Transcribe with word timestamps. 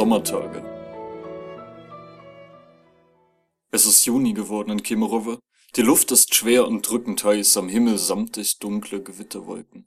Kapitel 0.00 0.14
18 0.14 0.30
Sommertage 0.30 0.64
Es 3.70 3.84
ist 3.84 4.06
Juni 4.06 4.32
geworden 4.32 4.70
in 4.70 4.82
Kemerowo. 4.82 5.38
Die 5.76 5.82
Luft 5.82 6.10
ist 6.10 6.34
schwer 6.34 6.66
und 6.66 6.88
drückend 6.88 7.22
heiß, 7.22 7.58
am 7.58 7.68
Himmel 7.68 7.98
samtig 7.98 8.58
dunkle 8.60 9.02
Gewitterwolken. 9.02 9.84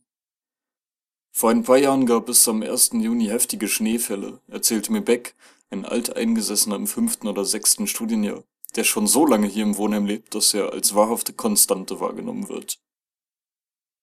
Vor 1.31 1.49
ein 1.49 1.63
paar 1.63 1.79
Jahren 1.79 2.05
gab 2.05 2.29
es 2.29 2.47
am 2.47 2.61
1. 2.61 2.91
Juni 2.93 3.25
heftige 3.25 3.67
Schneefälle, 3.67 4.39
erzählte 4.47 4.91
mir 4.91 5.01
Beck, 5.01 5.33
ein 5.71 5.83
Alteingesessener 5.83 6.75
im 6.75 6.85
fünften 6.85 7.27
oder 7.27 7.43
sechsten 7.43 7.87
Studienjahr, 7.87 8.43
der 8.75 8.83
schon 8.83 9.07
so 9.07 9.25
lange 9.25 9.47
hier 9.47 9.63
im 9.63 9.77
Wohnheim 9.77 10.05
lebt, 10.05 10.35
dass 10.35 10.53
er 10.53 10.73
als 10.73 10.93
wahrhafte 10.93 11.33
Konstante 11.33 11.99
wahrgenommen 11.99 12.49
wird. 12.49 12.79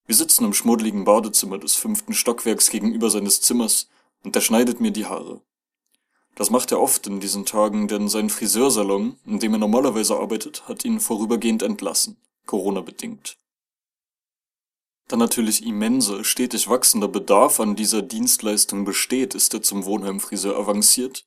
Wir 0.07 0.17
sitzen 0.17 0.45
im 0.45 0.55
schmuddeligen 0.55 1.05
Badezimmer 1.05 1.59
des 1.59 1.77
fünften 1.77 2.15
Stockwerks 2.15 2.69
gegenüber 2.71 3.11
seines 3.11 3.41
Zimmers, 3.41 3.89
und 4.25 4.35
er 4.35 4.43
schneidet 4.43 4.81
mir 4.81 4.91
die 4.91 5.07
Haare. 5.07 5.41
Das 6.41 6.49
macht 6.49 6.73
er 6.73 6.81
oft 6.81 7.07
in 7.07 7.21
diesen 7.21 7.45
Tagen, 7.45 7.87
denn 7.87 8.09
sein 8.09 8.31
Friseursalon, 8.31 9.19
in 9.27 9.41
dem 9.41 9.53
er 9.53 9.59
normalerweise 9.59 10.17
arbeitet, 10.17 10.67
hat 10.67 10.87
ihn 10.87 10.99
vorübergehend 10.99 11.63
entlassen, 11.63 12.17
Corona-bedingt. 12.47 13.37
Da 15.09 15.19
natürlich 15.19 15.67
immense, 15.67 16.25
stetig 16.25 16.67
wachsender 16.67 17.09
Bedarf 17.09 17.61
an 17.61 17.77
dieser 17.77 18.01
Dienstleistung 18.01 18.87
besteht, 18.87 19.35
ist 19.35 19.53
er 19.53 19.61
zum 19.61 19.85
Wohnheimfriseur 19.85 20.57
avanciert 20.57 21.27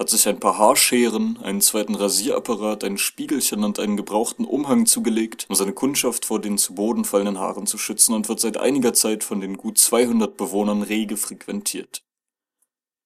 hat 0.00 0.08
sich 0.08 0.26
ein 0.26 0.40
paar 0.40 0.56
Haarscheren, 0.56 1.38
einen 1.42 1.60
zweiten 1.60 1.94
Rasierapparat, 1.94 2.84
ein 2.84 2.96
Spiegelchen 2.96 3.62
und 3.64 3.78
einen 3.78 3.98
gebrauchten 3.98 4.46
Umhang 4.46 4.86
zugelegt, 4.86 5.44
um 5.50 5.54
seine 5.54 5.74
Kundschaft 5.74 6.24
vor 6.24 6.40
den 6.40 6.56
zu 6.56 6.74
Boden 6.74 7.04
fallenden 7.04 7.38
Haaren 7.38 7.66
zu 7.66 7.76
schützen 7.76 8.14
und 8.14 8.26
wird 8.30 8.40
seit 8.40 8.56
einiger 8.56 8.94
Zeit 8.94 9.24
von 9.24 9.42
den 9.42 9.58
gut 9.58 9.76
200 9.76 10.38
Bewohnern 10.38 10.80
rege 10.80 11.18
frequentiert. 11.18 12.02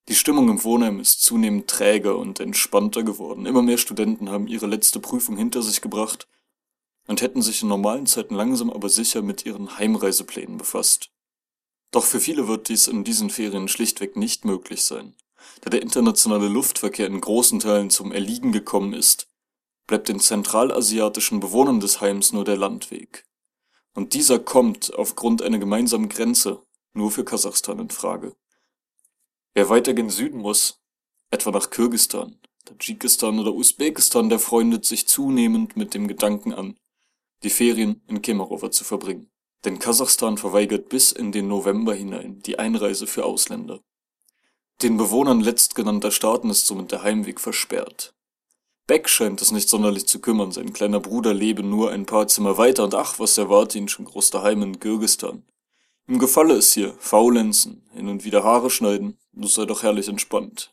Die 0.08 0.14
Stimmung 0.14 0.50
im 0.50 0.62
Wohnheim 0.64 1.00
ist 1.00 1.22
zunehmend 1.22 1.68
träger 1.68 2.18
und 2.18 2.38
entspannter 2.38 3.02
geworden. 3.02 3.46
Immer 3.46 3.62
mehr 3.62 3.78
Studenten 3.78 4.28
haben 4.28 4.48
ihre 4.48 4.66
letzte 4.66 5.00
Prüfung 5.00 5.36
hinter 5.36 5.62
sich 5.62 5.80
gebracht 5.80 6.28
und 7.06 7.22
hätten 7.22 7.40
sich 7.40 7.62
in 7.62 7.68
normalen 7.68 8.06
Zeiten 8.06 8.34
langsam 8.34 8.70
aber 8.70 8.90
sicher 8.90 9.22
mit 9.22 9.46
ihren 9.46 9.78
Heimreiseplänen 9.78 10.58
befasst. 10.58 11.10
Doch 11.90 12.04
für 12.04 12.20
viele 12.20 12.48
wird 12.48 12.68
dies 12.68 12.86
in 12.86 13.04
diesen 13.04 13.30
Ferien 13.30 13.68
schlichtweg 13.68 14.16
nicht 14.16 14.44
möglich 14.44 14.84
sein. 14.84 15.14
Da 15.62 15.70
der 15.70 15.82
internationale 15.82 16.48
Luftverkehr 16.48 17.06
in 17.06 17.20
großen 17.20 17.60
Teilen 17.60 17.88
zum 17.88 18.12
Erliegen 18.12 18.52
gekommen 18.52 18.92
ist, 18.92 19.28
bleibt 19.86 20.08
den 20.08 20.20
zentralasiatischen 20.20 21.40
Bewohnern 21.40 21.80
des 21.80 22.00
Heims 22.00 22.32
nur 22.32 22.44
der 22.44 22.56
Landweg. 22.56 23.24
Und 23.94 24.14
dieser 24.14 24.38
kommt 24.38 24.92
aufgrund 24.94 25.40
einer 25.40 25.58
gemeinsamen 25.58 26.08
Grenze 26.08 26.62
nur 26.94 27.10
für 27.10 27.24
Kasachstan 27.24 27.78
in 27.78 27.90
Frage. 27.90 28.34
Wer 29.54 29.68
weiter 29.68 29.94
gen 29.94 30.10
Süden 30.10 30.40
muss, 30.40 30.80
etwa 31.30 31.52
nach 31.52 31.70
Kirgistan, 31.70 32.40
Tadschikistan 32.64 33.38
oder 33.38 33.54
Usbekistan, 33.54 34.28
der 34.28 34.40
freundet 34.40 34.84
sich 34.84 35.06
zunehmend 35.06 35.76
mit 35.76 35.94
dem 35.94 36.08
Gedanken 36.08 36.52
an, 36.52 36.76
die 37.44 37.50
Ferien 37.50 38.02
in 38.08 38.20
Kemerovo 38.20 38.68
zu 38.68 38.82
verbringen. 38.82 39.30
Denn 39.64 39.78
Kasachstan 39.78 40.38
verweigert 40.38 40.88
bis 40.88 41.12
in 41.12 41.30
den 41.30 41.46
November 41.46 41.94
hinein 41.94 42.40
die 42.40 42.58
Einreise 42.58 43.06
für 43.06 43.24
Ausländer. 43.24 43.80
Den 44.82 44.96
Bewohnern 44.96 45.40
letztgenannter 45.40 46.10
Staaten 46.10 46.50
ist 46.50 46.66
somit 46.66 46.90
der 46.90 47.02
Heimweg 47.02 47.40
versperrt. 47.40 48.12
Beck 48.88 49.08
scheint 49.08 49.40
es 49.40 49.52
nicht 49.52 49.68
sonderlich 49.68 50.06
zu 50.06 50.20
kümmern, 50.20 50.50
sein 50.50 50.72
kleiner 50.72 51.00
Bruder 51.00 51.32
lebe 51.32 51.62
nur 51.62 51.92
ein 51.92 52.06
paar 52.06 52.26
Zimmer 52.26 52.58
weiter 52.58 52.84
und 52.84 52.94
ach, 52.94 53.18
was 53.20 53.38
erwarte 53.38 53.78
ihn 53.78 53.88
schon 53.88 54.04
groß 54.04 54.30
daheim 54.30 54.62
in 54.62 54.80
Kirgistan. 54.80 55.44
Ihm 56.06 56.18
gefalle 56.18 56.54
es 56.54 56.72
hier, 56.74 56.94
faulenzen, 56.98 57.82
hin 57.94 58.08
und 58.08 58.24
wieder 58.24 58.44
Haare 58.44 58.68
schneiden, 58.68 59.18
das 59.32 59.54
sei 59.54 59.64
doch 59.64 59.82
herrlich 59.82 60.08
entspannt. 60.08 60.72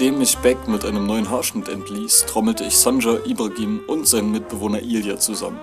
Nachdem 0.00 0.18
mich 0.18 0.38
Beck 0.38 0.66
mit 0.66 0.86
einem 0.86 1.06
neuen 1.06 1.28
Haarschnitt 1.28 1.68
entließ, 1.68 2.24
trommelte 2.24 2.64
ich 2.64 2.74
Sanja, 2.74 3.18
Ibrahim 3.26 3.82
und 3.86 4.08
seinen 4.08 4.32
Mitbewohner 4.32 4.80
Ilya 4.80 5.18
zusammen. 5.18 5.60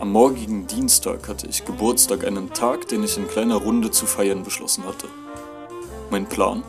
Am 0.00 0.12
morgigen 0.12 0.66
Dienstag 0.66 1.26
hatte 1.28 1.46
ich 1.46 1.64
Geburtstag, 1.64 2.26
einen 2.26 2.52
Tag, 2.52 2.88
den 2.88 3.04
ich 3.04 3.16
in 3.16 3.26
kleiner 3.26 3.54
Runde 3.54 3.90
zu 3.90 4.04
feiern 4.04 4.42
beschlossen 4.42 4.84
hatte. 4.84 5.08
Mein 6.10 6.28
Plan, 6.28 6.62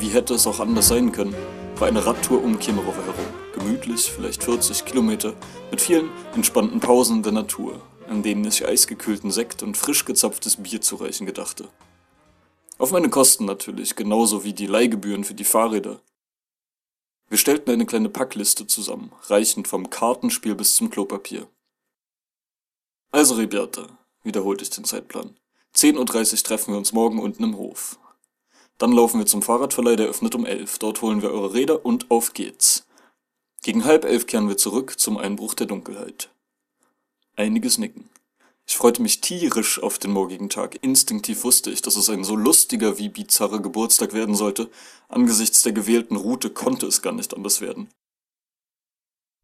wie 0.00 0.08
hätte 0.08 0.34
es 0.34 0.48
auch 0.48 0.58
anders 0.58 0.88
sein 0.88 1.12
können, 1.12 1.36
war 1.76 1.86
eine 1.86 2.04
Radtour 2.04 2.42
um 2.42 2.58
Kemerovo 2.58 3.00
herum. 3.00 3.26
Gemütlich, 3.54 4.10
vielleicht 4.10 4.42
40 4.42 4.86
Kilometer, 4.86 5.34
mit 5.70 5.80
vielen 5.80 6.10
entspannten 6.34 6.80
Pausen 6.80 7.22
der 7.22 7.30
Natur, 7.30 7.80
an 8.10 8.24
denen 8.24 8.44
ich 8.44 8.66
eisgekühlten 8.66 9.30
Sekt 9.30 9.62
und 9.62 9.76
frisch 9.76 10.04
gezapftes 10.04 10.56
Bier 10.56 10.80
zu 10.80 10.96
reichen 10.96 11.26
gedachte. 11.26 11.68
Auf 12.76 12.90
meine 12.90 13.08
Kosten 13.08 13.44
natürlich, 13.44 13.94
genauso 13.94 14.42
wie 14.42 14.52
die 14.52 14.66
Leihgebühren 14.66 15.22
für 15.22 15.34
die 15.34 15.44
Fahrräder. 15.44 16.00
Wir 17.28 17.38
stellten 17.38 17.70
eine 17.70 17.86
kleine 17.86 18.08
Packliste 18.08 18.66
zusammen, 18.66 19.12
reichend 19.24 19.68
vom 19.68 19.90
Kartenspiel 19.90 20.54
bis 20.54 20.76
zum 20.76 20.90
Klopapier. 20.90 21.46
Also, 23.10 23.34
Rebiata, 23.34 23.98
wiederholte 24.22 24.64
ich 24.64 24.70
den 24.70 24.84
Zeitplan. 24.84 25.36
10.30 25.74 26.32
Uhr 26.32 26.38
treffen 26.42 26.72
wir 26.72 26.78
uns 26.78 26.92
morgen 26.92 27.18
unten 27.18 27.44
im 27.44 27.56
Hof. 27.56 27.98
Dann 28.78 28.92
laufen 28.92 29.18
wir 29.18 29.26
zum 29.26 29.42
Fahrradverleih, 29.42 29.96
der 29.96 30.08
öffnet 30.08 30.34
um 30.34 30.46
elf. 30.46 30.78
Dort 30.78 31.02
holen 31.02 31.20
wir 31.20 31.30
eure 31.30 31.52
Räder 31.52 31.84
und 31.84 32.10
auf 32.10 32.32
geht's. 32.32 32.86
Gegen 33.62 33.84
halb 33.84 34.04
elf 34.04 34.26
kehren 34.26 34.48
wir 34.48 34.56
zurück 34.56 34.98
zum 34.98 35.18
Einbruch 35.18 35.54
der 35.54 35.66
Dunkelheit. 35.66 36.30
Einiges 37.36 37.78
Nicken. 37.78 38.08
Ich 38.70 38.76
freute 38.76 39.00
mich 39.00 39.22
tierisch 39.22 39.82
auf 39.82 39.98
den 39.98 40.10
morgigen 40.10 40.50
Tag. 40.50 40.78
Instinktiv 40.82 41.42
wusste 41.42 41.70
ich, 41.70 41.80
dass 41.80 41.96
es 41.96 42.10
ein 42.10 42.22
so 42.22 42.36
lustiger 42.36 42.98
wie 42.98 43.08
bizarrer 43.08 43.60
Geburtstag 43.60 44.12
werden 44.12 44.34
sollte. 44.34 44.68
Angesichts 45.08 45.62
der 45.62 45.72
gewählten 45.72 46.16
Route 46.16 46.50
konnte 46.50 46.86
es 46.86 47.00
gar 47.00 47.14
nicht 47.14 47.34
anders 47.34 47.62
werden. 47.62 47.88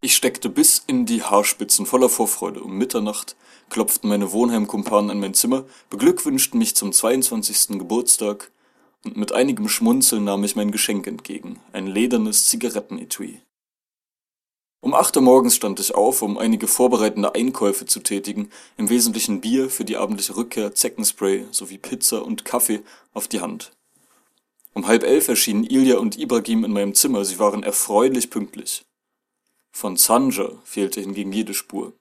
Ich 0.02 0.14
steckte 0.14 0.50
bis 0.50 0.84
in 0.86 1.06
die 1.06 1.22
Haarspitzen 1.22 1.86
voller 1.86 2.10
Vorfreude. 2.10 2.62
Um 2.62 2.76
Mitternacht 2.76 3.34
klopften 3.70 4.10
meine 4.10 4.30
Wohnheimkumpanen 4.30 5.10
an 5.10 5.20
mein 5.20 5.32
Zimmer, 5.32 5.64
beglückwünschten 5.88 6.58
mich 6.58 6.76
zum 6.76 6.92
22. 6.92 7.78
Geburtstag 7.78 8.52
und 9.06 9.16
mit 9.16 9.32
einigem 9.32 9.70
Schmunzeln 9.70 10.24
nahm 10.24 10.44
ich 10.44 10.54
mein 10.54 10.70
Geschenk 10.70 11.06
entgegen, 11.06 11.60
ein 11.72 11.86
ledernes 11.86 12.44
Zigarettenetui. 12.46 13.40
Um 14.84 14.92
acht 14.92 15.16
Uhr 15.16 15.22
morgens 15.22 15.56
stand 15.56 15.80
ich 15.80 15.94
auf, 15.94 16.20
um 16.20 16.36
einige 16.36 16.66
vorbereitende 16.66 17.34
Einkäufe 17.34 17.86
zu 17.86 18.00
tätigen, 18.00 18.50
im 18.76 18.90
Wesentlichen 18.90 19.40
Bier 19.40 19.70
für 19.70 19.86
die 19.86 19.96
abendliche 19.96 20.36
Rückkehr, 20.36 20.74
Zeckenspray 20.74 21.46
sowie 21.52 21.78
Pizza 21.78 22.22
und 22.22 22.44
Kaffee 22.44 22.82
auf 23.14 23.26
die 23.26 23.40
Hand. 23.40 23.72
Um 24.74 24.86
halb 24.86 25.02
elf 25.02 25.28
erschienen 25.28 25.64
Ilja 25.64 25.96
und 25.96 26.18
Ibrahim 26.18 26.64
in 26.66 26.72
meinem 26.74 26.94
Zimmer, 26.94 27.24
sie 27.24 27.38
waren 27.38 27.62
erfreulich 27.62 28.28
pünktlich. 28.28 28.84
Von 29.72 29.96
Sanja 29.96 30.50
fehlte 30.64 31.00
hingegen 31.00 31.32
jede 31.32 31.54
Spur. 31.54 31.94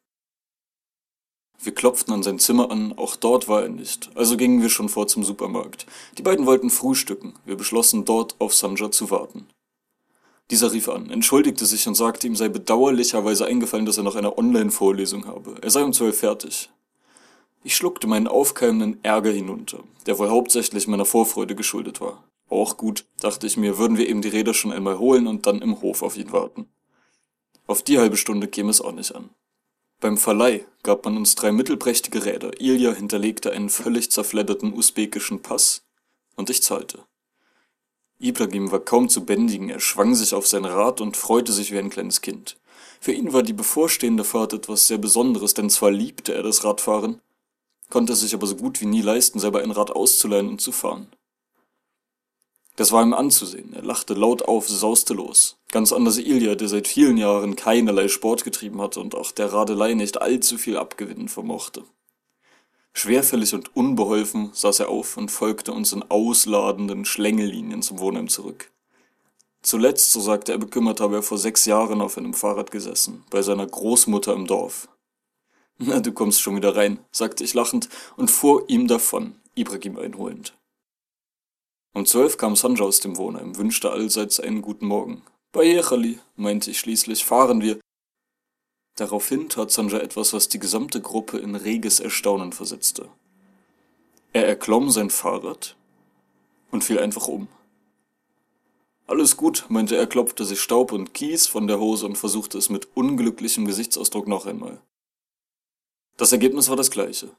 Wir 1.62 1.74
klopften 1.74 2.14
an 2.14 2.22
sein 2.22 2.38
Zimmer 2.38 2.70
an, 2.70 2.92
auch 2.98 3.16
dort 3.16 3.48
war 3.48 3.62
er 3.62 3.70
nicht, 3.70 4.10
also 4.16 4.36
gingen 4.36 4.62
wir 4.62 4.70
schon 4.70 4.90
vor 4.90 5.08
zum 5.08 5.24
Supermarkt. 5.24 5.86
Die 6.18 6.22
beiden 6.22 6.46
wollten 6.46 6.70
frühstücken, 6.70 7.36
wir 7.46 7.56
beschlossen 7.56 8.04
dort 8.04 8.36
auf 8.40 8.54
Sanja 8.54 8.92
zu 8.92 9.10
warten. 9.10 9.48
Dieser 10.52 10.72
rief 10.72 10.90
an, 10.90 11.10
entschuldigte 11.10 11.66
sich 11.66 11.88
und 11.88 11.96
sagte, 11.96 12.28
ihm 12.28 12.36
sei 12.36 12.50
bedauerlicherweise 12.50 13.46
eingefallen, 13.46 13.86
dass 13.86 13.98
er 13.98 14.04
noch 14.04 14.16
eine 14.16 14.38
Online-Vorlesung 14.38 15.26
habe. 15.26 15.56
Er 15.62 15.70
sei 15.70 15.84
um 15.84 15.94
zwölf 15.94 16.18
fertig. 16.18 16.70
Ich 17.64 17.76
schluckte 17.76 18.08
meinen 18.08 18.28
aufkeimenden 18.28 19.04
Ärger 19.04 19.32
hinunter, 19.32 19.80
der 20.06 20.20
wohl 20.20 20.30
hauptsächlich 20.30 20.88
meiner 20.88 21.06
Vorfreude 21.06 21.56
geschuldet 21.56 22.02
war. 22.02 22.24
Auch 22.50 22.76
gut, 22.78 23.06
dachte 23.20 23.48
ich 23.48 23.56
mir, 23.56 23.78
würden 23.78 23.98
wir 23.98 24.08
eben 24.08 24.22
die 24.22 24.28
Räder 24.28 24.54
schon 24.54 24.74
einmal 24.74 25.00
holen 25.00 25.28
und 25.28 25.48
dann 25.48 25.62
im 25.62 25.82
Hof 25.82 26.04
auf 26.04 26.18
ihn 26.18 26.32
warten. 26.34 26.68
Auf 27.66 27.82
die 27.82 27.98
halbe 27.98 28.18
Stunde 28.18 28.48
käme 28.48 28.70
es 28.70 28.82
auch 28.82 28.92
nicht 28.92 29.16
an. 29.16 29.30
Beim 30.02 30.18
Verleih 30.18 30.66
gab 30.84 31.06
man 31.06 31.16
uns 31.16 31.36
drei 31.36 31.54
mittelprächtige 31.54 32.26
Räder, 32.26 32.60
Ilja 32.60 32.92
hinterlegte 32.92 33.52
einen 33.52 33.70
völlig 33.70 34.12
zerfledderten 34.12 34.74
usbekischen 34.74 35.42
Pass 35.42 35.86
und 36.36 36.50
ich 36.50 36.62
zahlte. 36.62 37.06
Ibrahim 38.24 38.72
war 38.72 38.80
kaum 38.80 39.10
zu 39.10 39.26
bändigen, 39.26 39.70
er 39.70 39.80
schwang 39.80 40.16
sich 40.16 40.34
auf 40.34 40.48
sein 40.48 40.66
Rad 40.66 41.02
und 41.02 41.18
freute 41.18 41.52
sich 41.52 41.72
wie 41.72 41.78
ein 41.78 41.90
kleines 41.90 42.22
Kind. 42.22 42.58
Für 43.02 43.12
ihn 43.12 43.34
war 43.34 43.44
die 43.44 43.54
bevorstehende 43.54 44.24
Fahrt 44.24 44.54
etwas 44.54 44.88
sehr 44.88 44.98
Besonderes, 44.98 45.54
denn 45.54 45.70
zwar 45.70 45.92
liebte 45.92 46.34
er 46.34 46.42
das 46.42 46.64
Radfahren, 46.64 47.20
konnte 47.90 48.14
es 48.14 48.22
sich 48.22 48.34
aber 48.34 48.48
so 48.48 48.56
gut 48.56 48.80
wie 48.80 48.86
nie 48.86 49.02
leisten, 49.02 49.40
selber 49.40 49.62
ein 49.62 49.72
Rad 49.72 49.92
auszuleihen 49.92 50.48
und 50.48 50.62
zu 50.62 50.72
fahren. 50.72 51.08
Das 52.76 52.92
war 52.92 53.04
ihm 53.04 53.14
anzusehen. 53.14 53.74
Er 53.74 53.84
lachte 53.84 54.14
laut 54.14 54.44
auf, 54.44 54.68
sauste 54.68 55.14
los. 55.14 55.58
Ganz 55.72 55.94
anders 55.94 56.18
Ilja, 56.18 56.56
der 56.56 56.70
seit 56.70 56.88
vielen 56.88 57.18
Jahren 57.18 57.56
keinerlei 57.56 58.08
Sport 58.08 58.44
getrieben 58.44 58.82
hatte 58.82 59.00
und 59.00 59.16
auch 59.16 59.32
der 59.32 59.54
Radelei 59.54 59.94
nicht 59.94 60.22
allzu 60.22 60.58
viel 60.58 60.78
abgewinnen 60.78 61.28
vermochte. 61.28 61.84
Schwerfällig 62.94 63.54
und 63.54 63.76
unbeholfen 63.76 64.52
saß 64.54 64.82
er 64.82 64.90
auf 64.90 65.18
und 65.18 65.30
folgte 65.30 65.74
uns 65.74 65.92
in 65.94 66.04
ausladenden 66.04 67.06
Schlängellinien 67.06 67.82
zum 67.82 68.00
Wohnheim 68.00 68.30
zurück. 68.30 68.72
Zuletzt, 69.64 70.12
so 70.12 70.20
sagte 70.20 70.52
er 70.52 70.58
bekümmert, 70.58 71.00
habe 71.00 71.16
er 71.16 71.24
vor 71.24 71.38
sechs 71.38 71.66
Jahren 71.66 72.02
auf 72.02 72.18
einem 72.18 72.34
Fahrrad 72.34 72.70
gesessen, 72.70 73.24
bei 73.30 73.42
seiner 73.42 73.66
Großmutter 73.66 74.34
im 74.34 74.46
Dorf. 74.46 74.90
Na, 75.78 76.00
du 76.00 76.12
kommst 76.12 76.42
schon 76.42 76.56
wieder 76.56 76.76
rein, 76.76 77.00
sagte 77.12 77.44
ich 77.44 77.54
lachend 77.54 77.90
und 78.16 78.30
fuhr 78.30 78.66
ihm 78.68 78.88
davon, 78.88 79.36
Ibrahim 79.56 79.98
einholend. 79.98 80.54
Um 81.94 82.06
zwölf 82.06 82.38
kam 82.38 82.56
Sanja 82.56 82.84
aus 82.84 83.00
dem 83.00 83.18
Wohnheim, 83.18 83.58
wünschte 83.58 83.92
allseits 83.92 84.40
einen 84.40 84.62
guten 84.62 84.88
Morgen. 84.88 85.22
Bei 85.52 85.66
Echali, 85.66 86.20
meinte 86.36 86.72
ich 86.72 86.80
schließlich, 86.80 87.24
fahren 87.24 87.62
wir. 87.62 87.80
Daraufhin 88.96 89.50
tat 89.50 89.72
Sanja 89.72 90.00
etwas, 90.00 90.34
was 90.34 90.50
die 90.50 90.60
gesamte 90.60 91.02
Gruppe 91.02 91.40
in 91.40 91.56
reges 91.56 92.00
Erstaunen 92.00 92.54
versetzte. 92.54 93.10
Er 94.34 94.48
erklomm 94.48 94.90
sein 94.90 95.10
Fahrrad 95.10 95.76
und 96.72 96.84
fiel 96.84 97.00
einfach 97.00 97.28
um. 97.28 97.48
Alles 99.06 99.36
gut, 99.36 99.66
meinte 99.70 99.96
er, 99.96 100.08
klopfte 100.08 100.46
sich 100.46 100.62
Staub 100.62 100.92
und 100.92 101.14
Kies 101.14 101.48
von 101.48 101.68
der 101.68 101.80
Hose 101.80 102.06
und 102.06 102.18
versuchte 102.18 102.58
es 102.58 102.70
mit 102.70 102.88
unglücklichem 102.96 103.66
Gesichtsausdruck 103.66 104.28
noch 104.28 104.46
einmal. 104.46 104.82
Das 106.18 106.32
Ergebnis 106.32 106.70
war 106.70 106.76
das 106.76 106.92
gleiche. 106.92 107.36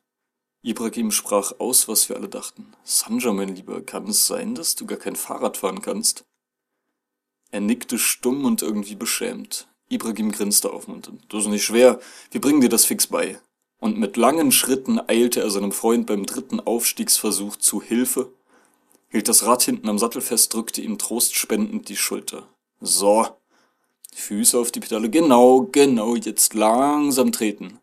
Ibrahim 0.63 1.11
sprach 1.11 1.53
aus, 1.59 1.89
was 1.89 2.09
wir 2.09 2.17
alle 2.17 2.29
dachten. 2.29 2.73
Sanja, 2.83 3.33
mein 3.33 3.55
Lieber, 3.55 3.81
kann 3.81 4.09
es 4.09 4.27
sein, 4.27 4.55
dass 4.55 4.77
du 4.77 4.87
gar 4.87 4.99
kein 4.99 5.17
Fahrrad 5.17 5.57
fahren 5.57 5.83
kannst? 5.83 6.25
Er 7.51 7.61
nickte 7.61 7.99
stumm 7.99 8.45
und 8.45 8.63
irgendwie 8.63 8.97
beschämt. 8.97 9.69
Ibrahim 9.95 10.33
grinste 10.33 10.73
aufmunternd. 10.73 11.23
Das 11.29 11.45
ist 11.45 11.49
nicht 11.49 11.65
schwer, 11.65 12.01
wir 12.31 12.41
bringen 12.41 12.61
dir 12.61 12.69
das 12.69 12.85
fix 12.85 13.07
bei. 13.07 13.39
Und 13.79 13.99
mit 13.99 14.17
langen 14.17 14.53
Schritten 14.53 15.01
eilte 15.09 15.41
er 15.41 15.51
seinem 15.51 15.73
Freund 15.73 16.07
beim 16.07 16.27
dritten 16.27 16.61
Aufstiegsversuch 16.61 17.57
zu 17.57 17.83
Hilfe, 17.83 18.31
hielt 19.11 19.29
das 19.29 19.45
Rad 19.45 19.63
hinten 19.63 19.89
am 19.89 19.99
Sattel 19.99 20.21
fest, 20.21 20.55
drückte 20.55 20.81
ihm 20.81 20.99
trostspendend 20.99 21.89
die 21.89 21.97
Schulter. 21.97 22.49
So. 22.81 23.27
Füße 24.15 24.59
auf 24.59 24.71
die 24.71 24.81
Pedale. 24.81 25.11
Genau, 25.11 25.69
genau, 25.71 26.15
jetzt 26.15 26.55
langsam 26.55 27.33
treten. 27.33 27.81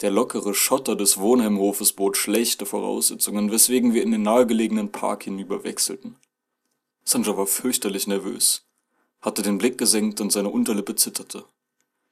Der 0.00 0.10
lockere 0.10 0.54
Schotter 0.54 0.96
des 0.96 1.18
Wohnheimhofes 1.18 1.92
bot 1.92 2.16
schlechte 2.16 2.66
Voraussetzungen, 2.66 3.52
weswegen 3.52 3.94
wir 3.94 4.02
in 4.02 4.10
den 4.10 4.22
nahegelegenen 4.22 4.90
Park 4.90 5.24
hinüberwechselten. 5.24 6.16
Sanja 7.04 7.36
war 7.36 7.46
fürchterlich 7.46 8.06
nervös, 8.06 8.66
hatte 9.24 9.42
den 9.42 9.56
Blick 9.56 9.78
gesenkt 9.78 10.20
und 10.20 10.30
seine 10.30 10.50
Unterlippe 10.50 10.94
zitterte. 10.94 11.44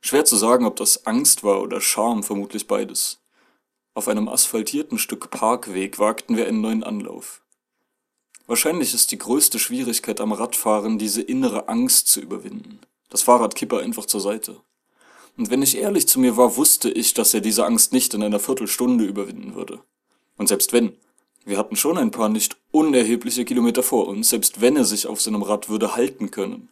Schwer 0.01 0.25
zu 0.25 0.37
sagen, 0.37 0.65
ob 0.65 0.77
das 0.77 1.07
Angst 1.07 1.45
war 1.45 1.61
oder 1.61 1.81
Scham, 1.81 2.23
vermutlich 2.23 2.67
beides. 2.67 3.21
Auf 3.95 4.09
einem 4.09 4.29
asphaltierten 4.29 4.99
Stück 4.99 5.31
Parkweg 5.31 5.99
wagten 5.99 6.37
wir 6.37 6.49
einen 6.49 6.63
neuen 6.63 6.83
Anlauf. 6.83 7.43
Wahrscheinlich 8.47 8.95
ist 8.95 9.13
die 9.13 9.19
größte 9.19 9.59
Schwierigkeit 9.59 10.21
am 10.23 10.33
Radfahren, 10.33 10.99
diese 10.99 11.21
innere 11.21 11.69
Angst 11.69 12.09
zu 12.09 12.21
überwinden. 12.21 12.81
Das 13.11 13.23
Fahrrad 13.23 13.55
kippe 13.55 13.79
einfach 13.79 14.07
zur 14.07 14.21
Seite. 14.21 14.57
Und 15.37 15.51
wenn 15.51 15.63
ich 15.63 15.77
ehrlich 15.77 16.09
zu 16.09 16.19
mir 16.19 16.39
war, 16.39 16.57
wusste 16.57 16.91
ich, 16.91 17.13
dass 17.13 17.35
er 17.35 17.43
diese 17.43 17.67
Angst 17.67 17.93
nicht 17.93 18.15
in 18.15 18.23
einer 18.23 18.41
Viertelstunde 18.41 19.05
überwinden 19.05 19.55
würde. 19.55 19.81
Und 20.39 20.49
selbst 20.49 20.73
wenn, 20.73 20.97
wir 21.45 21.59
hatten 21.59 21.77
schon 21.77 21.99
ein 21.99 22.11
paar 22.11 22.31
nicht 22.31 22.57
unerhebliche 22.71 23.45
Kilometer 23.45 23.83
vor 23.83 24.09
uns, 24.09 24.31
selbst 24.31 24.61
wenn 24.63 24.77
er 24.77 24.85
sich 24.85 25.07
auf 25.07 25.21
seinem 25.21 25.43
Rad 25.43 25.69
würde 25.69 25.95
halten 25.95 26.31
können. 26.31 26.69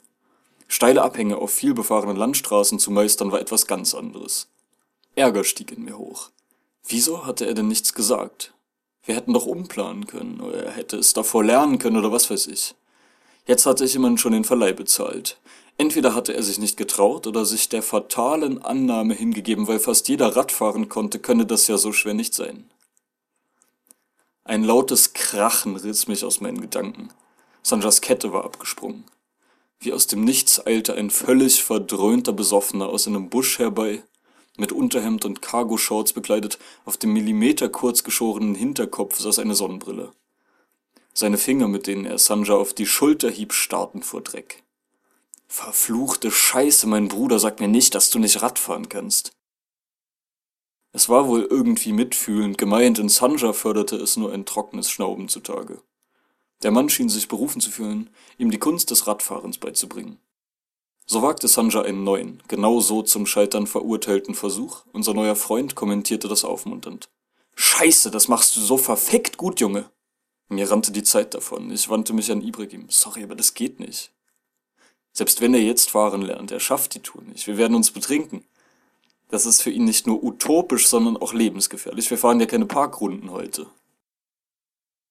Steile 0.72 1.02
Abhänge 1.02 1.37
auf 1.37 1.50
vielbefahrenen 1.50 2.14
Landstraßen 2.14 2.78
zu 2.78 2.93
meistern 2.93 3.32
war 3.32 3.40
etwas 3.40 3.67
ganz 3.67 3.93
anderes. 3.93 4.46
Ärger 5.17 5.43
stieg 5.43 5.72
in 5.72 5.84
mir 5.84 5.99
hoch. 5.99 6.31
Wieso 6.87 7.26
hatte 7.26 7.44
er 7.44 7.55
denn 7.55 7.67
nichts 7.67 7.93
gesagt? 7.93 8.55
Wir 9.02 9.17
hätten 9.17 9.32
doch 9.32 9.46
umplanen 9.46 10.06
können, 10.06 10.40
oder 10.40 10.62
er 10.67 10.70
hätte 10.70 10.96
es 10.96 11.12
davor 11.12 11.43
lernen 11.43 11.81
können 11.81 11.96
oder 11.96 12.12
was 12.12 12.31
weiß 12.31 12.46
ich. 12.46 12.76
Jetzt 13.46 13.67
hatte 13.67 13.84
ich 13.84 13.96
immerhin 13.96 14.17
schon 14.17 14.31
den 14.31 14.44
Verleih 14.44 14.72
bezahlt. 14.72 15.40
Entweder 15.76 16.14
hatte 16.14 16.34
er 16.34 16.44
sich 16.44 16.61
nicht 16.61 16.76
getraut 16.76 17.26
oder 17.26 17.44
sich 17.44 17.69
der 17.69 17.82
fatalen 17.82 18.62
Annahme 18.62 19.14
hingegeben, 19.14 19.67
weil 19.67 19.81
fast 19.81 20.08
jeder 20.08 20.37
Rad 20.37 20.52
fahren 20.52 20.88
konnte, 20.88 21.19
könne 21.19 21.46
das 21.46 21.67
ja 21.67 21.78
so 21.78 21.93
schwer 21.93 22.14
nicht 22.14 22.32
sein. 22.32 22.70
Ein 24.44 24.62
lautes 24.62 25.14
Krachen 25.14 25.75
riss 25.75 26.06
mich 26.06 26.25
aus 26.25 26.40
meinen 26.40 26.61
Gedanken. 26.61 27.08
Sanjas 27.61 28.00
Kette 28.00 28.32
war 28.32 28.44
abgesprungen. 28.44 29.02
Wie 29.82 29.94
aus 29.94 30.06
dem 30.06 30.25
Nichts 30.25 30.65
eilte 30.67 30.94
ein 30.94 31.09
völlig 31.09 31.65
verdröhnter 31.65 32.35
Besoffener 32.35 32.91
aus 32.91 33.06
einem 33.06 33.31
Busch 33.31 33.59
herbei, 33.59 34.03
mit 34.59 34.73
Unterhemd 34.73 35.25
und 35.25 35.41
Cargo-Shorts 35.41 36.12
bekleidet, 36.12 36.59
auf 36.85 36.99
dem 36.99 37.15
Millimeter 37.15 37.71
kurz 37.71 38.05
geschorenen 38.05 38.55
Hinterkopf 38.55 39.19
saß 39.19 39.38
eine 39.38 39.55
Sonnenbrille. 39.55 40.12
Seine 41.15 41.38
Finger, 41.38 41.67
mit 41.67 41.87
denen 41.87 42.05
er 42.05 42.19
Sanja 42.19 42.55
auf 42.55 42.75
die 42.75 42.85
Schulter 42.85 43.31
hieb, 43.31 43.55
starrten 43.55 44.03
vor 44.03 44.21
Dreck. 44.21 44.62
Verfluchte 45.49 46.31
Scheiße, 46.31 46.87
mein 46.87 47.09
Bruder 47.09 47.38
sagt 47.38 47.61
mir 47.61 47.69
nicht, 47.69 47.94
dass 47.94 48.11
du 48.11 48.19
nicht 48.19 48.43
Radfahren 48.43 48.91
kannst. 48.91 49.32
Es 50.93 51.09
war 51.09 51.27
wohl 51.27 51.47
irgendwie 51.49 51.93
mitfühlend 51.93 52.59
gemeint, 52.59 52.99
in 52.99 53.09
Sanja 53.09 53.55
förderte 53.55 53.97
es 53.97 54.19
nur 54.19 54.32
ein 54.32 54.44
trockenes 54.44 54.91
Schnauben 54.91 55.29
zutage. 55.29 55.82
Der 56.62 56.70
Mann 56.70 56.88
schien 56.88 57.08
sich 57.08 57.28
berufen 57.28 57.60
zu 57.60 57.70
fühlen, 57.70 58.10
ihm 58.38 58.50
die 58.50 58.58
Kunst 58.58 58.90
des 58.90 59.06
Radfahrens 59.06 59.58
beizubringen. 59.58 60.18
So 61.06 61.22
wagte 61.22 61.48
Sanja 61.48 61.82
einen 61.82 62.05
neuen, 62.05 62.43
genau 62.46 62.81
so 62.81 63.02
zum 63.02 63.26
Scheitern 63.26 63.67
verurteilten 63.67 64.34
Versuch, 64.34 64.84
unser 64.93 65.14
neuer 65.14 65.34
Freund 65.36 65.74
kommentierte 65.74 66.29
das 66.29 66.44
aufmunternd. 66.44 67.08
Scheiße, 67.56 68.10
das 68.10 68.29
machst 68.29 68.55
du 68.56 68.60
so 68.60 68.76
verfickt 68.76 69.36
gut, 69.36 69.60
Junge! 69.60 69.90
Mir 70.48 70.70
rannte 70.70 70.93
die 70.93 71.02
Zeit 71.02 71.34
davon, 71.34 71.70
ich 71.70 71.88
wandte 71.88 72.12
mich 72.12 72.31
an 72.31 72.43
Ibrahim. 72.43 72.86
Sorry, 72.90 73.22
aber 73.22 73.36
das 73.36 73.55
geht 73.55 73.81
nicht. 73.81 74.12
Selbst 75.12 75.40
wenn 75.40 75.55
er 75.55 75.60
jetzt 75.60 75.90
fahren 75.90 76.22
lernt, 76.22 76.50
er 76.50 76.60
schafft 76.60 76.94
die 76.94 77.00
Tour 77.00 77.22
nicht. 77.22 77.46
Wir 77.46 77.56
werden 77.56 77.74
uns 77.74 77.90
betrinken. 77.90 78.44
Das 79.29 79.46
ist 79.46 79.62
für 79.62 79.70
ihn 79.70 79.84
nicht 79.84 80.06
nur 80.06 80.22
utopisch, 80.22 80.88
sondern 80.88 81.17
auch 81.17 81.32
lebensgefährlich. 81.32 82.10
Wir 82.10 82.19
fahren 82.19 82.40
ja 82.40 82.46
keine 82.46 82.67
Parkrunden 82.67 83.31
heute. 83.31 83.67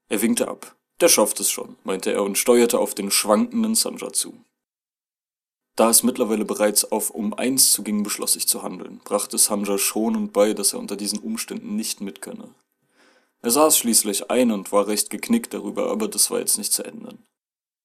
Er 0.10 0.22
winkte 0.22 0.48
ab. 0.48 0.75
Der 1.01 1.08
schafft 1.08 1.39
es 1.39 1.50
schon, 1.50 1.77
meinte 1.84 2.12
er 2.12 2.24
und 2.24 2.38
steuerte 2.38 2.79
auf 2.79 2.94
den 2.94 3.10
schwankenden 3.12 3.75
Sanja 3.75 4.12
zu. 4.12 4.44
Da 5.75 5.89
es 5.89 6.03
mittlerweile 6.03 6.44
bereits 6.44 6.91
auf 6.91 7.10
um 7.10 7.34
eins 7.34 7.72
zuging, 7.72 8.03
beschloss 8.03 8.36
ich 8.36 8.48
zu 8.50 8.63
handeln, 8.63 9.00
brachte 9.06 9.38
Sanja 9.38 9.77
schonend 9.77 10.34
bei, 10.34 10.53
dass 10.53 10.74
er 10.74 10.79
unter 10.79 10.98
diesen 10.98 11.20
Umständen 11.20 11.77
nicht 11.77 12.01
mitkönne. 12.01 12.53
Er 13.41 13.51
saß 13.51 13.77
schließlich 13.77 14.29
ein 14.29 14.51
und 14.51 14.74
war 14.74 14.88
recht 14.88 15.10
geknickt 15.10 15.53
darüber, 15.53 15.89
aber 15.89 16.10
das 16.10 16.29
war 16.32 16.39
jetzt 16.39 16.58
nicht 16.58 16.74
zu 16.74 16.84
ändern. 16.84 17.24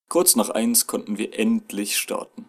Kurz 0.08 0.34
nach 0.34 0.50
eins 0.50 0.88
konnten 0.88 1.16
wir 1.16 1.38
endlich 1.38 1.96
starten. 1.96 2.48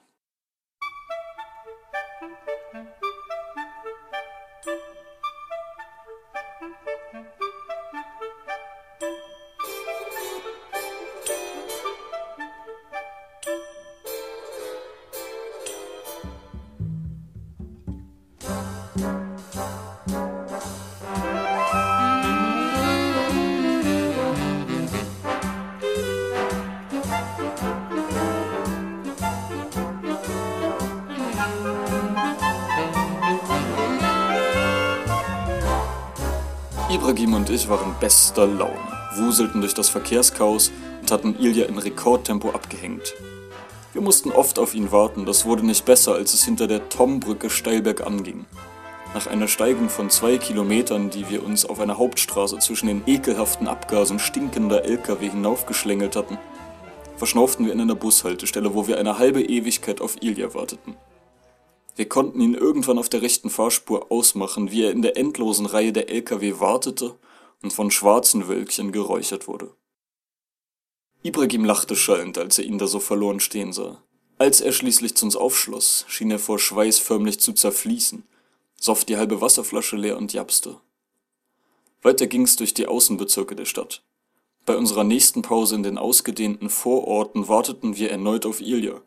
Waren 37.67 37.95
bester 38.00 38.45
Laune, 38.45 38.77
wuselten 39.15 39.62
durch 39.62 39.74
das 39.74 39.89
Verkehrschaos 39.89 40.72
und 41.01 41.12
hatten 41.12 41.36
Ilja 41.39 41.65
in 41.65 41.79
Rekordtempo 41.79 42.51
abgehängt. 42.51 43.15
Wir 43.93 44.01
mussten 44.01 44.31
oft 44.31 44.60
auf 44.60 44.75
ihn 44.75 44.91
warten, 44.91 45.25
das 45.25 45.45
wurde 45.45 45.65
nicht 45.65 45.84
besser, 45.84 46.13
als 46.13 46.34
es 46.36 46.43
hinter 46.43 46.67
der 46.67 46.89
Tombrücke 46.89 47.50
steil 47.50 47.81
bergan. 47.81 48.45
Nach 49.15 49.25
einer 49.25 49.48
Steigung 49.48 49.89
von 49.89 50.12
zwei 50.12 50.38
Kilometern, 50.38 51.10
die 51.10 51.27
wir 51.29 51.43
uns 51.43 51.65
auf 51.65 51.79
einer 51.79 51.98
Hauptstraße 51.98 52.60
zwischen 52.60 52.88
den 52.88 53.01
ekelhaften 53.07 53.67
Abgasen 53.67 54.19
stinkender 54.19 54.86
LKW 54.86 55.29
hinaufgeschlängelt 55.29 56.15
hatten, 56.15 56.38
verschnauften 57.15 57.65
wir 57.65 57.74
in 57.74 57.81
einer 57.81 57.95
Bushaltestelle, 57.95 58.75
wo 58.75 58.86
wir 58.86 59.00
eine 59.00 59.17
halbe 59.17 59.41
Ewigkeit 59.41 60.01
auf 60.01 60.22
Ilja 60.22 60.53
warteten. 60.53 60.98
Wir 61.95 62.10
konnten 62.10 62.41
ihn 62.41 62.53
irgendwann 62.53 63.00
auf 63.00 63.10
der 63.10 63.24
rechten 63.24 63.50
Fahrspur 63.50 64.12
ausmachen, 64.12 64.69
wie 64.69 64.84
er 64.84 64.91
in 64.91 65.01
der 65.01 65.17
endlosen 65.17 65.65
Reihe 65.65 65.93
der 65.93 66.10
LKW 66.10 66.60
wartete 66.60 67.15
und 67.65 67.72
von 67.72 67.89
schwarzen 67.89 68.48
Wölkchen 68.48 68.91
geräuchert 68.91 69.48
wurde. 69.48 69.75
Ibrahim 71.24 71.65
lachte 71.65 71.95
schallend, 71.95 72.38
als 72.38 72.60
er 72.60 72.65
ihn 72.65 72.77
da 72.77 72.86
so 72.86 73.00
verloren 73.00 73.39
stehen 73.39 73.74
sah. 73.74 74.03
Als 74.38 74.62
er 74.62 74.72
schließlich 74.72 75.15
zu 75.15 75.25
uns 75.25 75.36
aufschloss, 75.36 76.05
schien 76.07 76.29
er 76.29 76.38
vor 76.38 76.60
Schweiß 76.60 77.00
förmlich 77.00 77.39
zu 77.39 77.53
zerfließen, 77.53 78.24
soff 78.79 79.03
die 79.03 79.17
halbe 79.17 79.41
Wasserflasche 79.41 79.95
leer 79.95 80.15
und 80.17 80.31
japste. 80.31 80.79
Weiter 82.03 82.27
ging's 82.27 82.55
durch 82.55 82.75
die 82.75 82.86
Außenbezirke 82.86 83.55
der 83.55 83.65
Stadt. 83.65 84.03
Bei 84.67 84.77
unserer 84.77 85.03
nächsten 85.03 85.41
Pause 85.41 85.74
in 85.74 85.81
den 85.81 85.98
ausgedehnten 85.98 86.69
Vororten 86.69 87.48
warteten 87.48 87.98
wir 87.98 88.12
erneut 88.12 88.45
auf 88.45 88.62
Ilja. 88.62 89.01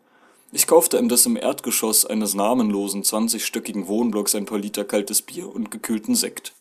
Ich 0.51 0.67
kaufte 0.67 0.97
indes 0.97 1.27
im 1.27 1.37
Erdgeschoss 1.37 2.07
eines 2.07 2.35
namenlosen 2.35 3.05
zwanzigstöckigen 3.05 3.87
Wohnblocks 3.87 4.35
ein 4.35 4.47
paar 4.47 4.59
Liter 4.59 4.85
kaltes 4.85 5.23
Bier 5.23 5.49
und 5.49 5.71
gekühlten 5.71 6.17
Sekt. 6.17 6.55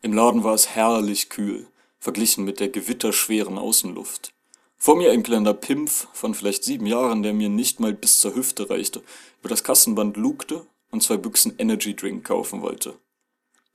Im 0.00 0.12
Laden 0.12 0.44
war 0.44 0.54
es 0.54 0.68
herrlich 0.68 1.28
kühl, 1.28 1.66
verglichen 1.98 2.44
mit 2.44 2.60
der 2.60 2.68
gewitterschweren 2.68 3.58
Außenluft. 3.58 4.32
Vor 4.76 4.96
mir 4.96 5.10
ein 5.10 5.24
kleiner 5.24 5.54
Pimpf 5.54 6.06
von 6.12 6.34
vielleicht 6.34 6.62
sieben 6.62 6.86
Jahren, 6.86 7.24
der 7.24 7.32
mir 7.32 7.48
nicht 7.48 7.80
mal 7.80 7.92
bis 7.92 8.20
zur 8.20 8.36
Hüfte 8.36 8.70
reichte, 8.70 9.02
über 9.40 9.48
das 9.48 9.64
Kassenband 9.64 10.16
lugte 10.16 10.64
und 10.92 11.02
zwei 11.02 11.16
Büchsen 11.16 11.54
Energy 11.58 11.96
Drink 11.96 12.24
kaufen 12.24 12.62
wollte. 12.62 12.94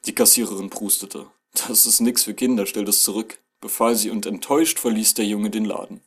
Die 0.05 0.15
Kassiererin 0.15 0.69
prustete. 0.69 1.27
Das 1.67 1.85
ist 1.85 1.99
nix 1.99 2.23
für 2.23 2.33
Kinder, 2.33 2.65
stell 2.65 2.85
das 2.85 3.03
zurück, 3.03 3.39
befahl 3.59 3.97
sie 3.97 4.09
und 4.09 4.25
enttäuscht 4.25 4.79
verließ 4.79 5.15
der 5.15 5.25
Junge 5.25 5.49
den 5.49 5.65
Laden. 5.65 5.99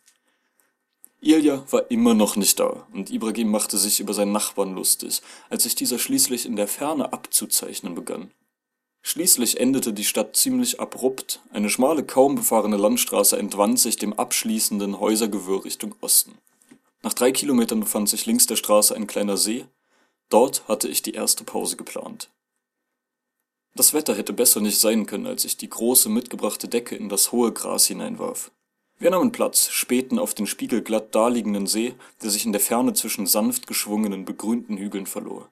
Ilja 1.21 1.63
war 1.71 1.91
immer 1.91 2.15
noch 2.15 2.37
nicht 2.37 2.59
da 2.59 2.87
und 2.95 3.11
Ibrahim 3.11 3.51
machte 3.51 3.77
sich 3.77 4.01
über 4.01 4.15
seinen 4.15 4.33
Nachbarn 4.33 4.75
lustig, 4.75 5.21
als 5.51 5.65
sich 5.65 5.75
dieser 5.75 5.99
schließlich 5.99 6.47
in 6.47 6.57
der 6.57 6.69
Ferne 6.69 7.13
abzuzeichnen 7.13 7.95
begann. 7.95 8.31
Schließlich 9.09 9.61
endete 9.61 9.93
die 9.93 10.03
Stadt 10.03 10.35
ziemlich 10.35 10.81
abrupt, 10.81 11.39
eine 11.53 11.71
schmale, 11.71 12.03
kaum 12.03 12.35
befahrene 12.35 12.77
Landstraße 12.77 13.39
entwand 13.39 13.79
sich 13.79 13.99
dem 13.99 14.13
abschließenden 14.13 14.99
Häusergewirr 14.99 15.65
Richtung 15.65 15.95
Osten. 16.01 16.37
Nach 17.05 17.13
drei 17.13 17.31
Kilometern 17.31 17.79
befand 17.79 18.09
sich 18.09 18.27
links 18.27 18.47
der 18.47 18.57
Straße 18.57 18.97
ein 18.97 19.07
kleiner 19.07 19.37
See, 19.37 19.65
dort 20.29 20.67
hatte 20.67 20.89
ich 20.89 21.03
die 21.03 21.13
erste 21.13 21.45
Pause 21.45 21.77
geplant. 21.77 22.31
Das 23.77 23.95
Wetter 23.95 24.17
hätte 24.17 24.33
besser 24.33 24.61
nicht 24.61 24.81
sein 24.81 25.07
können, 25.07 25.29
als 25.29 25.45
ich 25.45 25.57
die 25.57 25.71
große 25.71 26.09
mitgebrachte 26.09 26.67
Decke 26.67 26.97
in 26.97 27.09
das 27.09 27.31
hohe 27.31 27.53
Gras 27.53 27.87
hineinwarf. 27.87 28.51
Wir 28.99 29.13
nahmen 29.13 29.31
Platz, 29.31 29.69
spähten 29.71 30.19
auf 30.19 30.35
den 30.35 30.49
spiegelglatt 30.49 31.15
daliegenden 31.15 31.69
See, 31.69 31.95
der 32.25 32.31
sich 32.31 32.45
in 32.45 32.51
der 32.51 32.61
Ferne 32.61 32.93
zwischen 32.93 33.29
sanft 33.29 33.69
geschwungenen, 33.69 34.25
begrünten 34.25 34.77
Hügeln 34.77 35.07
verlor. 35.07 35.49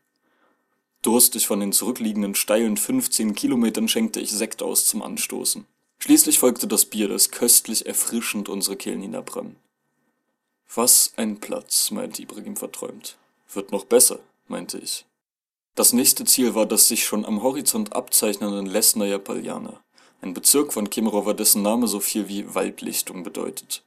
Durstig 1.04 1.46
von 1.46 1.60
den 1.60 1.72
zurückliegenden 1.72 2.34
steilen 2.34 2.78
15 2.78 3.34
Kilometern 3.34 3.88
schenkte 3.88 4.20
ich 4.20 4.30
Sekt 4.30 4.62
aus 4.62 4.86
zum 4.86 5.02
Anstoßen. 5.02 5.66
Schließlich 5.98 6.38
folgte 6.38 6.66
das 6.66 6.86
Bier, 6.86 7.08
das 7.08 7.30
köstlich 7.30 7.84
erfrischend 7.84 8.48
unsere 8.48 8.76
Kehlen 8.76 9.02
hinabrann. 9.02 9.56
Was 10.74 11.12
ein 11.16 11.40
Platz, 11.40 11.90
meinte 11.90 12.22
Ibrahim 12.22 12.56
verträumt. 12.56 13.18
Wird 13.52 13.70
noch 13.70 13.84
besser, 13.84 14.20
meinte 14.48 14.78
ich. 14.78 15.04
Das 15.74 15.92
nächste 15.92 16.24
Ziel 16.24 16.54
war 16.54 16.64
das 16.64 16.88
sich 16.88 17.04
schon 17.04 17.26
am 17.26 17.42
Horizont 17.42 17.94
abzeichnenden 17.94 18.64
Lesnaja 18.64 19.18
Paljana, 19.18 19.82
ein 20.22 20.32
Bezirk 20.32 20.72
von 20.72 20.88
Kemerovo, 20.88 21.34
dessen 21.34 21.60
Name 21.60 21.86
so 21.86 22.00
viel 22.00 22.28
wie 22.28 22.54
Waldlichtung 22.54 23.24
bedeutet. 23.24 23.82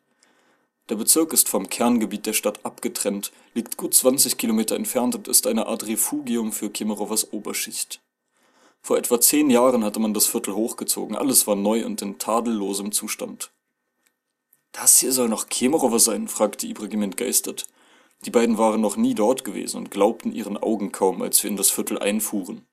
Der 0.90 0.96
Bezirk 0.96 1.34
ist 1.34 1.50
vom 1.50 1.70
Kerngebiet 1.70 2.26
der 2.26 2.34
Stadt 2.34 2.66
abgetrennt, 2.66 3.32
liegt 3.54 3.76
gut 3.76 3.94
20 3.94 4.38
Kilometer 4.38 4.76
entfernt 4.76 5.16
und 5.16 5.28
ist 5.28 5.46
eine 5.46 5.68
Art 5.68 5.86
Refugium 5.86 6.54
für 6.54 6.70
Kemerovas 6.70 7.34
Oberschicht. 7.34 8.02
Vor 8.82 8.98
etwa 8.98 9.20
zehn 9.20 9.50
Jahren 9.50 9.84
hatte 9.84 10.00
man 10.00 10.14
das 10.14 10.28
Viertel 10.28 10.54
hochgezogen, 10.54 11.18
alles 11.18 11.46
war 11.46 11.56
neu 11.56 11.86
und 11.86 12.02
in 12.02 12.20
tadellosem 12.20 12.94
Zustand. 12.94 13.52
Das 14.72 15.00
hier 15.00 15.12
soll 15.12 15.28
noch 15.28 15.50
Kemerovo 15.50 15.98
sein? 15.98 16.28
fragte 16.28 16.68
Ibrahim 16.68 17.02
entgeistert. 17.02 17.66
Die 18.26 18.32
beiden 18.32 18.58
waren 18.58 18.80
noch 18.80 18.96
nie 18.96 19.14
dort 19.14 19.44
gewesen 19.44 19.78
und 19.78 19.92
glaubten 19.92 20.32
ihren 20.32 20.58
Augen 20.58 20.92
kaum, 20.92 21.22
als 21.22 21.44
wir 21.44 21.50
in 21.50 21.58
das 21.58 21.70
Viertel 21.70 22.00
einfuhren 22.00 22.67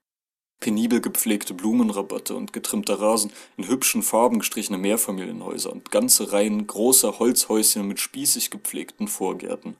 penibel 0.65 1.03
gepflegte 1.03 1.53
Blumenrabatte 1.53 2.35
und 2.35 2.55
getrimmter 2.55 2.99
Rasen, 2.99 3.31
in 3.59 3.69
hübschen 3.69 4.03
Farben 4.03 4.39
gestrichene 4.39 4.79
Mehrfamilienhäuser 4.79 5.71
und 5.71 5.91
ganze 5.91 6.33
Reihen 6.33 6.67
großer 6.67 7.19
Holzhäuschen 7.19 7.87
mit 7.87 8.01
spießig 8.01 8.51
gepflegten 8.51 9.07
Vorgärten. 9.07 9.77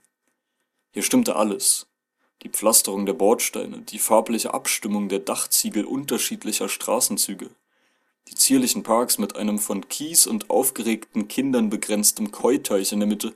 Hier 0.93 1.03
stimmte 1.03 1.37
alles. 1.37 1.87
Die 2.43 2.51
Pflasterung 2.51 3.07
der 3.07 3.15
Bordsteine, 3.15 3.79
die 3.79 3.99
farbliche 3.99 4.53
Abstimmung 4.53 5.09
der 5.09 5.21
Dachziegel 5.21 5.87
unterschiedlicher 5.87 6.69
Straßenzüge, 6.69 7.49
die 8.29 8.35
zierlichen 8.35 8.83
Parks 8.83 9.17
mit 9.17 9.37
einem 9.37 9.59
von 9.59 9.89
Kies 9.89 10.27
und 10.27 10.51
aufgeregten 10.51 11.29
Kindern 11.29 11.71
begrenztem 11.71 12.31
Keuteich 12.31 12.93
in 12.93 13.01
der 13.01 13.09
Mitte, 13.09 13.33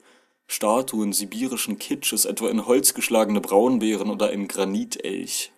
Statuen 0.49 1.15
sibirischen 1.15 1.79
Kitsches, 1.79 2.27
etwa 2.27 2.51
in 2.51 2.67
Holz 2.67 2.93
geschlagene 2.93 3.41
Braunbären 3.41 4.11
oder 4.11 4.29
ein 4.29 4.49
Granitelch. 4.49 5.51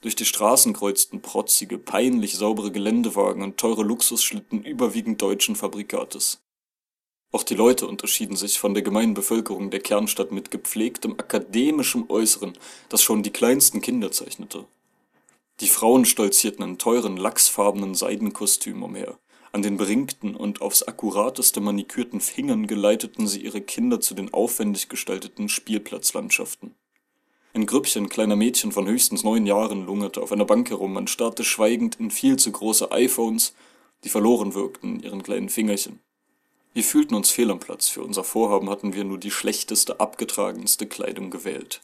Durch 0.00 0.16
die 0.16 0.24
Straßen 0.24 0.72
kreuzten 0.72 1.20
protzige, 1.20 1.76
peinlich 1.76 2.36
saubere 2.36 2.72
Geländewagen 2.72 3.42
und 3.42 3.58
teure 3.58 3.82
Luxusschlitten 3.82 4.64
überwiegend 4.64 5.20
deutschen 5.20 5.56
Fabrikates. 5.56 6.40
Auch 7.32 7.42
die 7.42 7.54
Leute 7.54 7.86
unterschieden 7.86 8.34
sich 8.34 8.58
von 8.58 8.74
der 8.74 8.82
gemeinen 8.82 9.14
Bevölkerung 9.14 9.70
der 9.70 9.80
Kernstadt 9.80 10.32
mit 10.32 10.50
gepflegtem 10.50 11.12
akademischem 11.18 12.06
Äußeren, 12.08 12.54
das 12.88 13.02
schon 13.02 13.22
die 13.22 13.30
kleinsten 13.30 13.80
Kinder 13.82 14.10
zeichnete. 14.10 14.64
Die 15.60 15.68
Frauen 15.68 16.06
stolzierten 16.06 16.64
in 16.64 16.78
teuren, 16.78 17.18
lachsfarbenen 17.18 17.94
Seidenkostümen 17.94 18.82
umher. 18.82 19.18
An 19.52 19.62
den 19.62 19.76
beringten 19.76 20.34
und 20.34 20.62
aufs 20.62 20.82
akkurateste 20.82 21.60
manikürten 21.60 22.20
Fingern 22.20 22.66
geleiteten 22.66 23.28
sie 23.28 23.42
ihre 23.42 23.60
Kinder 23.60 24.00
zu 24.00 24.14
den 24.14 24.32
aufwendig 24.32 24.88
gestalteten 24.88 25.48
Spielplatzlandschaften. 25.48 26.74
Ein 27.52 27.66
Grüppchen 27.66 28.08
kleiner 28.08 28.36
Mädchen 28.36 28.70
von 28.70 28.86
höchstens 28.86 29.24
neun 29.24 29.44
Jahren 29.44 29.84
lungerte 29.84 30.22
auf 30.22 30.30
einer 30.30 30.44
Bank 30.44 30.70
herum, 30.70 30.92
man 30.92 31.08
starrte 31.08 31.42
schweigend 31.42 31.98
in 31.98 32.12
viel 32.12 32.36
zu 32.36 32.52
große 32.52 32.92
iPhones, 32.92 33.54
die 34.04 34.08
verloren 34.08 34.54
wirkten 34.54 34.96
in 34.96 35.00
ihren 35.00 35.22
kleinen 35.24 35.48
Fingerchen. 35.48 35.98
Wir 36.74 36.84
fühlten 36.84 37.16
uns 37.16 37.30
fehl 37.30 37.50
am 37.50 37.58
Platz, 37.58 37.88
für 37.88 38.04
unser 38.04 38.22
Vorhaben 38.22 38.70
hatten 38.70 38.94
wir 38.94 39.02
nur 39.02 39.18
die 39.18 39.32
schlechteste, 39.32 39.98
abgetragenste 39.98 40.86
Kleidung 40.86 41.30
gewählt. 41.30 41.80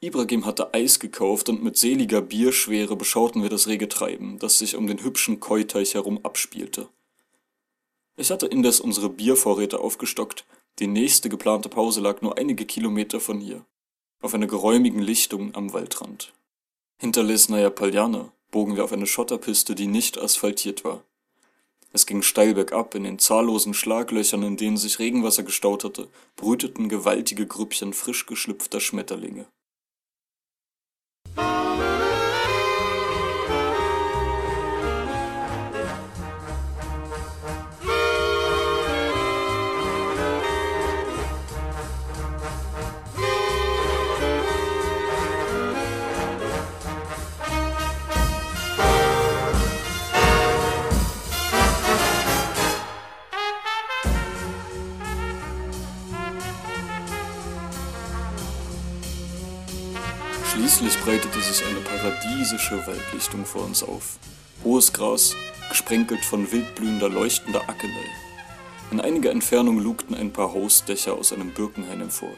Ibrahim 0.00 0.44
hatte 0.44 0.74
Eis 0.74 1.00
gekauft 1.00 1.48
und 1.48 1.64
mit 1.64 1.78
seliger 1.78 2.20
Bierschwere 2.20 2.94
beschauten 2.94 3.42
wir 3.42 3.48
das 3.48 3.66
rege 3.66 3.88
Treiben, 3.88 4.38
das 4.38 4.58
sich 4.58 4.76
um 4.76 4.86
den 4.86 5.02
hübschen 5.02 5.40
Keuteich 5.40 5.94
herum 5.94 6.20
abspielte. 6.22 6.90
Ich 8.16 8.30
hatte 8.30 8.46
indes 8.46 8.78
unsere 8.78 9.08
Biervorräte 9.08 9.80
aufgestockt, 9.80 10.44
die 10.80 10.86
nächste 10.86 11.30
geplante 11.30 11.70
Pause 11.70 12.02
lag 12.02 12.20
nur 12.20 12.36
einige 12.36 12.66
Kilometer 12.66 13.20
von 13.20 13.40
hier 13.40 13.64
auf 14.20 14.34
einer 14.34 14.46
geräumigen 14.46 15.00
Lichtung 15.00 15.54
am 15.54 15.72
Waldrand. 15.72 16.32
Hinter 16.98 17.22
Lesnaya 17.22 17.70
Paljana 17.70 18.32
bogen 18.50 18.76
wir 18.76 18.84
auf 18.84 18.92
eine 18.92 19.06
Schotterpiste, 19.06 19.74
die 19.74 19.86
nicht 19.86 20.18
asphaltiert 20.18 20.84
war. 20.84 21.02
Es 21.92 22.06
ging 22.06 22.22
steil 22.22 22.54
bergab, 22.54 22.94
in 22.94 23.04
den 23.04 23.18
zahllosen 23.18 23.72
Schlaglöchern, 23.72 24.42
in 24.42 24.56
denen 24.56 24.76
sich 24.76 24.98
Regenwasser 24.98 25.42
gestaut 25.42 25.84
hatte, 25.84 26.08
brüteten 26.36 26.88
gewaltige 26.88 27.46
Grüppchen 27.46 27.92
frisch 27.92 28.26
geschlüpfter 28.26 28.80
Schmetterlinge. 28.80 29.46
Paradiesische 61.98 62.86
Waldlichtung 62.86 63.44
vor 63.44 63.64
uns 63.64 63.82
auf. 63.82 64.20
Hohes 64.62 64.92
Gras, 64.92 65.34
gesprenkelt 65.68 66.24
von 66.24 66.50
wildblühender, 66.52 67.08
leuchtender 67.08 67.68
Ackelei. 67.68 68.06
In 68.92 69.00
einiger 69.00 69.32
Entfernung 69.32 69.80
lugten 69.80 70.14
ein 70.14 70.32
paar 70.32 70.54
Hausdächer 70.54 71.14
aus 71.14 71.32
einem 71.32 71.52
Birkenhain 71.52 71.98
hervor. 71.98 72.32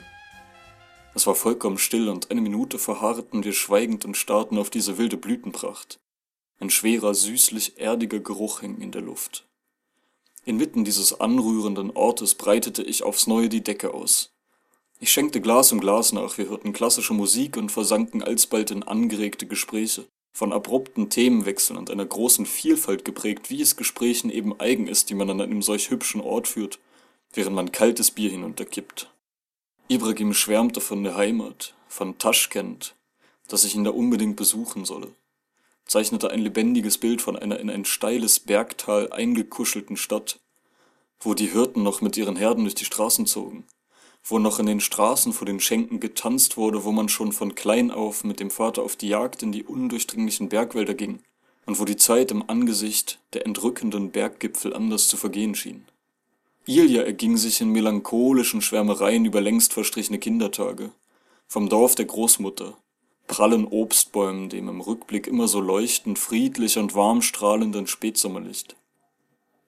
Es 1.14 1.26
war 1.26 1.34
vollkommen 1.34 1.76
still 1.76 2.08
und 2.08 2.30
eine 2.30 2.40
Minute 2.40 2.78
verharrten 2.78 3.44
wir 3.44 3.52
schweigend 3.52 4.06
und 4.06 4.16
starrten 4.16 4.56
auf 4.56 4.70
diese 4.70 4.96
wilde 4.96 5.18
Blütenpracht. 5.18 6.00
Ein 6.58 6.70
schwerer, 6.70 7.12
süßlich 7.12 7.78
erdiger 7.78 8.20
Geruch 8.20 8.60
hing 8.60 8.80
in 8.80 8.92
der 8.92 9.02
Luft. 9.02 9.46
Inmitten 10.46 10.86
dieses 10.86 11.20
anrührenden 11.20 11.90
Ortes 11.90 12.34
breitete 12.34 12.82
ich 12.82 13.02
aufs 13.02 13.26
Neue 13.26 13.50
die 13.50 13.62
Decke 13.62 13.92
aus. 13.92 14.32
Ich 15.02 15.11
schenkte 15.12 15.40
Glas 15.40 15.73
um 15.73 15.80
Glas 15.80 16.12
nach, 16.12 16.37
wir 16.37 16.50
hörten 16.50 16.75
klassische 16.75 17.14
Musik 17.14 17.57
und 17.57 17.73
versanken 17.73 18.23
alsbald 18.23 18.71
in 18.71 18.83
angeregte 18.83 19.47
Gespräche, 19.47 20.07
von 20.30 20.52
abrupten 20.52 21.09
Themenwechseln 21.09 21.78
und 21.78 21.90
einer 21.90 22.04
großen 22.04 22.45
Vielfalt 22.45 23.07
geprägt, 23.07 23.49
wie 23.49 23.62
es 23.62 23.76
Gesprächen 23.76 24.28
eben 24.28 24.61
eigen 24.61 24.88
ist, 24.88 25.09
die 25.09 25.14
man 25.14 25.30
an 25.30 25.40
einem 25.40 25.62
solch 25.62 25.90
hübschen 25.90 26.21
Ort 26.21 26.49
führt, 26.49 26.78
während 27.33 27.57
man 27.57 27.73
kaltes 27.73 28.11
Bier 28.11 28.30
hinunterkippt. 28.30 29.11
Ibrahim 29.88 30.35
schwärmte 30.35 30.83
von 30.83 31.02
der 31.02 31.16
Heimat, 31.16 31.75
von 31.88 32.19
Taschkent, 32.19 32.95
dass 33.49 33.64
ich 33.64 33.75
ihn 33.75 33.85
da 33.85 33.90
unbedingt 33.90 34.37
besuchen 34.37 34.85
solle, 34.85 35.09
zeichnete 35.87 36.30
ein 36.30 36.40
lebendiges 36.40 36.99
Bild 36.99 37.23
von 37.23 37.37
einer 37.37 37.59
in 37.59 37.71
ein 37.71 37.87
steiles 37.87 38.38
Bergtal 38.38 39.11
eingekuschelten 39.11 39.97
Stadt, 39.97 40.38
wo 41.21 41.33
die 41.33 41.50
Hirten 41.50 41.83
noch 41.83 42.02
mit 42.02 42.19
ihren 42.19 42.37
Herden 42.37 42.64
durch 42.64 42.75
die 42.75 42.85
Straßen 42.85 43.25
zogen, 43.25 43.64
wo 44.22 44.38
noch 44.38 44.58
in 44.58 44.66
den 44.66 44.80
Straßen 44.80 45.32
vor 45.32 45.46
den 45.46 45.60
Schenken 45.60 46.00
getanzt 46.00 46.56
wurde, 46.56 46.84
wo 46.84 46.92
man 46.92 47.08
schon 47.08 47.32
von 47.32 47.54
klein 47.54 47.90
auf 47.90 48.24
mit 48.24 48.40
dem 48.40 48.50
Vater 48.50 48.82
auf 48.82 48.96
die 48.96 49.08
Jagd 49.08 49.42
in 49.42 49.52
die 49.52 49.64
undurchdringlichen 49.64 50.48
Bergwälder 50.48 50.94
ging 50.94 51.20
und 51.66 51.78
wo 51.80 51.84
die 51.84 51.96
Zeit 51.96 52.30
im 52.30 52.48
Angesicht 52.48 53.18
der 53.32 53.46
entrückenden 53.46 54.10
Berggipfel 54.10 54.74
anders 54.74 55.08
zu 55.08 55.16
vergehen 55.16 55.54
schien. 55.54 55.84
Ilja 56.66 57.02
erging 57.02 57.36
sich 57.36 57.60
in 57.60 57.70
melancholischen 57.70 58.62
Schwärmereien 58.62 59.24
über 59.24 59.40
längst 59.40 59.72
verstrichene 59.72 60.18
Kindertage, 60.18 60.90
vom 61.48 61.68
Dorf 61.68 61.94
der 61.94 62.04
Großmutter, 62.04 62.76
prallen 63.26 63.66
Obstbäumen, 63.66 64.48
dem 64.48 64.68
im 64.68 64.80
Rückblick 64.80 65.26
immer 65.26 65.48
so 65.48 65.60
leuchtend 65.60 66.18
friedlich 66.18 66.78
und 66.78 66.94
warm 66.94 67.22
strahlenden 67.22 67.86
Spätsommerlicht. 67.86 68.76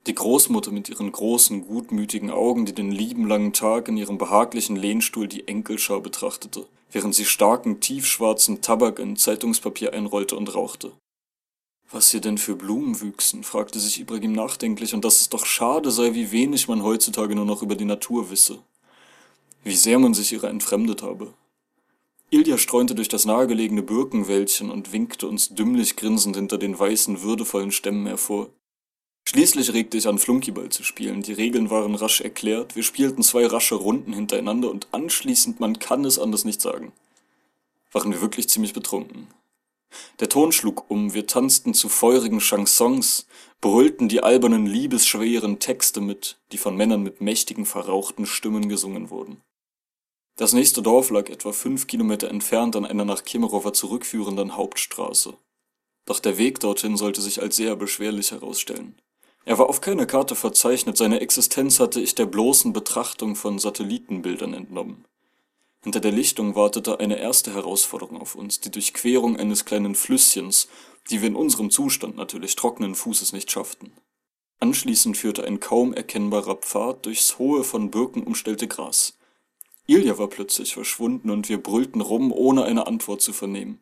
Die 0.09 0.15
Großmutter 0.17 0.73
mit 0.73 0.89
ihren 0.89 1.13
großen, 1.13 1.65
gutmütigen 1.65 2.33
Augen, 2.33 2.67
die 2.67 2.75
den 2.75 2.91
lieben 2.91 3.29
langen 3.29 3.53
Tag 3.53 3.87
in 3.87 3.97
ihrem 3.97 4.19
behaglichen 4.19 4.75
Lehnstuhl 4.75 5.29
die 5.29 5.47
Enkelschau 5.47 6.01
betrachtete, 6.01 6.67
während 6.91 7.15
sie 7.15 7.25
starken, 7.25 7.79
tiefschwarzen 7.79 8.63
Tabak 8.63 8.99
in 8.99 9.17
Zeitungspapier 9.17 9.93
einrollte 9.93 10.35
und 10.37 10.53
rauchte. 10.57 10.91
Was 11.93 12.11
hier 12.11 12.21
denn 12.21 12.39
für 12.39 12.57
Blumen 12.57 13.01
wüchsen, 13.01 13.45
fragte 13.45 13.79
sich 13.79 14.01
Ibrahim 14.01 14.33
nachdenklich, 14.33 14.93
und 14.93 15.05
dass 15.05 15.21
es 15.21 15.29
doch 15.29 15.47
schade 15.47 15.93
sei, 15.93 16.15
wie 16.15 16.33
wenig 16.33 16.67
man 16.67 16.83
heutzutage 16.83 17.37
nur 17.37 17.45
noch 17.45 17.63
über 17.63 17.77
die 17.77 17.85
Natur 17.85 18.31
wisse. 18.31 18.59
Wie 19.63 19.77
sehr 19.77 20.01
man 20.01 20.15
sich 20.15 20.33
ihrer 20.33 20.49
entfremdet 20.49 21.03
habe. 21.03 21.33
Ilja 22.31 22.59
streunte 22.59 22.97
durch 22.97 23.09
das 23.09 23.25
nahegelegene 23.25 23.83
Birkenwäldchen 23.83 24.71
und 24.71 24.93
winkte 24.93 25.29
uns 25.29 25.51
dümmlich 25.51 25.95
grinsend 25.95 26.35
hinter 26.35 26.59
den 26.59 26.77
weißen, 26.77 27.23
würdevollen 27.23 27.71
Stämmen 27.71 28.07
hervor. 28.07 28.49
Schließlich 29.25 29.73
regte 29.73 29.97
ich 29.97 30.07
an, 30.07 30.19
Flunkyball 30.19 30.69
zu 30.69 30.83
spielen. 30.83 31.23
Die 31.23 31.33
Regeln 31.33 31.71
waren 31.71 31.95
rasch 31.95 32.21
erklärt, 32.21 32.77
wir 32.77 32.83
spielten 32.83 33.23
zwei 33.23 33.47
rasche 33.47 33.77
Runden 33.77 34.13
hintereinander 34.13 34.71
und 34.71 34.89
anschließend, 34.93 35.61
man 35.61 35.79
kann 35.79 36.05
es 36.05 36.19
anders 36.19 36.45
nicht 36.45 36.61
sagen, 36.61 36.93
waren 37.93 38.13
wir 38.13 38.21
wirklich 38.21 38.49
ziemlich 38.49 38.75
betrunken. 38.75 39.29
Der 40.21 40.29
Ton 40.29 40.53
schlug 40.53 40.91
um, 40.91 41.15
wir 41.15 41.27
tanzten 41.27 41.75
zu 41.75 41.89
feurigen 41.89 42.41
Chansons, 42.41 43.27
brüllten 43.61 44.09
die 44.09 44.23
albernen, 44.23 44.67
liebesschweren 44.67 45.59
Texte 45.59 46.01
mit, 46.01 46.39
die 46.51 46.59
von 46.59 46.77
Männern 46.77 47.03
mit 47.03 47.21
mächtigen, 47.21 47.67
verrauchten 47.67 48.27
Stimmen 48.27 48.69
gesungen 48.69 49.11
wurden. 49.11 49.41
Das 50.37 50.53
nächste 50.53 50.83
Dorf 50.83 51.11
lag 51.11 51.29
etwa 51.29 51.53
fünf 51.53 51.87
Kilometer 51.87 52.29
entfernt 52.29 52.75
an 52.75 52.87
einer 52.87 53.05
nach 53.05 53.25
Kemerowa 53.25 53.73
zurückführenden 53.73 54.57
Hauptstraße. 54.57 55.35
Doch 56.07 56.21
der 56.21 56.39
Weg 56.39 56.61
dorthin 56.61 56.97
sollte 56.97 57.21
sich 57.21 57.41
als 57.41 57.57
sehr 57.57 57.77
beschwerlich 57.77 58.33
herausstellen. 58.33 58.97
Er 59.45 59.59
war 59.59 59.69
auf 59.69 59.81
keiner 59.81 60.07
Karte 60.07 60.37
verzeichnet, 60.37 60.97
seine 60.97 61.21
Existenz 61.21 61.81
hatte 61.81 62.01
ich 62.01 62.15
der 62.15 62.27
bloßen 62.27 62.73
Betrachtung 62.73 63.35
von 63.35 63.59
Satellitenbildern 63.59 64.55
entnommen. 64.55 65.05
Hinter 65.83 65.99
der 65.99 66.13
Lichtung 66.13 66.55
wartete 66.55 67.01
eine 67.01 67.19
erste 67.19 67.53
Herausforderung 67.53 68.21
auf 68.21 68.37
uns, 68.37 68.61
die 68.61 68.71
Durchquerung 68.71 69.37
eines 69.37 69.65
kleinen 69.65 69.97
Flüsschens, 69.97 70.69
die 71.11 71.21
wir 71.21 71.29
in 71.29 71.35
unserem 71.35 71.71
Zustand 71.71 72.17
natürlich 72.17 72.55
trockenen 72.55 72.95
Fußes 72.95 73.33
nicht 73.33 73.51
schafften. 73.51 73.93
Anschließend 74.61 75.17
führte 75.17 75.43
ein 75.43 75.59
kaum 75.59 75.93
erkennbarer 75.93 76.55
Pfad 76.55 77.05
durchs 77.05 77.37
hohe 77.39 77.65
von 77.65 77.91
Birken 77.91 78.23
umstellte 78.23 78.69
Gras. 78.69 79.19
Ilja 79.89 80.19
war 80.19 80.29
plötzlich 80.29 80.75
verschwunden 80.75 81.31
und 81.31 81.49
wir 81.49 81.61
brüllten 81.61 82.01
rum, 82.01 82.31
ohne 82.31 82.63
eine 82.63 82.87
Antwort 82.87 83.21
zu 83.21 83.33
vernehmen. 83.33 83.81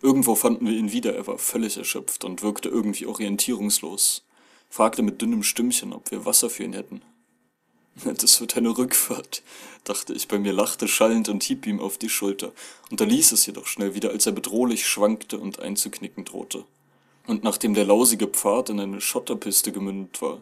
Irgendwo 0.00 0.36
fanden 0.36 0.68
wir 0.68 0.72
ihn 0.72 0.92
wieder, 0.92 1.16
er 1.16 1.26
war 1.26 1.38
völlig 1.38 1.76
erschöpft 1.76 2.24
und 2.24 2.42
wirkte 2.42 2.68
irgendwie 2.68 3.06
orientierungslos 3.06 4.24
fragte 4.70 5.02
mit 5.02 5.20
dünnem 5.20 5.42
Stimmchen, 5.42 5.92
ob 5.92 6.10
wir 6.10 6.24
Wasser 6.24 6.48
für 6.48 6.64
ihn 6.64 6.72
hätten. 6.72 7.02
Das 8.04 8.40
wird 8.40 8.56
eine 8.56 8.76
Rückfahrt, 8.76 9.42
dachte 9.84 10.14
ich 10.14 10.28
bei 10.28 10.38
mir, 10.38 10.52
lachte 10.52 10.88
schallend 10.88 11.28
und 11.28 11.42
hieb 11.42 11.66
ihm 11.66 11.80
auf 11.80 11.98
die 11.98 12.08
Schulter, 12.08 12.52
unterließ 12.90 13.32
es 13.32 13.44
jedoch 13.44 13.66
schnell 13.66 13.94
wieder, 13.94 14.10
als 14.10 14.26
er 14.26 14.32
bedrohlich 14.32 14.86
schwankte 14.86 15.38
und 15.38 15.60
einzuknicken 15.60 16.24
drohte. 16.24 16.64
Und 17.26 17.44
nachdem 17.44 17.74
der 17.74 17.84
lausige 17.84 18.26
Pfad 18.26 18.70
in 18.70 18.80
eine 18.80 19.00
Schotterpiste 19.00 19.72
gemündet 19.72 20.22
war, 20.22 20.40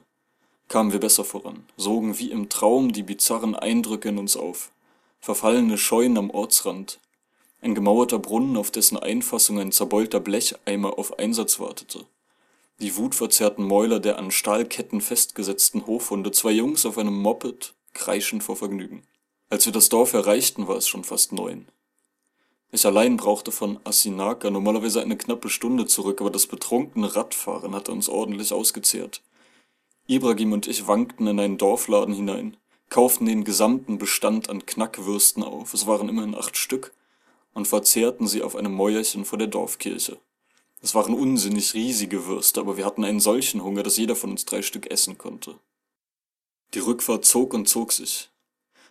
kamen 0.69 0.93
wir 0.93 1.01
besser 1.01 1.25
voran, 1.25 1.64
sogen 1.77 2.19
wie 2.19 2.31
im 2.31 2.49
Traum 2.49 2.93
die 2.93 3.03
bizarren 3.03 3.57
Eindrücke 3.57 4.11
in 4.11 4.19
uns 4.19 4.37
auf. 4.37 4.71
Verfallene 5.21 5.79
Scheunen 5.79 6.19
am 6.19 6.31
Ortsrand, 6.31 7.01
ein 7.61 7.75
gemauerter 7.75 8.19
Brunnen, 8.19 8.57
auf 8.57 8.71
dessen 8.71 8.99
Einfassung 8.99 9.59
ein 9.59 9.73
zerbeulter 9.73 10.21
Blecheimer 10.21 10.99
auf 10.99 11.19
Einsatz 11.19 11.59
wartete, 11.59 12.05
die 12.81 12.97
wutverzerrten 12.97 13.64
Mäuler 13.64 13.99
der 13.99 14.19
an 14.19 14.31
Stahlketten 14.31 15.01
festgesetzten 15.01 15.87
Hofhunde, 15.87 16.31
zwei 16.31 16.53
Jungs 16.53 16.87
auf 16.87 16.97
einem 16.97 17.17
Moped, 17.19 17.75
kreischend 17.93 18.45
vor 18.45 18.57
Vergnügen. 18.57 19.03
Als 19.51 19.67
wir 19.67 19.73
das 19.73 19.88
Dorf 19.88 20.12
erreichten, 20.12 20.69
war 20.69 20.77
es 20.77 20.87
schon 20.87 21.05
fast 21.05 21.33
neun. 21.33 21.67
Ich 22.71 22.85
allein 22.85 23.17
brauchte 23.17 23.51
von 23.51 23.81
Asinaka 23.85 24.51
normalerweise 24.51 25.01
eine 25.01 25.17
knappe 25.17 25.49
Stunde 25.49 25.87
zurück, 25.87 26.21
aber 26.21 26.31
das 26.31 26.47
betrunkene 26.47 27.17
Radfahren 27.17 27.75
hatte 27.75 27.93
uns 27.93 28.09
ordentlich 28.09 28.53
ausgezehrt. 28.53 29.23
Ibrahim 30.07 30.53
und 30.53 30.69
ich 30.69 30.87
wankten 30.87 31.27
in 31.27 31.41
einen 31.41 31.59
Dorfladen 31.59 32.14
hinein, 32.14 32.57
kauften 32.91 33.27
den 33.27 33.45
gesamten 33.45 33.99
Bestand 33.99 34.51
an 34.51 34.67
Knackwürsten 34.67 35.43
auf, 35.43 35.75
es 35.75 35.87
waren 35.87 36.09
immerhin 36.09 36.35
acht 36.35 36.57
Stück, 36.57 36.93
und 37.55 37.67
verzehrten 37.67 38.29
sie 38.29 38.43
auf 38.43 38.55
einem 38.55 38.73
Mäuerchen 38.73 39.25
vor 39.25 39.38
der 39.38 39.49
Dorfkirche. 39.49 40.19
Es 40.81 40.95
waren 40.95 41.14
unsinnig 41.14 41.75
riesige 41.75 42.27
Würste, 42.27 42.61
aber 42.61 42.77
wir 42.77 42.87
hatten 42.87 43.05
einen 43.05 43.21
solchen 43.21 43.62
Hunger, 43.62 43.83
dass 43.83 43.97
jeder 43.97 44.14
von 44.14 44.31
uns 44.31 44.45
drei 44.45 44.62
Stück 44.62 44.91
essen 44.91 45.19
konnte. 45.19 45.59
Die 46.75 46.79
Rückfahrt 46.79 47.25
zog 47.25 47.55
und 47.55 47.69
zog 47.69 47.93
sich. 47.93 48.31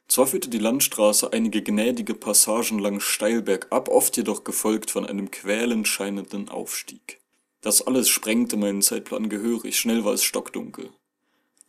Zwar 0.07 0.27
führte 0.27 0.49
die 0.49 0.57
Landstraße 0.57 1.33
einige 1.33 1.61
gnädige 1.61 2.13
Passagen 2.13 2.79
lang 2.79 2.99
steil 2.99 3.41
bergab, 3.41 3.89
oft 3.89 4.15
jedoch 4.17 4.43
gefolgt 4.43 4.89
von 4.89 5.05
einem 5.05 5.31
quälend 5.31 5.87
scheinenden 5.87 6.49
Aufstieg. 6.49 7.19
Das 7.61 7.85
alles 7.85 8.07
sprengte 8.07 8.55
meinen 8.55 8.81
Zeitplan 8.81 9.29
gehörig, 9.29 9.77
schnell 9.77 10.05
war 10.05 10.13
es 10.13 10.23
stockdunkel. 10.23 10.89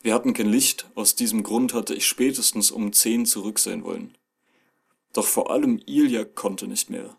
Wir 0.01 0.15
hatten 0.15 0.35
kein 0.35 0.49
Licht, 0.49 0.89
aus 0.95 1.17
diesem 1.17 1.43
Grund 1.43 1.75
hatte 1.75 1.95
ich 1.95 2.07
spätestens 2.07 2.71
um 2.71 2.93
zehn 2.93 3.27
zurück 3.27 3.59
sein 3.59 3.83
wollen. 3.83 4.17
Doch 5.13 5.27
vor 5.27 5.51
allem 5.51 5.81
Ilja 5.87 6.25
konnte 6.25 6.69
nicht 6.69 6.91
mehr. 6.91 7.17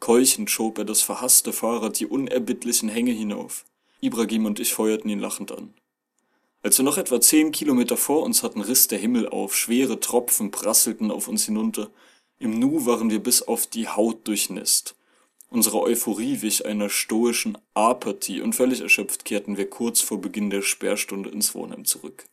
Keuchend 0.00 0.50
schob 0.50 0.78
er 0.78 0.84
das 0.84 1.02
verhasste 1.02 1.52
Fahrrad 1.52 1.98
die 1.98 2.06
unerbittlichen 2.06 2.88
Hänge 2.88 3.12
hinauf. 3.12 3.64
Ibrahim 4.00 4.46
und 4.46 4.60
ich 4.60 4.72
feuerten 4.72 5.10
ihn 5.10 5.20
lachend 5.20 5.52
an. 5.52 5.74
Als 6.62 6.78
wir 6.78 6.84
noch 6.84 6.98
etwa 6.98 7.20
zehn 7.20 7.52
Kilometer 7.52 7.96
vor 7.96 8.22
uns 8.22 8.42
hatten, 8.42 8.60
riss 8.60 8.88
der 8.88 8.98
Himmel 8.98 9.28
auf, 9.28 9.56
schwere 9.56 10.00
Tropfen 10.00 10.50
prasselten 10.50 11.10
auf 11.10 11.28
uns 11.28 11.44
hinunter. 11.44 11.90
Im 12.38 12.58
Nu 12.58 12.86
waren 12.86 13.10
wir 13.10 13.20
bis 13.20 13.42
auf 13.42 13.66
die 13.66 13.88
Haut 13.88 14.26
durchnässt. 14.26 14.94
Unsere 15.50 15.80
Euphorie 15.80 16.42
wich 16.42 16.66
einer 16.66 16.90
stoischen 16.90 17.56
Apathie 17.74 18.42
und 18.42 18.54
völlig 18.54 18.80
erschöpft 18.80 19.24
kehrten 19.24 19.56
wir 19.56 19.70
kurz 19.70 20.00
vor 20.00 20.20
Beginn 20.20 20.50
der 20.50 20.62
Sperrstunde 20.62 21.30
ins 21.30 21.54
Wohnheim 21.54 21.84
zurück. 21.84 22.26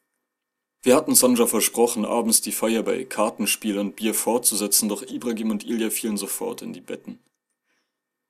Wir 0.84 0.96
hatten 0.96 1.16
Sandra 1.16 1.48
versprochen, 1.48 2.06
abends 2.06 2.42
die 2.42 2.52
Feier 2.52 2.84
bei 2.84 3.06
Kartenspiel 3.06 3.80
und 3.80 3.96
Bier 3.96 4.14
fortzusetzen, 4.14 4.90
doch 4.90 5.02
Ibrahim 5.02 5.52
und 5.52 5.66
Ilja 5.66 5.90
fielen 5.90 6.18
sofort 6.18 6.62
in 6.62 6.74
die 6.74 6.82
Betten. 6.82 7.20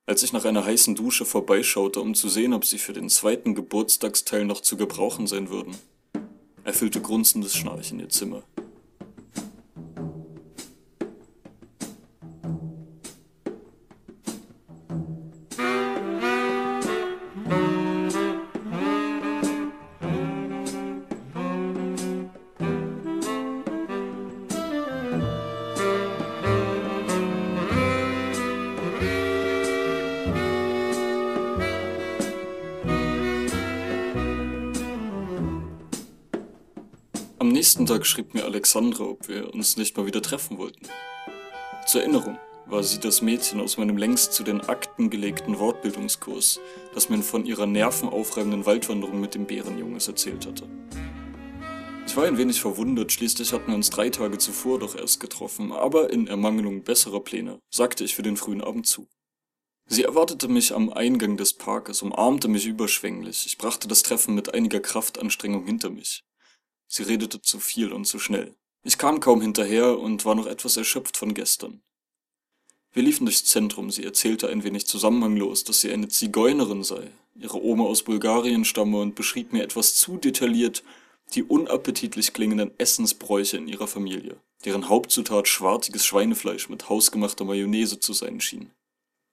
Als 0.08 0.22
ich 0.22 0.32
nach 0.32 0.44
einer 0.44 0.64
heißen 0.64 0.94
Dusche 0.94 1.24
vorbeischaute, 1.24 2.00
um 2.00 2.14
zu 2.14 2.28
sehen, 2.28 2.52
ob 2.52 2.64
sie 2.64 2.78
für 2.78 2.92
den 2.92 3.08
zweiten 3.08 3.56
Geburtstagsteil 3.56 4.44
noch 4.44 4.60
zu 4.60 4.76
gebrauchen 4.76 5.26
sein 5.26 5.50
würden, 5.50 5.76
erfüllte 6.62 7.00
grunzendes 7.00 7.56
Schnarchen 7.56 7.98
ihr 7.98 8.08
Zimmer. 8.08 8.44
Nächsten 37.48 37.86
Tag 37.86 38.06
schrieb 38.06 38.34
mir 38.34 38.44
Alexandra, 38.44 39.04
ob 39.04 39.28
wir 39.28 39.52
uns 39.52 39.76
nicht 39.76 39.96
mal 39.96 40.06
wieder 40.06 40.22
treffen 40.22 40.58
wollten. 40.58 40.86
Zur 41.86 42.02
Erinnerung 42.02 42.38
war 42.66 42.82
sie 42.82 42.98
das 42.98 43.22
Mädchen 43.22 43.60
aus 43.60 43.76
meinem 43.76 43.96
längst 43.96 44.32
zu 44.32 44.42
den 44.42 44.60
Akten 44.60 45.10
gelegten 45.10 45.58
Wortbildungskurs, 45.58 46.60
das 46.94 47.08
mir 47.08 47.22
von 47.22 47.46
ihrer 47.46 47.66
nervenaufreibenden 47.66 48.66
Waldwanderung 48.66 49.20
mit 49.20 49.34
dem 49.34 49.46
Bärenjunges 49.46 50.08
erzählt 50.08 50.46
hatte. 50.46 50.64
Ich 52.06 52.16
war 52.16 52.24
ein 52.24 52.38
wenig 52.38 52.60
verwundert, 52.60 53.12
schließlich 53.12 53.52
hatten 53.52 53.68
wir 53.68 53.74
uns 53.74 53.90
drei 53.90 54.10
Tage 54.10 54.38
zuvor 54.38 54.78
doch 54.78 54.96
erst 54.96 55.20
getroffen, 55.20 55.72
aber 55.72 56.10
in 56.12 56.26
Ermangelung 56.26 56.82
besserer 56.82 57.20
Pläne 57.20 57.60
sagte 57.70 58.04
ich 58.04 58.14
für 58.14 58.22
den 58.22 58.36
frühen 58.36 58.62
Abend 58.62 58.86
zu. 58.86 59.08
Sie 59.88 60.02
erwartete 60.02 60.48
mich 60.48 60.74
am 60.74 60.92
Eingang 60.92 61.36
des 61.36 61.52
Parkes, 61.52 62.02
umarmte 62.02 62.48
mich 62.48 62.66
überschwänglich. 62.66 63.46
Ich 63.46 63.58
brachte 63.58 63.86
das 63.86 64.02
Treffen 64.02 64.34
mit 64.34 64.52
einiger 64.54 64.80
Kraftanstrengung 64.80 65.64
hinter 65.64 65.90
mich. 65.90 66.24
Sie 66.86 67.02
redete 67.02 67.42
zu 67.42 67.58
viel 67.58 67.92
und 67.92 68.06
zu 68.06 68.18
schnell. 68.18 68.54
Ich 68.82 68.98
kam 68.98 69.20
kaum 69.20 69.40
hinterher 69.40 69.98
und 69.98 70.24
war 70.24 70.34
noch 70.34 70.46
etwas 70.46 70.76
erschöpft 70.76 71.16
von 71.16 71.34
gestern. 71.34 71.82
Wir 72.92 73.02
liefen 73.02 73.26
durchs 73.26 73.44
Zentrum, 73.44 73.90
sie 73.90 74.04
erzählte 74.04 74.48
ein 74.48 74.64
wenig 74.64 74.86
zusammenhanglos, 74.86 75.64
dass 75.64 75.80
sie 75.80 75.92
eine 75.92 76.08
Zigeunerin 76.08 76.82
sei, 76.82 77.10
ihre 77.34 77.62
Oma 77.62 77.84
aus 77.84 78.02
Bulgarien 78.02 78.64
stamme 78.64 78.98
und 79.00 79.14
beschrieb 79.14 79.52
mir 79.52 79.62
etwas 79.62 79.94
zu 79.96 80.16
detailliert 80.16 80.82
die 81.34 81.42
unappetitlich 81.42 82.32
klingenden 82.32 82.70
Essensbräuche 82.78 83.56
in 83.56 83.68
ihrer 83.68 83.86
Familie, 83.86 84.36
deren 84.64 84.88
Hauptzutat 84.88 85.48
schwarziges 85.48 86.06
Schweinefleisch 86.06 86.68
mit 86.68 86.88
hausgemachter 86.88 87.44
Mayonnaise 87.44 87.98
zu 87.98 88.12
sein 88.12 88.40
schien. 88.40 88.70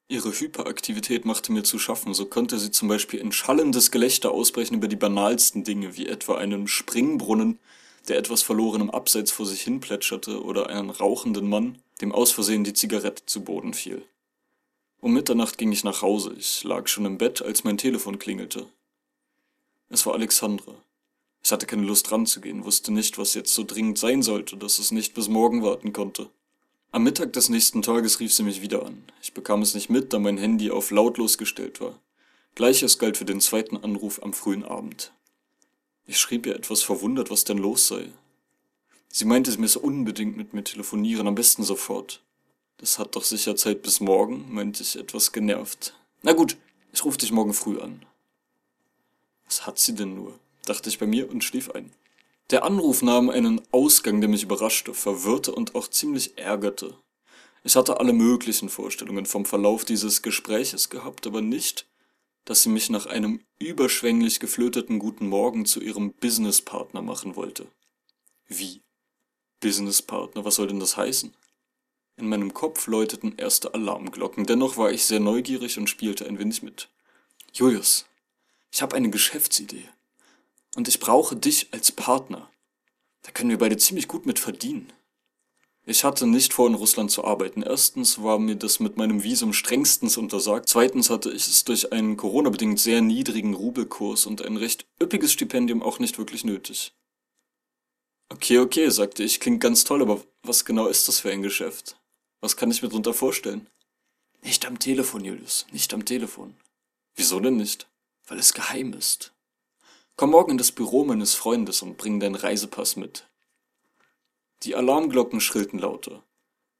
Ihre 0.09 0.31
Hyperaktivität 0.31 1.25
machte 1.25 1.51
mir 1.51 1.63
zu 1.63 1.79
schaffen, 1.79 2.13
so 2.13 2.25
konnte 2.25 2.59
sie 2.59 2.71
zum 2.71 2.87
Beispiel 2.87 3.19
in 3.19 3.31
schallendes 3.31 3.89
Gelächter 3.89 4.31
ausbrechen 4.31 4.75
über 4.75 4.87
die 4.87 4.95
banalsten 4.95 5.63
Dinge, 5.63 5.95
wie 5.97 6.07
etwa 6.07 6.35
einen 6.35 6.67
Springbrunnen, 6.67 7.59
der 8.07 8.17
etwas 8.17 8.43
verlorenem 8.43 8.89
Abseits 8.89 9.31
vor 9.31 9.45
sich 9.45 9.61
hin 9.61 9.79
plätscherte, 9.79 10.43
oder 10.43 10.69
einen 10.69 10.89
rauchenden 10.89 11.47
Mann, 11.47 11.79
dem 12.01 12.11
aus 12.11 12.31
Versehen 12.31 12.63
die 12.63 12.73
Zigarette 12.73 13.25
zu 13.25 13.43
Boden 13.43 13.73
fiel. 13.73 14.03
Um 14.99 15.13
Mitternacht 15.13 15.57
ging 15.57 15.71
ich 15.71 15.83
nach 15.83 16.01
Hause, 16.01 16.33
ich 16.37 16.63
lag 16.63 16.87
schon 16.87 17.05
im 17.05 17.17
Bett, 17.17 17.41
als 17.41 17.63
mein 17.63 17.77
Telefon 17.77 18.19
klingelte. 18.19 18.67
Es 19.89 20.05
war 20.05 20.13
Alexandra. 20.13 20.75
Ich 21.43 21.51
hatte 21.51 21.65
keine 21.65 21.83
Lust 21.83 22.11
ranzugehen, 22.11 22.63
wusste 22.65 22.93
nicht, 22.93 23.17
was 23.17 23.33
jetzt 23.33 23.53
so 23.53 23.63
dringend 23.63 23.97
sein 23.97 24.21
sollte, 24.21 24.57
dass 24.57 24.79
es 24.79 24.91
nicht 24.91 25.13
bis 25.13 25.27
morgen 25.27 25.61
warten 25.61 25.91
konnte. 25.91 26.29
Am 26.93 27.01
Mittag 27.01 27.33
des 27.33 27.49
nächsten 27.49 27.81
Tages 27.81 28.19
rief 28.19 28.31
sie 28.31 28.43
mich 28.43 28.61
wieder 28.61 28.85
an. 28.85 29.03
Ich 29.19 29.33
bekam 29.33 29.63
es 29.63 29.73
nicht 29.73 29.89
mit, 29.89 30.13
da 30.13 30.19
mein 30.19 30.37
Handy 30.37 30.69
auf 30.69 30.91
lautlos 30.91 31.39
gestellt 31.39 31.81
war. 31.81 31.99
Gleiches 32.53 32.99
galt 32.99 33.17
für 33.17 33.25
den 33.25 33.41
zweiten 33.41 33.77
Anruf 33.77 34.21
am 34.21 34.31
frühen 34.31 34.63
Abend. 34.63 35.11
Ich 36.05 36.19
schrieb 36.19 36.45
ihr 36.45 36.55
etwas 36.55 36.83
verwundert, 36.83 37.31
was 37.31 37.45
denn 37.45 37.57
los 37.57 37.87
sei. 37.87 38.11
Sie 39.09 39.25
meinte, 39.25 39.51
sie 39.51 39.57
müsse 39.57 39.79
unbedingt 39.79 40.37
mit 40.37 40.53
mir 40.53 40.63
telefonieren, 40.63 41.25
am 41.25 41.33
besten 41.33 41.63
sofort. 41.63 42.21
Das 42.77 42.99
hat 42.99 43.15
doch 43.15 43.23
sicher 43.23 43.55
Zeit 43.55 43.81
bis 43.81 43.99
morgen, 43.99 44.53
meinte 44.53 44.83
ich 44.83 44.95
etwas 44.95 45.31
genervt. 45.31 45.95
Na 46.21 46.33
gut, 46.33 46.57
ich 46.91 47.03
ruf 47.03 47.17
dich 47.17 47.31
morgen 47.31 47.55
früh 47.55 47.79
an. 47.79 48.05
Was 49.45 49.65
hat 49.65 49.79
sie 49.79 49.95
denn 49.95 50.13
nur? 50.13 50.37
dachte 50.67 50.89
ich 50.89 50.99
bei 50.99 51.07
mir 51.07 51.27
und 51.27 51.43
schlief 51.43 51.71
ein. 51.71 51.91
Der 52.53 52.65
Anruf 52.65 53.01
nahm 53.01 53.31
einen 53.31 53.61
Ausgang, 53.71 54.21
der 54.21 54.29
mich 54.29 54.43
überraschte, 54.43 54.93
verwirrte 54.93 55.55
und 55.55 55.73
auch 55.73 55.87
ziemlich 55.87 56.37
ärgerte. 56.37 56.95
Ich 57.63 57.75
hatte 57.75 57.99
alle 57.99 58.13
möglichen 58.13 58.69
Vorstellungen 58.69 59.25
vom 59.25 59.45
Verlauf 59.45 59.85
dieses 59.85 60.21
Gespräches 60.21 60.91
gehabt, 60.91 61.25
aber 61.25 61.41
nicht, 61.41 61.87
dass 62.45 62.61
sie 62.61 62.69
mich 62.69 62.91
nach 62.91 63.07
einem 63.07 63.41
überschwänglich 63.57 64.39
geflöteten 64.39 64.99
Guten 64.99 65.29
Morgen 65.29 65.65
zu 65.65 65.81
ihrem 65.81 66.13
Businesspartner 66.13 67.01
machen 67.01 67.35
wollte. 67.35 67.65
Wie? 68.47 68.83
Businesspartner, 69.59 70.45
was 70.45 70.53
soll 70.53 70.67
denn 70.67 70.79
das 70.79 70.95
heißen? 70.95 71.33
In 72.17 72.29
meinem 72.29 72.53
Kopf 72.53 72.85
läuteten 72.85 73.35
erste 73.35 73.73
Alarmglocken, 73.73 74.45
dennoch 74.45 74.77
war 74.77 74.91
ich 74.91 75.05
sehr 75.05 75.19
neugierig 75.19 75.79
und 75.79 75.89
spielte 75.89 76.27
ein 76.27 76.37
wenig 76.37 76.61
mit. 76.61 76.87
Julius, 77.51 78.05
ich 78.71 78.83
habe 78.83 78.95
eine 78.95 79.09
Geschäftsidee. 79.09 79.89
Und 80.75 80.87
ich 80.87 80.99
brauche 80.99 81.35
dich 81.35 81.67
als 81.71 81.91
Partner. 81.91 82.49
Da 83.23 83.31
können 83.31 83.49
wir 83.49 83.57
beide 83.57 83.77
ziemlich 83.77 84.07
gut 84.07 84.25
mit 84.25 84.39
verdienen. 84.39 84.91
Ich 85.85 86.05
hatte 86.05 86.25
nicht 86.25 86.53
vor, 86.53 86.67
in 86.67 86.75
Russland 86.75 87.11
zu 87.11 87.25
arbeiten. 87.25 87.61
Erstens 87.61 88.23
war 88.23 88.39
mir 88.39 88.55
das 88.55 88.79
mit 88.79 88.95
meinem 88.95 89.23
Visum 89.23 89.51
strengstens 89.51 90.15
untersagt. 90.15 90.69
Zweitens 90.69 91.09
hatte 91.09 91.29
ich 91.29 91.45
es 91.47 91.65
durch 91.65 91.91
einen 91.91 92.15
Corona-bedingt 92.15 92.79
sehr 92.79 93.01
niedrigen 93.01 93.53
Rubelkurs 93.53 94.25
und 94.25 94.41
ein 94.41 94.55
recht 94.55 94.85
üppiges 95.01 95.33
Stipendium 95.33 95.83
auch 95.83 95.99
nicht 95.99 96.17
wirklich 96.17 96.45
nötig. 96.45 96.93
Okay, 98.29 98.59
okay, 98.59 98.89
sagte 98.89 99.23
ich, 99.23 99.41
klingt 99.41 99.59
ganz 99.59 99.83
toll, 99.83 100.01
aber 100.01 100.23
was 100.41 100.63
genau 100.63 100.87
ist 100.87 101.07
das 101.09 101.19
für 101.19 101.31
ein 101.31 101.41
Geschäft? 101.41 101.97
Was 102.39 102.55
kann 102.55 102.71
ich 102.71 102.81
mir 102.81 102.87
darunter 102.87 103.13
vorstellen? 103.13 103.69
Nicht 104.41 104.65
am 104.65 104.79
Telefon, 104.79 105.25
Julius, 105.25 105.65
nicht 105.71 105.93
am 105.93 106.05
Telefon. 106.05 106.55
Wieso 107.15 107.41
denn 107.41 107.57
nicht? 107.57 107.87
Weil 108.27 108.39
es 108.39 108.53
geheim 108.53 108.93
ist. 108.93 109.32
Komm 110.23 110.31
morgen 110.31 110.51
in 110.51 110.57
das 110.57 110.71
Büro 110.71 111.03
meines 111.03 111.33
Freundes 111.33 111.81
und 111.81 111.97
bring 111.97 112.21
deinen 112.21 112.35
Reisepass 112.35 112.95
mit. 112.95 113.27
Die 114.61 114.73
Alarmglocken 114.73 115.41
schrillten 115.41 115.79
lauter. 115.79 116.23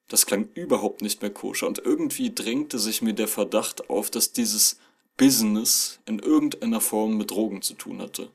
Das 0.08 0.26
klang 0.26 0.48
überhaupt 0.54 1.02
nicht 1.02 1.22
mehr 1.22 1.30
koscher 1.30 1.68
und 1.68 1.80
irgendwie 1.80 2.34
drängte 2.34 2.80
sich 2.80 3.02
mir 3.02 3.12
der 3.12 3.28
Verdacht 3.28 3.90
auf, 3.90 4.10
dass 4.10 4.32
dieses 4.32 4.78
Business 5.18 6.00
in 6.06 6.20
irgendeiner 6.20 6.80
Form 6.80 7.18
mit 7.18 7.32
Drogen 7.32 7.62
zu 7.62 7.74
tun 7.74 8.02
hatte. 8.02 8.30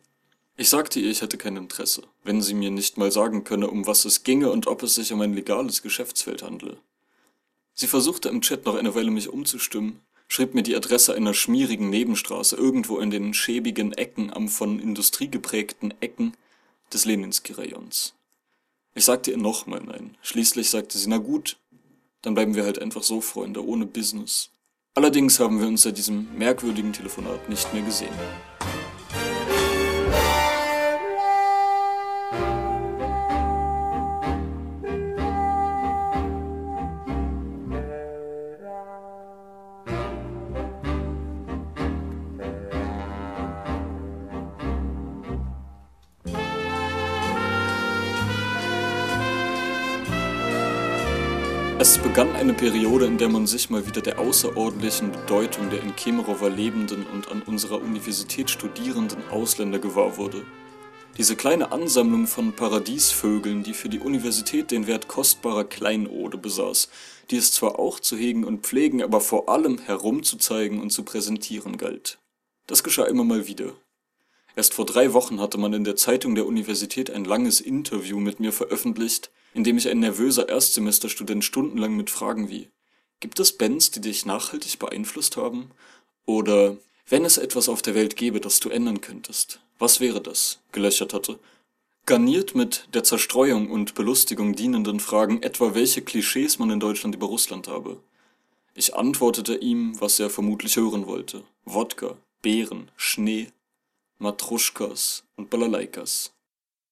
Ich 0.58 0.68
sagte 0.68 1.00
ihr, 1.00 1.10
ich 1.10 1.22
hätte 1.22 1.38
kein 1.38 1.56
Interesse, 1.56 2.02
wenn 2.22 2.42
sie 2.42 2.52
mir 2.52 2.70
nicht 2.70 2.98
mal 2.98 3.10
sagen 3.10 3.44
könne, 3.44 3.70
um 3.70 3.86
was 3.86 4.04
es 4.04 4.24
ginge 4.24 4.50
und 4.50 4.66
ob 4.66 4.82
es 4.82 4.96
sich 4.96 5.10
um 5.14 5.22
ein 5.22 5.32
legales 5.32 5.80
Geschäftsfeld 5.80 6.42
handle. 6.42 6.76
Sie 7.72 7.86
versuchte 7.86 8.28
im 8.28 8.42
Chat 8.42 8.66
noch 8.66 8.74
eine 8.74 8.94
Weile 8.94 9.10
mich 9.10 9.30
umzustimmen, 9.30 10.00
schrieb 10.28 10.54
mir 10.54 10.62
die 10.62 10.76
Adresse 10.76 11.14
einer 11.14 11.34
schmierigen 11.34 11.90
Nebenstraße 11.90 12.56
irgendwo 12.56 12.98
in 12.98 13.10
den 13.10 13.34
schäbigen 13.34 13.92
Ecken 13.92 14.32
am 14.32 14.48
von 14.48 14.78
Industrie 14.78 15.28
geprägten 15.28 15.92
Ecken 16.00 16.34
des 16.92 17.04
Leninski-Rayons. 17.04 18.14
Ich 18.94 19.04
sagte 19.04 19.30
ihr 19.30 19.38
nochmal 19.38 19.82
nein. 19.84 20.16
Schließlich 20.22 20.70
sagte 20.70 20.98
sie, 20.98 21.08
na 21.08 21.18
gut, 21.18 21.56
dann 22.22 22.34
bleiben 22.34 22.54
wir 22.54 22.64
halt 22.64 22.80
einfach 22.80 23.02
so 23.02 23.20
Freunde, 23.20 23.64
ohne 23.64 23.86
Business. 23.86 24.50
Allerdings 24.94 25.38
haben 25.38 25.60
wir 25.60 25.68
uns 25.68 25.82
seit 25.82 25.96
diesem 25.96 26.36
merkwürdigen 26.36 26.92
Telefonat 26.92 27.48
nicht 27.48 27.72
mehr 27.72 27.82
gesehen. 27.82 28.14
Periode, 52.58 53.06
in 53.06 53.18
der 53.18 53.28
man 53.28 53.46
sich 53.46 53.70
mal 53.70 53.86
wieder 53.86 54.00
der 54.00 54.18
außerordentlichen 54.18 55.12
Bedeutung 55.12 55.70
der 55.70 55.80
in 55.80 55.94
Kemerovo 55.94 56.48
lebenden 56.48 57.06
und 57.06 57.30
an 57.30 57.40
unserer 57.42 57.80
Universität 57.80 58.50
studierenden 58.50 59.22
Ausländer 59.30 59.78
gewahr 59.78 60.16
wurde. 60.16 60.44
Diese 61.16 61.36
kleine 61.36 61.70
Ansammlung 61.70 62.26
von 62.26 62.52
Paradiesvögeln, 62.54 63.62
die 63.62 63.74
für 63.74 63.88
die 63.88 64.00
Universität 64.00 64.72
den 64.72 64.88
Wert 64.88 65.06
kostbarer 65.06 65.62
Kleinode 65.62 66.36
besaß, 66.36 66.88
die 67.30 67.36
es 67.36 67.52
zwar 67.52 67.78
auch 67.78 68.00
zu 68.00 68.16
hegen 68.16 68.42
und 68.42 68.66
pflegen, 68.66 69.04
aber 69.04 69.20
vor 69.20 69.48
allem 69.48 69.78
herumzuzeigen 69.78 70.80
und 70.80 70.90
zu 70.90 71.04
präsentieren 71.04 71.76
galt. 71.76 72.18
Das 72.66 72.82
geschah 72.82 73.04
immer 73.04 73.22
mal 73.22 73.46
wieder. 73.46 73.74
Erst 74.56 74.74
vor 74.74 74.84
drei 74.84 75.12
Wochen 75.12 75.40
hatte 75.40 75.58
man 75.58 75.74
in 75.74 75.84
der 75.84 75.94
Zeitung 75.94 76.34
der 76.34 76.46
Universität 76.46 77.08
ein 77.08 77.24
langes 77.24 77.60
Interview 77.60 78.18
mit 78.18 78.40
mir 78.40 78.52
veröffentlicht, 78.52 79.30
in 79.54 79.64
dem 79.64 79.78
ich 79.78 79.88
ein 79.88 80.00
nervöser 80.00 80.48
Erstsemesterstudent 80.48 81.44
stundenlang 81.44 81.96
mit 81.96 82.10
Fragen 82.10 82.48
wie 82.48 82.68
Gibt 83.20 83.40
es 83.40 83.56
Bands, 83.56 83.90
die 83.90 84.00
dich 84.00 84.26
nachhaltig 84.26 84.78
beeinflusst 84.78 85.36
haben? 85.36 85.70
Oder 86.24 86.76
wenn 87.08 87.24
es 87.24 87.38
etwas 87.38 87.68
auf 87.68 87.82
der 87.82 87.94
Welt 87.94 88.16
gäbe, 88.16 88.40
das 88.40 88.60
du 88.60 88.68
ändern 88.68 89.00
könntest, 89.00 89.60
was 89.78 89.98
wäre 89.98 90.20
das? 90.20 90.60
gelöchert 90.72 91.12
hatte. 91.14 91.38
Garniert 92.06 92.54
mit 92.54 92.88
der 92.94 93.04
Zerstreuung 93.04 93.70
und 93.70 93.94
Belustigung 93.94 94.54
dienenden 94.54 95.00
Fragen, 95.00 95.42
etwa 95.42 95.74
welche 95.74 96.02
Klischees 96.02 96.58
man 96.58 96.70
in 96.70 96.80
Deutschland 96.80 97.14
über 97.14 97.26
Russland 97.26 97.68
habe. 97.68 98.00
Ich 98.74 98.94
antwortete 98.94 99.56
ihm, 99.56 100.00
was 100.00 100.20
er 100.20 100.30
vermutlich 100.30 100.76
hören 100.76 101.06
wollte. 101.06 101.42
Wodka, 101.64 102.16
Beeren, 102.40 102.90
Schnee, 102.96 103.48
Matruschkas 104.18 105.24
und 105.36 105.50
Balalaikas. 105.50 106.32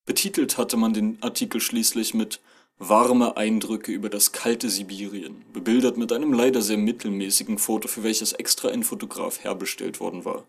Betitelt 0.05 0.59
hatte 0.59 0.77
man 0.77 0.95
den 0.95 1.19
Artikel 1.23 1.61
schließlich 1.61 2.13
mit 2.13 2.41
Warme 2.79 3.39
Eindrücke 3.39 3.91
über 3.91 4.11
das 4.11 4.33
kalte 4.33 4.69
Sibirien, 4.69 5.47
bebildert 5.51 5.97
mit 5.97 6.13
einem 6.13 6.35
leider 6.35 6.61
sehr 6.61 6.77
mittelmäßigen 6.77 7.57
Foto, 7.57 7.89
für 7.89 8.03
welches 8.03 8.35
extra 8.35 8.69
ein 8.69 8.83
Fotograf 8.83 9.43
herbestellt 9.43 9.99
worden 9.99 10.27
war. 10.27 10.47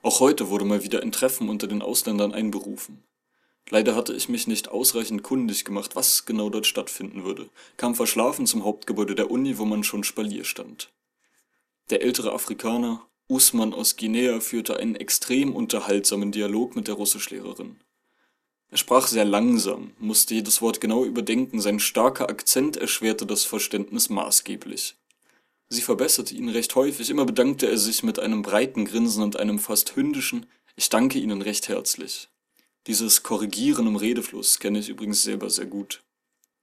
Auch 0.00 0.20
heute 0.20 0.48
wurde 0.48 0.64
mal 0.64 0.82
wieder 0.82 1.02
ein 1.02 1.12
Treffen 1.12 1.50
unter 1.50 1.66
den 1.66 1.82
Ausländern 1.82 2.32
einberufen. 2.32 3.02
Leider 3.68 3.94
hatte 3.94 4.14
ich 4.14 4.30
mich 4.30 4.46
nicht 4.46 4.68
ausreichend 4.68 5.22
kundig 5.22 5.66
gemacht, 5.66 5.96
was 5.96 6.24
genau 6.24 6.48
dort 6.48 6.66
stattfinden 6.66 7.24
würde, 7.24 7.50
kam 7.76 7.94
verschlafen 7.94 8.46
zum 8.46 8.64
Hauptgebäude 8.64 9.14
der 9.14 9.30
Uni, 9.30 9.58
wo 9.58 9.66
man 9.66 9.84
schon 9.84 10.02
Spalier 10.02 10.44
stand. 10.44 10.90
Der 11.90 12.00
ältere 12.00 12.32
Afrikaner, 12.32 13.06
Usman 13.28 13.74
aus 13.74 13.96
Guinea, 13.96 14.40
führte 14.40 14.78
einen 14.78 14.96
extrem 14.96 15.54
unterhaltsamen 15.54 16.32
Dialog 16.32 16.74
mit 16.74 16.88
der 16.88 16.94
Russischlehrerin. 16.94 17.76
Er 18.70 18.78
sprach 18.78 19.06
sehr 19.06 19.24
langsam, 19.24 19.92
musste 19.98 20.34
jedes 20.34 20.60
Wort 20.60 20.80
genau 20.80 21.04
überdenken, 21.04 21.60
sein 21.60 21.78
starker 21.78 22.28
Akzent 22.28 22.76
erschwerte 22.76 23.24
das 23.24 23.44
Verständnis 23.44 24.08
maßgeblich. 24.08 24.96
Sie 25.68 25.82
verbesserte 25.82 26.34
ihn 26.34 26.48
recht 26.48 26.74
häufig, 26.74 27.10
immer 27.10 27.24
bedankte 27.24 27.68
er 27.68 27.78
sich 27.78 28.02
mit 28.02 28.18
einem 28.18 28.42
breiten 28.42 28.84
Grinsen 28.84 29.22
und 29.22 29.38
einem 29.38 29.58
fast 29.58 29.96
hündischen 29.96 30.46
Ich 30.76 30.88
danke 30.88 31.18
Ihnen 31.18 31.42
recht 31.42 31.68
herzlich. 31.68 32.28
Dieses 32.86 33.22
Korrigieren 33.22 33.86
im 33.86 33.96
Redefluss 33.96 34.58
kenne 34.58 34.78
ich 34.78 34.88
übrigens 34.88 35.22
selber 35.22 35.50
sehr 35.50 35.66
gut. 35.66 36.02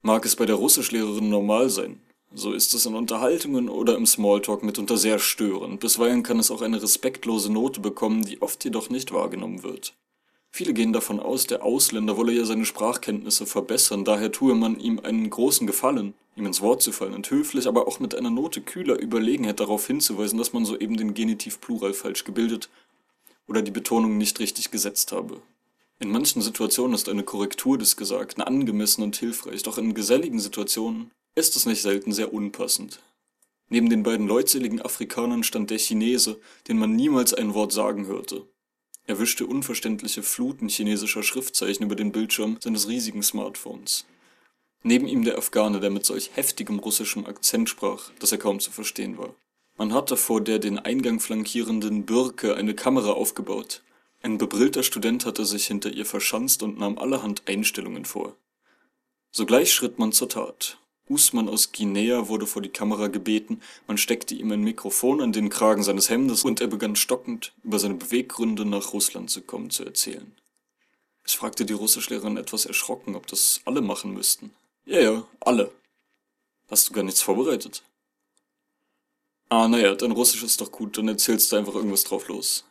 Mag 0.02 0.26
es 0.26 0.36
bei 0.36 0.46
der 0.46 0.56
Russischlehrerin 0.56 1.30
normal 1.30 1.70
sein, 1.70 2.02
so 2.34 2.52
ist 2.52 2.74
es 2.74 2.86
in 2.86 2.96
Unterhaltungen 2.96 3.70
oder 3.70 3.96
im 3.96 4.06
Smalltalk 4.06 4.64
mitunter 4.64 4.98
sehr 4.98 5.20
störend, 5.20 5.80
bisweilen 5.80 6.24
kann 6.24 6.40
es 6.40 6.50
auch 6.50 6.62
eine 6.62 6.82
respektlose 6.82 7.52
Note 7.52 7.80
bekommen, 7.80 8.26
die 8.26 8.42
oft 8.42 8.64
jedoch 8.64 8.90
nicht 8.90 9.12
wahrgenommen 9.12 9.64
wird. 9.64 9.94
Viele 10.56 10.76
gehen 10.76 10.94
davon 10.94 11.20
aus, 11.20 11.48
der 11.48 11.64
Ausländer 11.64 12.16
wolle 12.16 12.32
ja 12.32 12.46
seine 12.46 12.66
Sprachkenntnisse 12.66 13.48
verbessern, 13.48 14.06
daher 14.06 14.32
tue 14.32 14.54
man 14.54 14.80
ihm 14.80 15.00
einen 15.00 15.28
großen 15.28 15.66
Gefallen, 15.66 16.14
ihm 16.36 16.46
ins 16.46 16.62
Wort 16.62 16.84
zu 16.84 16.92
fallen 16.92 17.16
und 17.16 17.32
höflich, 17.32 17.66
aber 17.66 17.88
auch 17.88 18.00
mit 18.00 18.14
einer 18.14 18.30
Note 18.30 18.62
kühler 18.62 19.02
Überlegenheit 19.02 19.60
darauf 19.60 19.88
hinzuweisen, 19.88 20.38
dass 20.38 20.54
man 20.54 20.64
soeben 20.64 20.96
den 20.96 21.16
Genitiv 21.16 21.60
Plural 21.60 21.96
falsch 21.96 22.24
gebildet 22.24 22.70
oder 23.48 23.64
die 23.64 23.72
Betonung 23.72 24.20
nicht 24.20 24.40
richtig 24.40 24.70
gesetzt 24.70 25.12
habe. 25.12 25.42
In 25.98 26.12
manchen 26.12 26.44
Situationen 26.44 26.94
ist 26.94 27.10
eine 27.10 27.24
Korrektur 27.24 27.80
des 27.80 27.98
Gesagten 27.98 28.44
angemessen 28.44 29.02
und 29.02 29.16
hilfreich, 29.16 29.64
doch 29.64 29.80
in 29.80 29.96
geselligen 29.96 30.40
Situationen 30.40 31.10
ist 31.34 31.56
es 31.56 31.66
nicht 31.66 31.82
selten 31.82 32.12
sehr 32.12 32.32
unpassend. 32.32 33.00
Neben 33.70 33.90
den 33.90 34.04
beiden 34.04 34.28
leutseligen 34.28 34.84
Afrikanern 34.84 35.42
stand 35.42 35.72
der 35.72 35.80
Chinese, 35.80 36.40
den 36.68 36.78
man 36.78 36.96
niemals 36.96 37.34
ein 37.34 37.56
Wort 37.56 37.72
sagen 37.72 38.06
hörte. 38.06 38.46
Er 39.06 39.20
wischte 39.20 39.46
unverständliche 39.46 40.24
Fluten 40.24 40.70
chinesischer 40.70 41.24
Schriftzeichen 41.24 41.84
über 41.84 41.96
den 41.96 42.12
Bildschirm 42.12 42.58
seines 42.62 42.88
riesigen 42.88 43.24
Smartphones. 43.24 44.06
Neben 44.84 45.08
ihm 45.08 45.24
der 45.24 45.38
Afghane, 45.38 45.80
der 45.80 45.90
mit 45.90 46.06
solch 46.06 46.32
heftigem 46.36 46.80
russischem 46.80 47.26
Akzent 47.26 47.70
sprach, 47.70 48.12
dass 48.20 48.32
er 48.32 48.38
kaum 48.38 48.60
zu 48.60 48.72
verstehen 48.72 49.18
war. 49.18 49.36
Man 49.78 49.94
hatte 49.94 50.18
vor 50.18 50.42
der 50.42 50.60
den 50.60 50.80
Eingang 50.80 51.20
flankierenden 51.20 52.06
Birke 52.06 52.56
eine 52.56 52.76
Kamera 52.76 53.12
aufgebaut, 53.12 53.82
ein 54.26 54.38
bebrillter 54.38 54.84
Student 54.84 55.26
hatte 55.26 55.44
sich 55.44 55.68
hinter 55.68 55.92
ihr 55.92 56.06
verschanzt 56.06 56.64
und 56.64 56.80
nahm 56.80 56.98
allerhand 56.98 57.44
Einstellungen 57.46 58.06
vor. 58.06 58.38
Sogleich 59.32 59.74
schritt 59.74 60.00
man 60.00 60.14
zur 60.14 60.30
Tat. 60.30 60.80
Usman 61.10 61.50
aus 61.50 61.72
Guinea 61.72 62.30
wurde 62.30 62.48
vor 62.48 62.62
die 62.62 62.70
Kamera 62.70 63.08
gebeten, 63.08 63.62
man 63.88 63.98
steckte 63.98 64.36
ihm 64.36 64.52
ein 64.52 64.64
Mikrofon 64.64 65.22
an 65.22 65.34
den 65.34 65.50
Kragen 65.50 65.84
seines 65.84 66.10
Hemdes 66.10 66.44
und 66.46 66.62
er 66.62 66.68
begann 66.68 66.96
stockend 66.96 67.54
über 67.64 67.78
seine 67.78 67.96
Beweggründe 67.96 68.66
nach 68.66 68.94
Russland 68.94 69.30
zu 69.30 69.42
kommen 69.42 69.70
zu 69.70 69.84
erzählen. 69.84 70.32
Ich 71.26 71.38
fragte 71.38 71.66
die 71.66 71.74
Russischlehrerin 71.74 72.38
etwas 72.38 72.66
erschrocken, 72.66 73.16
ob 73.16 73.28
das 73.28 73.62
alle 73.66 73.82
machen 73.82 74.14
müssten. 74.14 74.52
Ja, 74.86 75.00
ja, 75.00 75.28
alle. 75.40 75.72
Hast 76.70 76.90
du 76.90 76.94
gar 76.94 77.04
nichts 77.04 77.22
vorbereitet? 77.22 77.84
Ah, 79.50 79.68
naja, 79.68 79.94
dein 79.96 80.12
Russisch 80.12 80.44
ist 80.44 80.62
doch 80.62 80.72
gut, 80.72 80.98
dann 80.98 81.08
erzählst 81.08 81.52
du 81.52 81.58
einfach 81.58 81.76
irgendwas 81.76 82.04
drauf 82.04 82.28
los. 82.28 82.66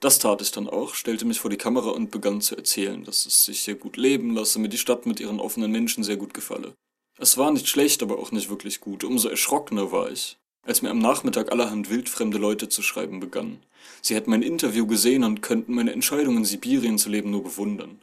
Das 0.00 0.18
tat 0.18 0.40
ich 0.40 0.50
dann 0.50 0.68
auch, 0.68 0.94
stellte 0.94 1.26
mich 1.26 1.40
vor 1.40 1.50
die 1.50 1.58
Kamera 1.58 1.90
und 1.90 2.10
begann 2.10 2.40
zu 2.40 2.56
erzählen, 2.56 3.04
dass 3.04 3.26
es 3.26 3.44
sich 3.44 3.60
hier 3.60 3.74
gut 3.74 3.98
leben 3.98 4.34
lasse, 4.34 4.58
mir 4.58 4.70
die 4.70 4.78
Stadt 4.78 5.04
mit 5.04 5.20
ihren 5.20 5.40
offenen 5.40 5.70
Menschen 5.70 6.02
sehr 6.02 6.16
gut 6.16 6.32
gefalle. 6.32 6.74
Es 7.22 7.36
war 7.36 7.52
nicht 7.52 7.68
schlecht, 7.68 8.02
aber 8.02 8.18
auch 8.18 8.32
nicht 8.32 8.48
wirklich 8.48 8.80
gut. 8.80 9.04
Umso 9.04 9.28
erschrockener 9.28 9.92
war 9.92 10.10
ich, 10.10 10.38
als 10.62 10.80
mir 10.80 10.88
am 10.88 11.00
Nachmittag 11.00 11.52
allerhand 11.52 11.90
wildfremde 11.90 12.38
Leute 12.38 12.70
zu 12.70 12.80
schreiben 12.80 13.20
begannen. 13.20 13.62
Sie 14.00 14.14
hätten 14.14 14.30
mein 14.30 14.40
Interview 14.40 14.86
gesehen 14.86 15.22
und 15.24 15.42
könnten 15.42 15.74
meine 15.74 15.92
Entscheidung 15.92 16.38
in 16.38 16.46
Sibirien 16.46 16.96
zu 16.96 17.10
leben 17.10 17.30
nur 17.30 17.44
bewundern. 17.44 18.00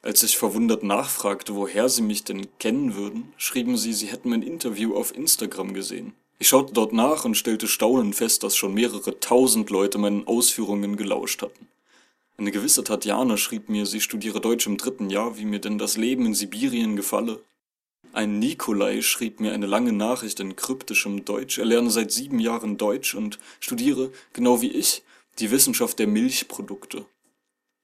Als 0.00 0.22
ich 0.22 0.38
verwundert 0.38 0.82
nachfragte, 0.82 1.54
woher 1.54 1.90
sie 1.90 2.00
mich 2.00 2.24
denn 2.24 2.46
kennen 2.58 2.94
würden, 2.94 3.34
schrieben 3.36 3.76
sie, 3.76 3.92
sie 3.92 4.06
hätten 4.06 4.30
mein 4.30 4.42
Interview 4.42 4.96
auf 4.96 5.14
Instagram 5.14 5.74
gesehen. 5.74 6.14
Ich 6.38 6.48
schaute 6.48 6.72
dort 6.72 6.94
nach 6.94 7.26
und 7.26 7.36
stellte 7.36 7.68
staunend 7.68 8.14
fest, 8.14 8.42
dass 8.42 8.56
schon 8.56 8.72
mehrere 8.72 9.20
tausend 9.20 9.68
Leute 9.68 9.98
meinen 9.98 10.26
Ausführungen 10.26 10.96
gelauscht 10.96 11.42
hatten. 11.42 11.68
Eine 12.38 12.52
gewisse 12.52 12.84
Tatjana 12.84 13.36
schrieb 13.36 13.68
mir, 13.68 13.84
sie 13.84 14.00
studiere 14.00 14.40
Deutsch 14.40 14.66
im 14.66 14.78
dritten 14.78 15.10
Jahr, 15.10 15.36
wie 15.36 15.44
mir 15.44 15.60
denn 15.60 15.76
das 15.76 15.98
Leben 15.98 16.24
in 16.24 16.32
Sibirien 16.32 16.96
gefalle. 16.96 17.40
Ein 18.14 18.38
Nikolai 18.38 19.02
schrieb 19.02 19.40
mir 19.40 19.52
eine 19.52 19.66
lange 19.66 19.92
Nachricht 19.92 20.38
in 20.38 20.54
kryptischem 20.54 21.24
Deutsch. 21.24 21.58
Er 21.58 21.64
lerne 21.64 21.90
seit 21.90 22.12
sieben 22.12 22.38
Jahren 22.38 22.76
Deutsch 22.76 23.16
und 23.16 23.40
studiere, 23.58 24.12
genau 24.32 24.62
wie 24.62 24.70
ich, 24.70 25.02
die 25.40 25.50
Wissenschaft 25.50 25.98
der 25.98 26.06
Milchprodukte. 26.06 27.06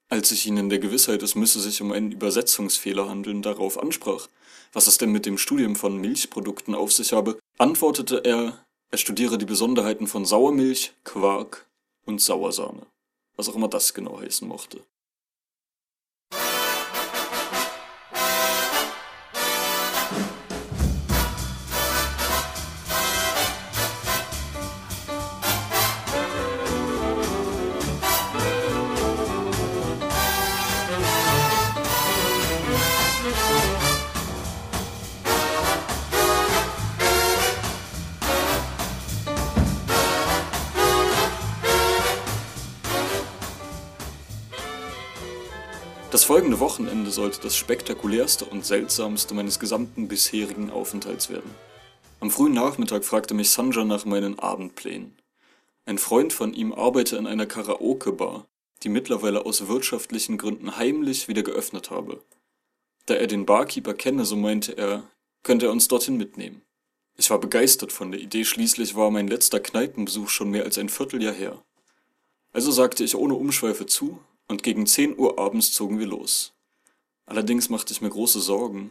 Als 0.07 0.31
ich 0.31 0.45
ihn 0.45 0.55
in 0.55 0.69
der 0.69 0.79
Gewissheit, 0.79 1.21
es 1.21 1.35
müsse 1.35 1.59
sich 1.59 1.81
um 1.81 1.91
einen 1.91 2.13
Übersetzungsfehler 2.13 3.09
handeln, 3.09 3.41
darauf 3.41 3.77
ansprach, 3.77 4.29
was 4.71 4.87
es 4.87 4.97
denn 4.97 5.11
mit 5.11 5.25
dem 5.25 5.37
Studium 5.37 5.75
von 5.75 5.99
Milchprodukten 5.99 6.75
auf 6.75 6.93
sich 6.93 7.11
habe, 7.11 7.37
antwortete 7.57 8.23
er, 8.23 8.63
er 8.89 8.97
studiere 8.97 9.37
die 9.37 9.45
Besonderheiten 9.45 10.07
von 10.07 10.23
Sauermilch, 10.23 10.93
Quark 11.03 11.67
und 12.05 12.21
Sauersahne, 12.21 12.85
was 13.35 13.49
auch 13.49 13.55
immer 13.55 13.67
das 13.67 13.93
genau 13.93 14.21
heißen 14.21 14.47
mochte. 14.47 14.79
Folgende 46.31 46.61
Wochenende 46.61 47.11
sollte 47.11 47.41
das 47.41 47.57
spektakulärste 47.57 48.45
und 48.45 48.65
seltsamste 48.65 49.33
meines 49.33 49.59
gesamten 49.59 50.07
bisherigen 50.07 50.69
Aufenthalts 50.69 51.29
werden. 51.29 51.53
Am 52.21 52.31
frühen 52.31 52.53
Nachmittag 52.53 53.03
fragte 53.03 53.33
mich 53.33 53.49
Sanja 53.49 53.83
nach 53.83 54.05
meinen 54.05 54.39
Abendplänen. 54.39 55.17
Ein 55.83 55.97
Freund 55.97 56.31
von 56.31 56.53
ihm 56.53 56.71
arbeite 56.71 57.17
in 57.17 57.27
einer 57.27 57.47
Karaoke-Bar, 57.47 58.47
die 58.81 58.87
mittlerweile 58.87 59.45
aus 59.45 59.67
wirtschaftlichen 59.67 60.37
Gründen 60.37 60.77
heimlich 60.77 61.27
wieder 61.27 61.43
geöffnet 61.43 61.91
habe. 61.91 62.23
Da 63.07 63.15
er 63.15 63.27
den 63.27 63.45
Barkeeper 63.45 63.93
kenne, 63.93 64.23
so 64.23 64.37
meinte 64.37 64.77
er, 64.77 65.03
könnte 65.43 65.65
er 65.65 65.73
uns 65.73 65.89
dorthin 65.89 66.15
mitnehmen. 66.15 66.61
Ich 67.17 67.29
war 67.29 67.41
begeistert 67.41 67.91
von 67.91 68.09
der 68.09 68.21
Idee, 68.21 68.45
schließlich 68.45 68.95
war 68.95 69.11
mein 69.11 69.27
letzter 69.27 69.59
Kneipenbesuch 69.59 70.29
schon 70.29 70.49
mehr 70.49 70.63
als 70.63 70.77
ein 70.77 70.87
Vierteljahr 70.87 71.33
her. 71.33 71.61
Also 72.53 72.71
sagte 72.71 73.03
ich 73.03 73.17
ohne 73.17 73.33
Umschweife 73.33 73.85
zu 73.85 74.21
und 74.51 74.63
gegen 74.63 74.85
zehn 74.85 75.17
Uhr 75.17 75.39
abends 75.39 75.71
zogen 75.71 75.97
wir 75.97 76.07
los. 76.07 76.53
Allerdings 77.25 77.69
machte 77.69 77.93
ich 77.93 78.01
mir 78.01 78.09
große 78.09 78.41
Sorgen. 78.41 78.89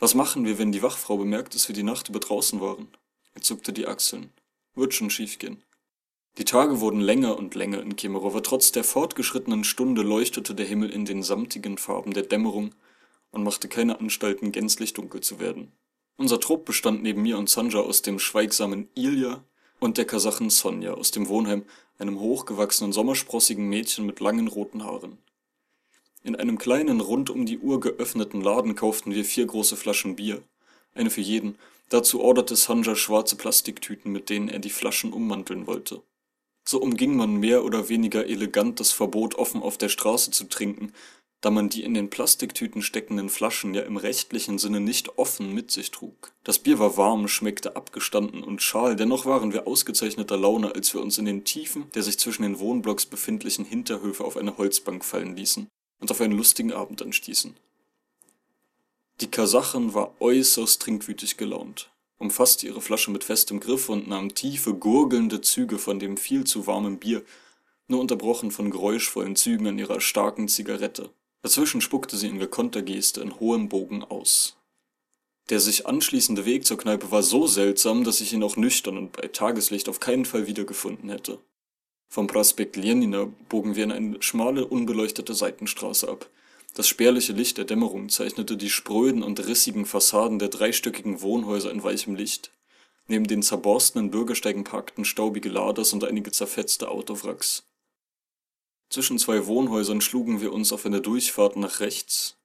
Was 0.00 0.14
machen 0.14 0.44
wir, 0.44 0.58
wenn 0.58 0.72
die 0.72 0.82
Wachfrau 0.82 1.16
bemerkt, 1.16 1.54
dass 1.54 1.68
wir 1.68 1.74
die 1.74 1.84
Nacht 1.84 2.08
über 2.08 2.18
draußen 2.18 2.60
waren? 2.60 2.88
Er 3.34 3.42
zuckte 3.42 3.72
die 3.72 3.86
Achseln. 3.86 4.30
Wird 4.74 4.92
schon 4.92 5.08
schiefgehen. 5.08 5.62
Die 6.38 6.44
Tage 6.44 6.80
wurden 6.80 7.00
länger 7.00 7.38
und 7.38 7.54
länger 7.54 7.80
in 7.80 7.94
Kemerow, 7.94 8.42
trotz 8.42 8.72
der 8.72 8.82
fortgeschrittenen 8.82 9.62
Stunde 9.62 10.02
leuchtete 10.02 10.54
der 10.54 10.66
Himmel 10.66 10.90
in 10.90 11.04
den 11.04 11.22
samtigen 11.22 11.78
Farben 11.78 12.12
der 12.12 12.24
Dämmerung 12.24 12.74
und 13.30 13.44
machte 13.44 13.68
keine 13.68 14.00
Anstalten, 14.00 14.50
gänzlich 14.50 14.92
dunkel 14.94 15.20
zu 15.20 15.38
werden. 15.38 15.70
Unser 16.16 16.40
Trupp 16.40 16.64
bestand 16.64 17.04
neben 17.04 17.22
mir 17.22 17.38
und 17.38 17.48
Sanja 17.48 17.78
aus 17.78 18.02
dem 18.02 18.18
schweigsamen 18.18 18.88
Ilja 18.94 19.44
und 19.78 19.96
der 19.96 20.06
Kasachin 20.06 20.50
Sonja 20.50 20.94
aus 20.94 21.12
dem 21.12 21.28
Wohnheim, 21.28 21.64
einem 21.98 22.20
hochgewachsenen, 22.20 22.92
sommersprossigen 22.92 23.68
Mädchen 23.68 24.06
mit 24.06 24.20
langen 24.20 24.48
roten 24.48 24.84
Haaren. 24.84 25.18
In 26.22 26.36
einem 26.36 26.58
kleinen, 26.58 27.00
rund 27.00 27.30
um 27.30 27.46
die 27.46 27.58
Uhr 27.58 27.80
geöffneten 27.80 28.40
Laden 28.40 28.74
kauften 28.74 29.14
wir 29.14 29.24
vier 29.24 29.46
große 29.46 29.76
Flaschen 29.76 30.16
Bier, 30.16 30.42
eine 30.94 31.10
für 31.10 31.20
jeden. 31.20 31.56
Dazu 31.88 32.20
orderte 32.20 32.56
Sanja 32.56 32.96
schwarze 32.96 33.36
Plastiktüten, 33.36 34.10
mit 34.10 34.28
denen 34.28 34.48
er 34.48 34.58
die 34.58 34.70
Flaschen 34.70 35.12
ummanteln 35.12 35.66
wollte. 35.66 36.02
So 36.68 36.80
umging 36.80 37.16
man 37.16 37.36
mehr 37.36 37.64
oder 37.64 37.88
weniger 37.88 38.26
elegant 38.26 38.80
das 38.80 38.90
Verbot, 38.90 39.36
offen 39.36 39.62
auf 39.62 39.78
der 39.78 39.88
Straße 39.88 40.32
zu 40.32 40.48
trinken, 40.48 40.92
da 41.40 41.50
man 41.50 41.68
die 41.68 41.84
in 41.84 41.94
den 41.94 42.10
Plastiktüten 42.10 42.82
steckenden 42.82 43.28
Flaschen 43.28 43.74
ja 43.74 43.82
im 43.82 43.96
rechtlichen 43.96 44.58
Sinne 44.58 44.80
nicht 44.80 45.18
offen 45.18 45.52
mit 45.52 45.70
sich 45.70 45.90
trug. 45.90 46.32
Das 46.44 46.58
Bier 46.58 46.78
war 46.78 46.96
warm, 46.96 47.28
schmeckte 47.28 47.76
abgestanden 47.76 48.42
und 48.42 48.62
schal, 48.62 48.96
dennoch 48.96 49.26
waren 49.26 49.52
wir 49.52 49.66
ausgezeichneter 49.66 50.36
Laune, 50.36 50.74
als 50.74 50.92
wir 50.94 51.02
uns 51.02 51.18
in 51.18 51.24
den 51.24 51.44
Tiefen 51.44 51.86
der 51.94 52.02
sich 52.02 52.18
zwischen 52.18 52.42
den 52.42 52.58
Wohnblocks 52.58 53.06
befindlichen 53.06 53.64
Hinterhöfe 53.64 54.24
auf 54.24 54.36
eine 54.36 54.56
Holzbank 54.58 55.04
fallen 55.04 55.36
ließen 55.36 55.68
und 56.00 56.10
auf 56.10 56.20
einen 56.20 56.36
lustigen 56.36 56.72
Abend 56.72 57.02
anstießen. 57.02 57.54
Die 59.20 59.30
Kasachin 59.30 59.94
war 59.94 60.20
äußerst 60.20 60.82
trinkwütig 60.82 61.36
gelaunt, 61.36 61.90
umfasste 62.18 62.66
ihre 62.66 62.82
Flasche 62.82 63.10
mit 63.10 63.24
festem 63.24 63.60
Griff 63.60 63.88
und 63.88 64.08
nahm 64.08 64.34
tiefe, 64.34 64.74
gurgelnde 64.74 65.40
Züge 65.40 65.78
von 65.78 65.98
dem 65.98 66.16
viel 66.16 66.44
zu 66.44 66.66
warmen 66.66 66.98
Bier, 66.98 67.24
nur 67.88 68.00
unterbrochen 68.00 68.50
von 68.50 68.70
geräuschvollen 68.70 69.36
Zügen 69.36 69.68
an 69.68 69.78
ihrer 69.78 70.00
starken 70.00 70.48
Zigarette. 70.48 71.10
Dazwischen 71.46 71.80
spuckte 71.80 72.16
sie 72.16 72.26
in 72.26 72.40
gekonnter 72.40 72.82
Geste 72.82 73.20
in 73.20 73.38
hohem 73.38 73.68
Bogen 73.68 74.02
aus. 74.02 74.56
Der 75.48 75.60
sich 75.60 75.86
anschließende 75.86 76.44
Weg 76.44 76.66
zur 76.66 76.76
Kneipe 76.76 77.12
war 77.12 77.22
so 77.22 77.46
seltsam, 77.46 78.02
dass 78.02 78.20
ich 78.20 78.32
ihn 78.32 78.42
auch 78.42 78.56
nüchtern 78.56 78.98
und 78.98 79.12
bei 79.12 79.28
Tageslicht 79.28 79.88
auf 79.88 80.00
keinen 80.00 80.24
Fall 80.24 80.48
wiedergefunden 80.48 81.08
hätte. 81.08 81.38
Vom 82.08 82.26
Prospekt 82.26 82.74
Lenina 82.74 83.28
bogen 83.48 83.76
wir 83.76 83.84
in 83.84 83.92
eine 83.92 84.22
schmale, 84.24 84.66
unbeleuchtete 84.66 85.34
Seitenstraße 85.34 86.08
ab. 86.08 86.28
Das 86.74 86.88
spärliche 86.88 87.32
Licht 87.32 87.58
der 87.58 87.64
Dämmerung 87.64 88.08
zeichnete 88.08 88.56
die 88.56 88.68
spröden 88.68 89.22
und 89.22 89.46
rissigen 89.46 89.86
Fassaden 89.86 90.40
der 90.40 90.48
dreistöckigen 90.48 91.22
Wohnhäuser 91.22 91.70
in 91.70 91.84
weichem 91.84 92.16
Licht. 92.16 92.50
Neben 93.06 93.28
den 93.28 93.44
zerborstenen 93.44 94.10
Bürgersteigen 94.10 94.64
parkten 94.64 95.04
staubige 95.04 95.48
Laders 95.48 95.92
und 95.92 96.02
einige 96.02 96.32
zerfetzte 96.32 96.88
Autowracks. 96.88 97.62
Zwischen 98.88 99.18
zwei 99.18 99.46
Wohnhäusern 99.46 100.00
schlugen 100.00 100.40
wir 100.40 100.52
uns 100.52 100.72
auf 100.72 100.86
eine 100.86 101.00
Durchfahrt 101.00 101.56
nach 101.56 101.80
rechts, 101.80 102.36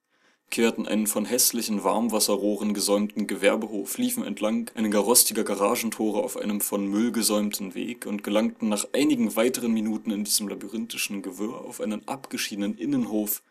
querten 0.50 0.86
einen 0.86 1.06
von 1.06 1.24
hässlichen 1.24 1.82
Warmwasserrohren 1.82 2.74
gesäumten 2.74 3.26
Gewerbehof, 3.26 3.96
liefen 3.96 4.24
entlang 4.24 4.70
einiger 4.74 4.98
rostiger 4.98 5.44
Garagentore 5.44 6.22
auf 6.22 6.36
einem 6.36 6.60
von 6.60 6.86
Müll 6.86 7.10
gesäumten 7.10 7.74
Weg 7.74 8.06
und 8.06 8.22
gelangten 8.22 8.68
nach 8.68 8.86
einigen 8.92 9.34
weiteren 9.34 9.72
Minuten 9.72 10.10
in 10.10 10.24
diesem 10.24 10.48
labyrinthischen 10.48 11.22
Gewirr 11.22 11.64
auf 11.64 11.80
einen 11.80 12.06
abgeschiedenen 12.06 12.76
Innenhof, 12.76 13.42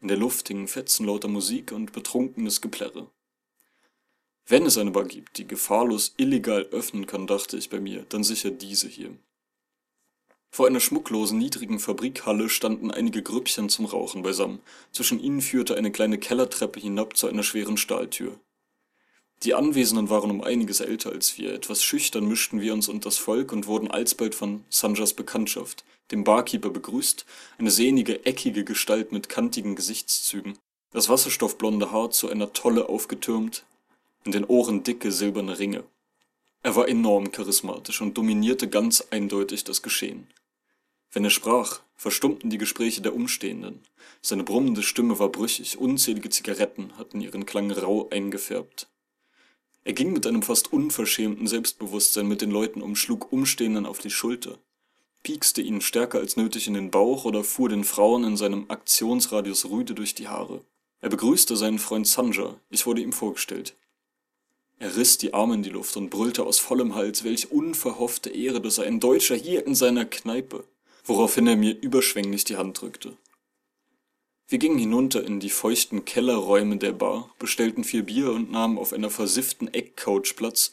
in 0.00 0.08
der 0.08 0.16
Luft 0.16 0.48
hingen 0.48 0.68
Fetzen 0.68 1.06
lauter 1.06 1.28
Musik 1.28 1.72
und 1.72 1.92
betrunkenes 1.92 2.60
Geplärre. 2.60 3.10
Wenn 4.46 4.64
es 4.64 4.78
eine 4.78 4.92
Bar 4.92 5.04
gibt, 5.04 5.38
die 5.38 5.46
gefahrlos 5.46 6.14
illegal 6.16 6.62
öffnen 6.70 7.06
kann, 7.06 7.26
dachte 7.26 7.56
ich 7.56 7.68
bei 7.68 7.80
mir, 7.80 8.06
dann 8.08 8.24
sicher 8.24 8.50
diese 8.50 8.88
hier. 8.88 9.10
Vor 10.50 10.66
einer 10.66 10.80
schmucklosen, 10.80 11.38
niedrigen 11.38 11.78
Fabrikhalle 11.78 12.48
standen 12.48 12.90
einige 12.90 13.22
Grüppchen 13.22 13.68
zum 13.68 13.84
Rauchen 13.84 14.22
beisammen, 14.22 14.60
zwischen 14.92 15.20
ihnen 15.20 15.40
führte 15.40 15.76
eine 15.76 15.92
kleine 15.92 16.18
Kellertreppe 16.18 16.80
hinab 16.80 17.16
zu 17.16 17.28
einer 17.28 17.42
schweren 17.42 17.76
Stahltür. 17.76 18.38
Die 19.44 19.54
Anwesenden 19.54 20.10
waren 20.10 20.32
um 20.32 20.42
einiges 20.42 20.80
älter 20.80 21.10
als 21.10 21.38
wir, 21.38 21.54
etwas 21.54 21.84
schüchtern 21.84 22.26
mischten 22.26 22.60
wir 22.60 22.74
uns 22.74 22.88
unter 22.88 23.08
das 23.08 23.18
Volk 23.18 23.52
und 23.52 23.68
wurden 23.68 23.88
alsbald 23.88 24.34
von 24.34 24.64
Sanjas 24.68 25.12
Bekanntschaft, 25.12 25.84
dem 26.10 26.24
Barkeeper, 26.24 26.70
begrüßt, 26.70 27.24
eine 27.58 27.70
sehnige, 27.70 28.26
eckige 28.26 28.64
Gestalt 28.64 29.12
mit 29.12 29.28
kantigen 29.28 29.76
Gesichtszügen, 29.76 30.58
das 30.90 31.08
wasserstoffblonde 31.08 31.92
Haar 31.92 32.10
zu 32.10 32.28
einer 32.28 32.52
Tolle 32.52 32.88
aufgetürmt, 32.88 33.64
in 34.24 34.32
den 34.32 34.44
Ohren 34.44 34.82
dicke 34.82 35.12
silberne 35.12 35.58
Ringe. 35.58 35.84
Er 36.62 36.76
war 36.76 36.88
enorm 36.88 37.30
charismatisch 37.30 38.00
und 38.00 38.18
dominierte 38.18 38.68
ganz 38.68 39.06
eindeutig 39.10 39.64
das 39.64 39.82
Geschehen. 39.82 40.26
Wenn 41.12 41.24
er 41.24 41.30
sprach, 41.30 41.80
verstummten 41.94 42.50
die 42.50 42.58
Gespräche 42.58 43.00
der 43.00 43.14
Umstehenden. 43.14 43.82
Seine 44.20 44.44
brummende 44.44 44.82
Stimme 44.82 45.18
war 45.18 45.30
brüchig, 45.30 45.78
unzählige 45.78 46.30
Zigaretten 46.30 46.96
hatten 46.98 47.20
ihren 47.20 47.46
Klang 47.46 47.70
rau 47.70 48.08
eingefärbt. 48.10 48.88
Er 49.84 49.94
ging 49.94 50.12
mit 50.12 50.26
einem 50.26 50.42
fast 50.42 50.72
unverschämten 50.72 51.46
Selbstbewusstsein 51.46 52.28
mit 52.28 52.42
den 52.42 52.50
Leuten 52.50 52.82
um, 52.82 52.94
schlug 52.94 53.32
Umstehenden 53.32 53.86
auf 53.86 54.00
die 54.00 54.10
Schulter, 54.10 54.58
piekste 55.22 55.62
ihnen 55.62 55.80
stärker 55.80 56.18
als 56.18 56.36
nötig 56.36 56.66
in 56.66 56.74
den 56.74 56.90
Bauch 56.90 57.24
oder 57.24 57.42
fuhr 57.44 57.68
den 57.68 57.84
Frauen 57.84 58.24
in 58.24 58.36
seinem 58.36 58.66
Aktionsradius 58.68 59.70
rüde 59.70 59.94
durch 59.94 60.14
die 60.14 60.28
Haare. 60.28 60.62
Er 61.00 61.08
begrüßte 61.08 61.56
seinen 61.56 61.78
Freund 61.78 62.06
Sanja, 62.06 62.56
ich 62.68 62.86
wurde 62.86 63.00
ihm 63.00 63.12
vorgestellt. 63.12 63.76
Er 64.78 64.96
riss 64.96 65.18
die 65.18 65.34
Arme 65.34 65.54
in 65.54 65.62
die 65.62 65.70
Luft 65.70 65.96
und 65.96 66.10
brüllte 66.10 66.44
aus 66.44 66.58
vollem 66.58 66.94
Hals, 66.94 67.24
welch 67.24 67.50
unverhoffte 67.50 68.30
Ehre, 68.30 68.60
dass 68.60 68.78
er 68.78 68.84
ein 68.84 69.00
Deutscher 69.00 69.34
hier 69.34 69.66
in 69.66 69.74
seiner 69.74 70.04
Kneipe 70.04 70.64
woraufhin 71.08 71.46
er 71.46 71.56
mir 71.56 71.76
überschwänglich 71.80 72.44
die 72.44 72.56
Hand 72.56 72.80
drückte. 72.80 73.16
Wir 74.46 74.58
gingen 74.58 74.78
hinunter 74.78 75.24
in 75.24 75.40
die 75.40 75.50
feuchten 75.50 76.04
Kellerräume 76.04 76.76
der 76.76 76.92
Bar, 76.92 77.34
bestellten 77.38 77.84
viel 77.84 78.02
Bier 78.02 78.30
und 78.30 78.50
nahmen 78.50 78.78
auf 78.78 78.92
einer 78.92 79.10
versifften 79.10 79.72
Eckcouch 79.72 80.36
Platz, 80.36 80.72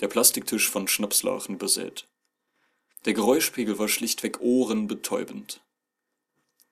der 0.00 0.08
Plastiktisch 0.08 0.68
von 0.68 0.88
Schnapslachen 0.88 1.58
besät. 1.58 2.06
Der 3.04 3.14
Geräuschpegel 3.14 3.78
war 3.78 3.88
schlichtweg 3.88 4.40
ohrenbetäubend. 4.40 5.60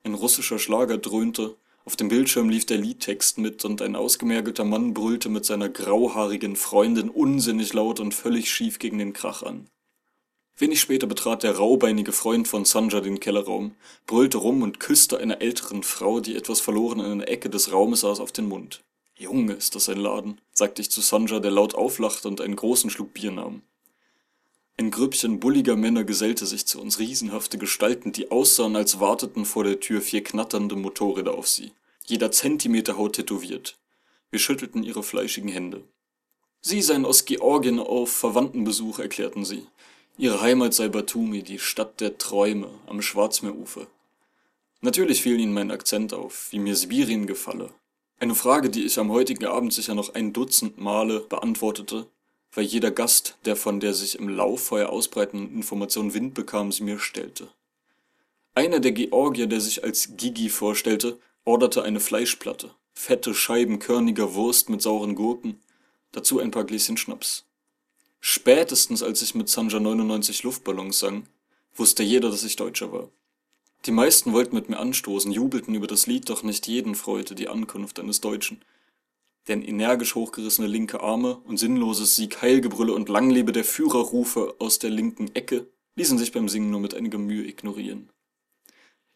Ein 0.04 0.14
russischer 0.14 0.58
Schlager 0.58 0.98
dröhnte, 0.98 1.56
auf 1.88 1.96
dem 1.96 2.08
Bildschirm 2.08 2.50
lief 2.50 2.66
der 2.66 2.76
Liedtext 2.76 3.38
mit 3.38 3.64
und 3.64 3.80
ein 3.80 3.96
ausgemergelter 3.96 4.66
Mann 4.66 4.92
brüllte 4.92 5.30
mit 5.30 5.46
seiner 5.46 5.70
grauhaarigen 5.70 6.54
Freundin 6.54 7.08
unsinnig 7.08 7.72
laut 7.72 7.98
und 7.98 8.12
völlig 8.12 8.52
schief 8.52 8.78
gegen 8.78 8.98
den 8.98 9.14
Krach 9.14 9.42
an. 9.42 9.70
Wenig 10.58 10.82
später 10.82 11.06
betrat 11.06 11.44
der 11.44 11.56
raubeinige 11.56 12.12
Freund 12.12 12.46
von 12.46 12.66
Sanja 12.66 13.00
den 13.00 13.20
Kellerraum, 13.20 13.74
brüllte 14.06 14.36
rum 14.36 14.60
und 14.60 14.80
küsste 14.80 15.16
einer 15.16 15.40
älteren 15.40 15.82
Frau, 15.82 16.20
die 16.20 16.36
etwas 16.36 16.60
verloren 16.60 17.00
in 17.00 17.06
einer 17.06 17.28
Ecke 17.28 17.48
des 17.48 17.72
Raumes 17.72 18.00
saß, 18.00 18.20
auf 18.20 18.32
den 18.32 18.48
Mund. 18.48 18.84
Junge, 19.16 19.54
ist 19.54 19.74
das 19.74 19.88
ein 19.88 19.96
Laden, 19.96 20.42
sagte 20.52 20.82
ich 20.82 20.90
zu 20.90 21.00
Sanja, 21.00 21.40
der 21.40 21.52
laut 21.52 21.74
auflachte 21.74 22.28
und 22.28 22.42
einen 22.42 22.56
großen 22.56 22.90
Schluck 22.90 23.14
Bier 23.14 23.30
nahm. 23.30 23.62
Ein 24.80 24.92
Grüppchen 24.92 25.40
bulliger 25.40 25.74
Männer 25.74 26.04
gesellte 26.04 26.46
sich 26.46 26.64
zu 26.64 26.80
uns, 26.80 27.00
riesenhafte 27.00 27.58
Gestalten, 27.58 28.12
die 28.12 28.30
aussahen, 28.30 28.76
als 28.76 29.00
warteten 29.00 29.44
vor 29.44 29.64
der 29.64 29.80
Tür 29.80 30.00
vier 30.00 30.22
knatternde 30.22 30.76
Motorräder 30.76 31.34
auf 31.34 31.48
sie. 31.48 31.72
Jeder 32.06 32.30
Zentimeter 32.30 32.96
Haut 32.96 33.16
tätowiert. 33.16 33.76
Wir 34.30 34.38
schüttelten 34.38 34.84
ihre 34.84 35.02
fleischigen 35.02 35.48
Hände. 35.48 35.82
Sie 36.60 36.80
seien 36.80 37.04
aus 37.04 37.24
Georgien 37.24 37.80
auf 37.80 38.12
Verwandtenbesuch, 38.12 39.00
erklärten 39.00 39.44
sie. 39.44 39.66
Ihre 40.16 40.40
Heimat 40.40 40.74
sei 40.74 40.86
Batumi, 40.86 41.42
die 41.42 41.58
Stadt 41.58 42.00
der 42.00 42.16
Träume 42.16 42.70
am 42.86 43.02
Schwarzmeerufer. 43.02 43.88
Natürlich 44.80 45.22
fiel 45.22 45.40
ihnen 45.40 45.54
mein 45.54 45.72
Akzent 45.72 46.14
auf, 46.14 46.52
wie 46.52 46.60
mir 46.60 46.76
Sibirien 46.76 47.26
gefalle. 47.26 47.70
Eine 48.20 48.36
Frage, 48.36 48.70
die 48.70 48.84
ich 48.84 48.96
am 49.00 49.10
heutigen 49.10 49.46
Abend 49.46 49.72
sicher 49.72 49.96
noch 49.96 50.14
ein 50.14 50.32
Dutzend 50.32 50.78
Male 50.78 51.18
beantwortete, 51.18 52.06
weil 52.52 52.64
jeder 52.64 52.90
Gast, 52.90 53.36
der 53.44 53.56
von 53.56 53.80
der 53.80 53.94
sich 53.94 54.18
im 54.18 54.28
Lauffeuer 54.28 54.88
ausbreitenden 54.88 55.54
Information 55.54 56.14
Wind 56.14 56.34
bekam, 56.34 56.72
sie 56.72 56.82
mir 56.82 56.98
stellte. 56.98 57.48
Einer 58.54 58.80
der 58.80 58.92
Georgier, 58.92 59.46
der 59.46 59.60
sich 59.60 59.84
als 59.84 60.16
Gigi 60.16 60.48
vorstellte, 60.48 61.18
orderte 61.44 61.82
eine 61.82 62.00
Fleischplatte, 62.00 62.70
fette 62.92 63.34
Scheiben 63.34 63.78
körniger 63.78 64.34
Wurst 64.34 64.68
mit 64.68 64.82
sauren 64.82 65.14
Gurken, 65.14 65.60
dazu 66.12 66.40
ein 66.40 66.50
paar 66.50 66.64
Gläschen 66.64 66.96
Schnaps. 66.96 67.44
Spätestens 68.20 69.02
als 69.02 69.22
ich 69.22 69.34
mit 69.34 69.48
Sanja 69.48 69.78
99 69.78 70.42
Luftballons 70.42 70.98
sang, 70.98 71.28
wusste 71.76 72.02
jeder, 72.02 72.30
dass 72.30 72.44
ich 72.44 72.56
Deutscher 72.56 72.92
war. 72.92 73.08
Die 73.86 73.92
meisten 73.92 74.32
wollten 74.32 74.56
mit 74.56 74.68
mir 74.68 74.78
anstoßen, 74.78 75.30
jubelten 75.30 75.74
über 75.74 75.86
das 75.86 76.06
Lied, 76.06 76.28
doch 76.28 76.42
nicht 76.42 76.66
jeden 76.66 76.96
freute 76.96 77.34
die 77.34 77.48
Ankunft 77.48 78.00
eines 78.00 78.20
Deutschen. 78.20 78.60
Denn 79.48 79.62
energisch 79.62 80.14
hochgerissene 80.14 80.68
linke 80.68 81.00
Arme 81.00 81.38
und 81.44 81.56
sinnloses 81.56 82.14
Sieg 82.14 82.42
Heilgebrülle 82.42 82.92
und 82.92 83.08
Langlebe 83.08 83.52
der 83.52 83.64
Führerrufe 83.64 84.54
aus 84.58 84.78
der 84.78 84.90
linken 84.90 85.34
Ecke 85.34 85.66
ließen 85.96 86.18
sich 86.18 86.32
beim 86.32 86.48
Singen 86.48 86.70
nur 86.70 86.80
mit 86.80 86.94
einiger 86.94 87.18
Mühe 87.18 87.46
ignorieren. 87.46 88.10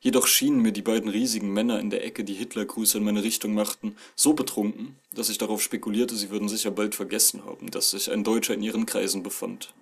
Jedoch 0.01 0.27
schienen 0.27 0.63
mir 0.63 0.73
die 0.73 0.83
beiden 0.83 1.09
riesigen 1.09 1.53
Männer 1.53 1.79
in 1.79 1.91
der 1.91 2.05
Ecke, 2.05 2.25
die 2.25 2.35
Hitlergrüße 2.35 2.99
in 2.99 3.05
meine 3.05 3.23
Richtung 3.23 3.55
machten, 3.55 3.95
so 4.17 4.33
betrunken, 4.33 4.97
dass 5.13 5.29
ich 5.29 5.39
darauf 5.39 5.63
spekulierte, 5.63 6.17
sie 6.17 6.31
würden 6.31 6.49
sicher 6.49 6.73
bald 6.73 6.97
vergessen 6.97 7.45
haben, 7.45 7.71
dass 7.71 7.93
sich 7.93 8.11
ein 8.11 8.25
Deutscher 8.25 8.55
in 8.55 8.65
ihren 8.65 8.85
Kreisen 8.85 9.23
befand. 9.23 9.75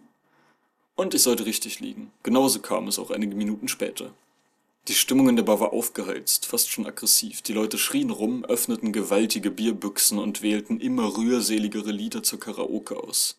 Und 0.95 1.15
ich 1.15 1.23
sollte 1.23 1.47
richtig 1.47 1.81
liegen. 1.81 2.13
Genauso 2.23 2.61
kam 2.61 2.87
es 2.87 2.99
auch 2.99 3.11
einige 3.11 3.35
Minuten 3.35 3.69
später. 3.69 4.13
Die 4.89 4.95
Stimmung 4.95 5.29
in 5.29 5.37
der 5.37 5.43
Bar 5.43 5.61
war 5.61 5.73
aufgeheizt, 5.73 6.47
fast 6.47 6.71
schon 6.71 6.87
aggressiv. 6.87 7.43
Die 7.43 7.53
Leute 7.53 7.77
schrien 7.77 8.11
rum, 8.11 8.45
öffneten 8.47 8.93
gewaltige 8.93 9.51
Bierbüchsen 9.51 10.19
und 10.19 10.41
wählten 10.43 10.81
immer 10.81 11.17
rührseligere 11.17 11.93
Lieder 11.93 12.23
zur 12.23 12.41
Karaoke 12.41 12.97
aus. 12.97 13.39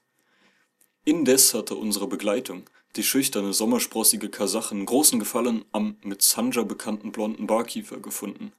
Indes 1.04 1.56
hatte 1.56 1.76
unsere 1.76 2.08
Begleitung, 2.08 2.70
die 2.96 3.04
schüchterne, 3.04 3.54
sommersprossige 3.54 4.30
Kasachin 4.30 4.86
großen 4.86 5.18
Gefallen 5.20 5.66
am 5.72 5.98
mit 6.04 6.22
Sanja 6.22 6.62
bekannten 6.62 7.12
blonden 7.12 7.48
Barkeeper 7.48 7.98
gefunden. 7.98 8.54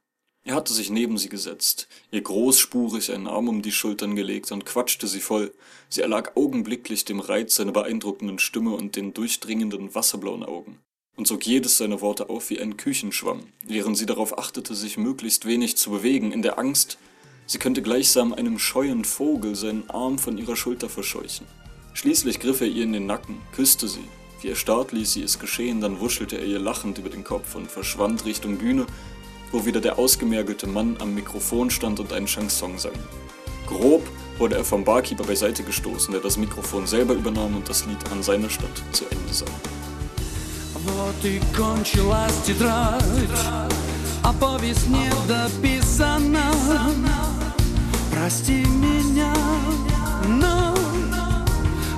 Er 0.45 0.57
hatte 0.57 0.73
sich 0.73 0.91
neben 0.91 1.19
sie 1.19 1.29
gesetzt, 1.29 1.87
ihr 2.11 2.21
großspurig 2.21 3.13
einen 3.13 3.29
Arm 3.29 3.49
um 3.49 3.63
die 3.63 3.71
Schultern 3.71 4.17
gelegt 4.17 4.51
und 4.51 4.67
quatschte 4.67 5.07
sie 5.07 5.21
voll. 5.21 5.55
Sie 5.89 6.01
erlag 6.01 6.35
augenblicklich 6.35 7.05
dem 7.05 7.21
Reiz 7.21 7.55
seiner 7.55 7.71
beeindruckenden 7.71 8.41
Stimme 8.41 8.75
und 8.75 8.97
den 8.97 9.15
durchdringenden 9.15 9.95
wasserblauen 9.95 10.43
Augen 10.43 10.81
und 11.17 11.27
sog 11.27 11.45
jedes 11.47 11.79
seiner 11.79 12.01
Worte 12.01 12.31
auf 12.31 12.51
wie 12.51 12.61
ein 12.61 12.77
Küchenschwamm, 12.77 13.45
während 13.65 13.97
sie 13.97 14.07
darauf 14.07 14.39
achtete, 14.39 14.75
sich 14.75 14.97
möglichst 14.99 15.47
wenig 15.47 15.77
zu 15.77 15.91
bewegen, 15.91 16.33
in 16.33 16.43
der 16.43 16.59
Angst, 16.59 16.99
sie 17.47 17.59
könnte 17.59 17.83
gleichsam 17.83 18.33
einem 18.33 18.59
scheuen 18.59 19.05
Vogel 19.05 19.55
seinen 19.55 19.89
Arm 19.91 20.19
von 20.19 20.39
ihrer 20.39 20.57
Schulter 20.57 20.89
verscheuchen. 20.89 21.47
Schließlich 21.95 22.41
griff 22.41 22.61
er 22.61 22.69
ihr 22.69 22.85
in 22.85 22.93
den 22.93 23.07
Nacken, 23.07 23.37
küsste 23.55 23.89
sie, 23.89 24.05
wie 24.41 24.49
erstarrt 24.49 24.93
ließ 24.93 25.13
sie 25.13 25.23
es 25.23 25.39
geschehen, 25.39 25.81
dann 25.81 26.01
wuschelte 26.01 26.37
er 26.37 26.47
ihr 26.47 26.59
lachend 26.59 26.99
über 26.99 27.11
den 27.11 27.23
Kopf 27.25 27.55
und 27.55 27.71
verschwand 27.71 28.25
Richtung 28.25 28.59
Bühne, 28.59 28.87
wo 29.53 29.67
wieder 29.67 29.81
der 29.81 29.99
ausgemergelte 29.99 30.67
Mann 30.67 30.97
am 30.99 31.15
Mikrofon 31.15 31.71
stand 31.71 32.01
und 32.01 32.13
einen 32.13 32.27
Chanson 32.27 32.79
sang. 32.79 32.99
Grob 33.67 34.03
wurde 34.39 34.57
er 34.57 34.65
vom 34.65 34.85
Barkeeper 34.85 35.25
beiseite 35.25 35.63
gestoßen, 35.63 36.13
der 36.13 36.21
das 36.21 36.39
Mikrofon 36.39 36.87
selber 36.87 37.15
übernahm 37.15 37.55
und 37.55 37.69
das 37.69 37.87
Lied 37.87 38.11
an 38.11 38.23
seiner 38.23 38.51
Stadt 38.51 38.83
zu 38.93 39.05
Ende 39.05 39.33
sang. 39.33 39.82
Вот 40.85 41.25
и 41.25 41.41
кончилась 41.57 42.43
тетрадь, 42.45 43.03
а 44.25 44.33
повесть 44.33 44.89
не 44.89 45.09
дописана. 45.29 46.53
Прости 48.11 48.65
меня, 48.65 49.33
но 50.27 50.75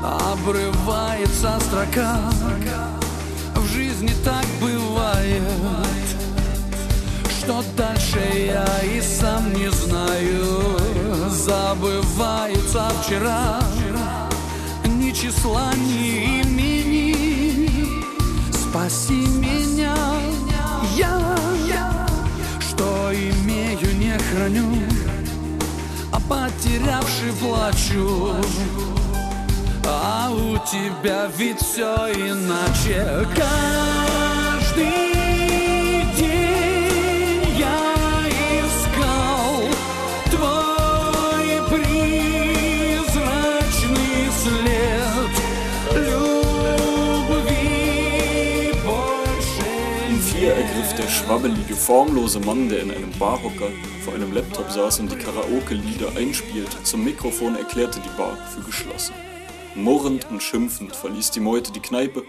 обрывается 0.02 1.58
строка. 1.60 2.30
В 3.54 3.66
жизни 3.72 4.12
так 4.22 4.44
бывает, 4.60 5.42
что 7.38 7.64
дальше 7.76 8.20
я 8.34 8.66
и 8.82 9.00
сам 9.00 9.52
не 9.54 9.70
знаю. 9.70 10.78
Забывается 11.30 12.90
вчера, 13.02 13.60
ни 14.84 15.10
числа, 15.10 15.72
ни 15.74 16.40
имени. 16.40 16.93
Спаси 18.74 19.28
меня, 19.38 19.94
я, 20.96 22.08
что 22.58 23.12
имею, 23.12 23.96
не 23.98 24.18
храню, 24.18 24.82
а 26.10 26.18
потерявший 26.18 27.32
плачу. 27.40 28.34
А 29.86 30.28
у 30.32 30.56
тебя 30.66 31.30
ведь 31.36 31.60
все 31.60 31.94
иначе. 32.14 33.28
Каждый 33.36 35.13
Vier 50.36 50.52
ergriff 50.52 50.92
der 50.96 51.08
schwabbelige, 51.08 51.76
formlose 51.76 52.40
Mann, 52.40 52.68
der 52.68 52.82
in 52.82 52.90
einem 52.90 53.12
Barhocker 53.20 53.70
vor 54.04 54.14
einem 54.14 54.32
Laptop 54.32 54.68
saß 54.68 54.98
und 54.98 55.12
die 55.12 55.16
Karaoke-Lieder 55.16 56.16
einspielte, 56.16 56.82
zum 56.82 57.04
Mikrofon 57.04 57.54
erklärte 57.54 58.00
die 58.00 58.16
Bar 58.16 58.36
für 58.48 58.62
geschlossen. 58.62 59.14
Murrend 59.76 60.28
und 60.28 60.42
schimpfend 60.42 60.96
verließ 60.96 61.30
die 61.30 61.40
Meute 61.40 61.70
die 61.70 61.78
Kneipe, 61.78 62.24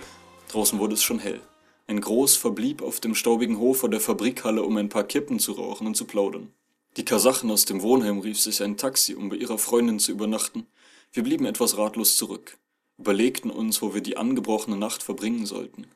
draußen 0.50 0.78
wurde 0.78 0.94
es 0.94 1.02
schon 1.02 1.18
hell. 1.18 1.42
Ein 1.88 2.00
Groß 2.00 2.36
verblieb 2.36 2.84
auf 2.84 3.00
dem 3.00 3.16
staubigen 3.16 3.58
Hof 3.58 3.80
vor 3.80 3.90
der 3.90 4.00
Fabrikhalle, 4.00 4.62
um 4.62 4.78
ein 4.78 4.90
paar 4.90 5.06
Kippen 5.06 5.40
zu 5.40 5.54
rauchen 5.54 5.88
und 5.88 5.98
zu 5.98 6.06
plaudern. 6.06 6.52
Die 6.98 7.06
Kasachin 7.06 7.50
aus 7.50 7.66
dem 7.66 7.82
Wohnheim 7.82 8.20
rief 8.20 8.40
sich 8.40 8.62
ein 8.62 8.78
Taxi, 8.78 9.16
um 9.16 9.30
bei 9.30 9.38
ihrer 9.38 9.58
Freundin 9.58 9.98
zu 9.98 10.12
übernachten. 10.12 10.68
Wir 11.12 11.24
blieben 11.24 11.46
etwas 11.46 11.76
ratlos 11.76 12.18
zurück, 12.18 12.60
überlegten 13.00 13.50
uns, 13.50 13.82
wo 13.82 13.96
wir 13.96 14.02
die 14.02 14.16
angebrochene 14.16 14.78
Nacht 14.78 15.02
verbringen 15.02 15.48
sollten. 15.48 15.88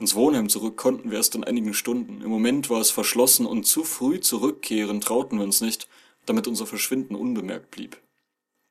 Ins 0.00 0.14
Wohnheim 0.14 0.48
zurück 0.48 0.76
konnten 0.76 1.10
wir 1.10 1.18
erst 1.18 1.34
in 1.34 1.44
einigen 1.44 1.74
Stunden. 1.74 2.22
Im 2.22 2.30
Moment 2.30 2.70
war 2.70 2.80
es 2.80 2.90
verschlossen 2.90 3.46
und 3.46 3.64
zu 3.64 3.82
früh 3.82 4.20
zurückkehren 4.20 5.00
trauten 5.00 5.38
wir 5.38 5.44
uns 5.44 5.60
nicht, 5.60 5.88
damit 6.24 6.46
unser 6.46 6.66
Verschwinden 6.66 7.16
unbemerkt 7.16 7.70
blieb. 7.70 8.00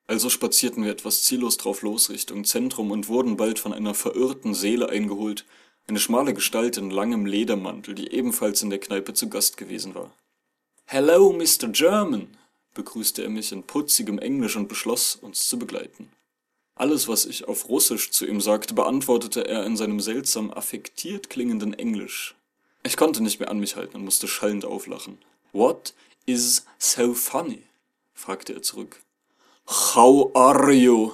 Also 0.08 0.30
spazierten 0.30 0.86
wir 0.86 0.92
etwas 0.92 1.24
ziellos 1.24 1.58
drauf 1.58 1.82
los 1.82 2.10
Richtung 2.10 2.46
Zentrum 2.46 2.92
und 2.92 3.10
wurden 3.10 3.36
bald 3.36 3.60
von 3.60 3.74
einer 3.74 3.94
verirrten 3.94 4.54
Seele 4.54 4.88
eingeholt, 4.88 5.46
eine 5.88 6.00
schmale 6.00 6.34
Gestalt 6.34 6.78
in 6.78 6.92
langem 6.92 7.26
Ledermantel, 7.26 7.94
die 7.94 8.12
ebenfalls 8.14 8.62
in 8.62 8.70
der 8.70 8.80
Kneipe 8.80 9.14
zu 9.14 9.30
Gast 9.30 9.58
gewesen 9.58 9.96
war. 9.96 10.12
Hello, 10.86 11.34
Mr. 11.34 11.68
German, 11.70 12.38
begrüßte 12.74 13.24
er 13.24 13.30
mich 13.30 13.52
in 13.52 13.64
putzigem 13.64 14.20
Englisch 14.20 14.56
und 14.56 14.70
beschloss, 14.70 15.18
uns 15.18 15.50
zu 15.50 15.60
begleiten. 15.60 16.10
Alles, 16.78 17.08
was 17.08 17.26
ich 17.26 17.48
auf 17.48 17.70
Russisch 17.70 18.12
zu 18.12 18.26
ihm 18.28 18.40
sagte, 18.40 18.76
beantwortete 18.76 19.48
er 19.48 19.66
in 19.66 19.76
seinem 19.76 20.00
seltsam 20.00 20.52
affektiert 20.52 21.30
klingenden 21.30 21.74
Englisch. 21.74 22.36
Ich 22.84 22.98
konnte 22.98 23.24
nicht 23.24 23.40
mehr 23.40 23.50
an 23.50 23.60
mich 23.60 23.76
halten 23.76 23.98
und 23.98 24.06
musste 24.06 24.28
schallend 24.28 24.64
auflachen. 24.64 25.18
What 25.54 25.94
is 26.26 26.66
so 26.78 27.14
funny? 27.14 27.64
fragte 28.14 28.54
er 28.54 28.62
zurück. 28.62 29.02
How 29.68 30.36
are 30.36 30.72
you? 30.72 31.14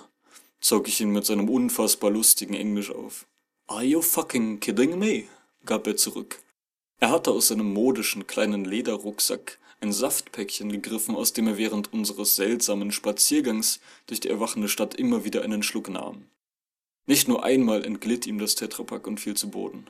zog 0.60 0.88
ich 0.88 1.00
ihn 1.00 1.12
mit 1.12 1.26
seinem 1.26 1.50
unfassbar 1.50 2.12
lustigen 2.12 2.54
Englisch 2.54 2.92
auf. 2.92 3.26
Are 3.68 3.84
you 3.84 4.02
fucking 4.02 4.60
kidding 4.60 5.00
me? 5.00 5.24
gab 5.66 5.88
er 5.88 5.96
zurück. 5.96 6.40
Er 7.00 7.10
hatte 7.10 7.32
aus 7.32 7.48
seinem 7.48 7.74
modischen 7.74 8.28
kleinen 8.28 8.66
Lederrucksack 8.66 9.60
ein 9.84 9.92
Saftpäckchen 9.92 10.72
gegriffen, 10.72 11.16
aus 11.16 11.34
dem 11.34 11.46
er 11.46 11.58
während 11.58 11.92
unseres 11.94 12.36
seltsamen 12.36 12.92
Spaziergangs 12.92 13.82
durch 14.08 14.22
die 14.22 14.30
erwachende 14.30 14.70
Stadt 14.70 14.96
immer 14.96 15.26
wieder 15.26 15.44
einen 15.44 15.62
Schluck 15.62 15.90
nahm. 15.90 16.26
Nicht 17.06 17.28
nur 17.28 17.44
einmal 17.44 17.84
entglitt 17.84 18.26
ihm 18.26 18.40
das 18.40 18.56
Tetrapack 18.56 19.06
und 19.06 19.20
fiel 19.20 19.36
zu 19.36 19.50
Boden. 19.52 19.88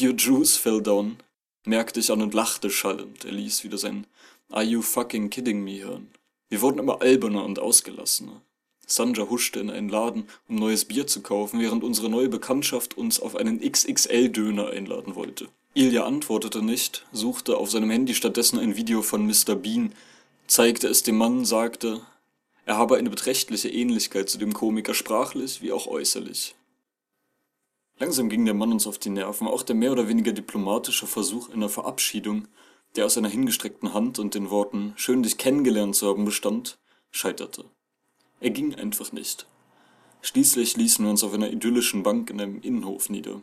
Your 0.00 0.12
juice 0.12 0.56
fell 0.56 0.80
down, 0.80 1.16
merkte 1.64 1.98
ich 1.98 2.12
an 2.12 2.22
und 2.22 2.32
lachte 2.32 2.70
schallend. 2.70 3.24
Er 3.24 3.32
ließ 3.32 3.64
wieder 3.64 3.76
sein 3.76 4.06
Are 4.50 4.62
you 4.62 4.80
fucking 4.82 5.30
kidding 5.30 5.64
me 5.64 5.82
hören. 5.82 6.08
Wir 6.48 6.60
wurden 6.62 6.78
immer 6.78 7.02
alberner 7.02 7.44
und 7.44 7.58
ausgelassener. 7.58 8.40
Sanja 8.86 9.28
huschte 9.28 9.58
in 9.58 9.68
einen 9.68 9.88
Laden, 9.88 10.28
um 10.48 10.54
neues 10.56 10.84
Bier 10.84 11.08
zu 11.08 11.22
kaufen, 11.22 11.58
während 11.58 11.82
unsere 11.82 12.08
neue 12.08 12.28
Bekanntschaft 12.28 12.96
uns 12.96 13.18
auf 13.18 13.34
einen 13.34 13.60
XXL-Döner 13.60 14.68
einladen 14.68 15.16
wollte. 15.16 15.48
Ilja 15.76 16.06
antwortete 16.06 16.62
nicht, 16.62 17.04
suchte 17.12 17.58
auf 17.58 17.70
seinem 17.70 17.90
Handy 17.90 18.14
stattdessen 18.14 18.58
ein 18.58 18.76
Video 18.76 19.02
von 19.02 19.26
Mr. 19.26 19.54
Bean, 19.54 19.92
zeigte 20.46 20.88
es 20.88 21.02
dem 21.02 21.18
Mann, 21.18 21.44
sagte, 21.44 22.00
er 22.64 22.78
habe 22.78 22.96
eine 22.96 23.10
beträchtliche 23.10 23.68
Ähnlichkeit 23.68 24.30
zu 24.30 24.38
dem 24.38 24.54
Komiker 24.54 24.94
sprachlich 24.94 25.60
wie 25.60 25.72
auch 25.72 25.86
äußerlich. 25.86 26.54
Langsam 27.98 28.30
ging 28.30 28.46
der 28.46 28.54
Mann 28.54 28.72
uns 28.72 28.86
auf 28.86 28.96
die 28.96 29.10
Nerven, 29.10 29.46
auch 29.46 29.62
der 29.62 29.76
mehr 29.76 29.92
oder 29.92 30.08
weniger 30.08 30.32
diplomatische 30.32 31.06
Versuch 31.06 31.50
einer 31.50 31.68
Verabschiedung, 31.68 32.48
der 32.96 33.04
aus 33.04 33.18
einer 33.18 33.28
hingestreckten 33.28 33.92
Hand 33.92 34.18
und 34.18 34.34
den 34.34 34.48
Worten 34.48 34.94
Schön 34.96 35.22
dich 35.22 35.36
kennengelernt 35.36 35.94
zu 35.94 36.08
haben 36.08 36.24
bestand, 36.24 36.78
scheiterte. 37.10 37.66
Er 38.40 38.48
ging 38.48 38.74
einfach 38.74 39.12
nicht. 39.12 39.46
Schließlich 40.22 40.78
ließen 40.78 41.04
wir 41.04 41.10
uns 41.10 41.22
auf 41.22 41.34
einer 41.34 41.50
idyllischen 41.50 42.02
Bank 42.02 42.30
in 42.30 42.40
einem 42.40 42.62
Innenhof 42.62 43.10
nieder. 43.10 43.42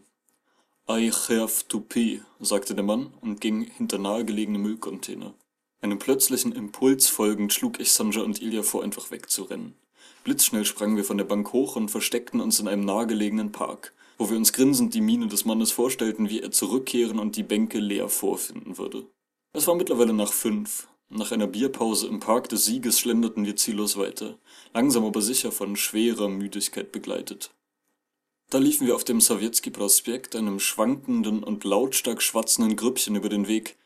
I 0.89 1.11
have 1.29 1.65
to 1.69 1.79
pee, 1.79 2.21
sagte 2.41 2.75
der 2.75 2.83
Mann 2.83 3.13
und 3.21 3.39
ging 3.39 3.61
hinter 3.61 3.97
nahegelegene 3.97 4.59
Müllcontainer. 4.59 5.33
Einem 5.79 5.97
plötzlichen 5.97 6.51
Impuls 6.51 7.07
folgend 7.07 7.53
schlug 7.53 7.79
ich 7.79 7.93
Sanja 7.93 8.21
und 8.21 8.41
Ilya 8.41 8.63
vor, 8.63 8.83
einfach 8.83 9.09
wegzurennen. 9.09 9.75
Blitzschnell 10.25 10.65
sprangen 10.65 10.97
wir 10.97 11.05
von 11.05 11.17
der 11.17 11.23
Bank 11.23 11.53
hoch 11.53 11.77
und 11.77 11.89
versteckten 11.89 12.41
uns 12.41 12.59
in 12.59 12.67
einem 12.67 12.83
nahegelegenen 12.83 13.53
Park, 13.53 13.93
wo 14.17 14.29
wir 14.29 14.35
uns 14.35 14.51
grinsend 14.51 14.93
die 14.93 14.99
Miene 14.99 15.27
des 15.27 15.45
Mannes 15.45 15.71
vorstellten, 15.71 16.29
wie 16.29 16.41
er 16.41 16.51
zurückkehren 16.51 17.17
und 17.17 17.37
die 17.37 17.43
Bänke 17.43 17.79
leer 17.79 18.09
vorfinden 18.09 18.77
würde. 18.77 19.05
Es 19.53 19.67
war 19.67 19.75
mittlerweile 19.75 20.13
nach 20.13 20.33
fünf. 20.33 20.89
Nach 21.07 21.31
einer 21.31 21.47
Bierpause 21.47 22.07
im 22.07 22.19
Park 22.19 22.49
des 22.49 22.65
Sieges 22.65 22.99
schlenderten 22.99 23.45
wir 23.45 23.55
ziellos 23.55 23.97
weiter, 23.97 24.37
langsam 24.73 25.05
aber 25.05 25.21
sicher 25.21 25.53
von 25.53 25.77
schwerer 25.77 26.27
Müdigkeit 26.27 26.91
begleitet. 26.91 27.51
Da 28.53 28.59
liefen 28.59 28.85
wir 28.85 28.93
auf 28.93 29.03
dem 29.03 29.19
Sowjetski-Prospekt, 29.19 30.35
einem 30.35 30.59
schwankenden 30.59 31.43
und 31.43 31.63
lautstark 31.63 32.21
schwatzenden 32.21 32.75
Grüppchen 32.75 33.15
über 33.15 33.27
den 33.27 33.47
Weg, 33.47 33.77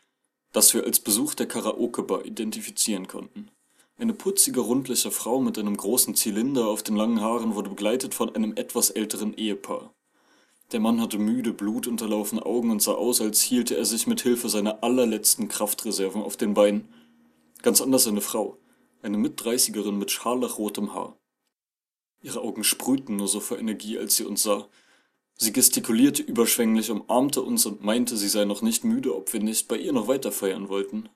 das 0.52 0.74
wir 0.74 0.84
als 0.84 1.00
Besuch 1.00 1.34
der 1.34 1.48
Karaoke-Bar 1.48 2.26
identifizieren 2.26 3.08
konnten. 3.08 3.50
Eine 3.96 4.12
putzige, 4.12 4.60
rundliche 4.60 5.10
Frau 5.10 5.40
mit 5.40 5.58
einem 5.58 5.74
großen 5.74 6.14
Zylinder 6.14 6.66
auf 6.66 6.82
den 6.82 6.96
langen 6.96 7.22
Haaren 7.22 7.54
wurde 7.54 7.70
begleitet 7.70 8.12
von 8.12 8.36
einem 8.36 8.56
etwas 8.56 8.90
älteren 8.90 9.32
Ehepaar. 9.32 9.94
Der 10.72 10.80
Mann 10.80 11.00
hatte 11.00 11.16
müde, 11.16 11.54
blutunterlaufene 11.54 12.44
Augen 12.44 12.70
und 12.70 12.82
sah 12.82 12.92
aus, 12.92 13.22
als 13.22 13.40
hielte 13.40 13.74
er 13.74 13.86
sich 13.86 14.06
mit 14.06 14.20
Hilfe 14.20 14.50
seiner 14.50 14.84
allerletzten 14.84 15.48
Kraftreserven 15.48 16.20
auf 16.20 16.36
den 16.36 16.52
Beinen. 16.52 16.92
Ganz 17.62 17.80
anders 17.80 18.04
seine 18.04 18.20
Frau, 18.20 18.58
eine 19.00 19.16
Mitdreißigerin 19.16 19.98
mit 19.98 20.10
scharlachrotem 20.10 20.92
Haar. 20.92 21.16
Ihre 22.20 22.40
Augen 22.40 22.64
sprühten 22.64 23.16
nur 23.16 23.28
so 23.28 23.40
vor 23.40 23.58
Energie, 23.58 23.98
als 23.98 24.16
sie 24.16 24.24
uns 24.24 24.42
sah. 24.42 24.68
Sie 25.36 25.52
gestikulierte 25.52 26.22
überschwänglich, 26.22 26.90
umarmte 26.90 27.42
uns 27.42 27.64
und 27.64 27.84
meinte, 27.84 28.16
sie 28.16 28.28
sei 28.28 28.44
noch 28.44 28.60
nicht 28.60 28.82
müde, 28.82 29.14
ob 29.14 29.32
wir 29.32 29.40
nicht 29.40 29.68
bei 29.68 29.76
ihr 29.76 29.92
noch 29.92 30.08
weiter 30.08 30.32
feiern 30.32 30.68
wollten. 30.68 31.08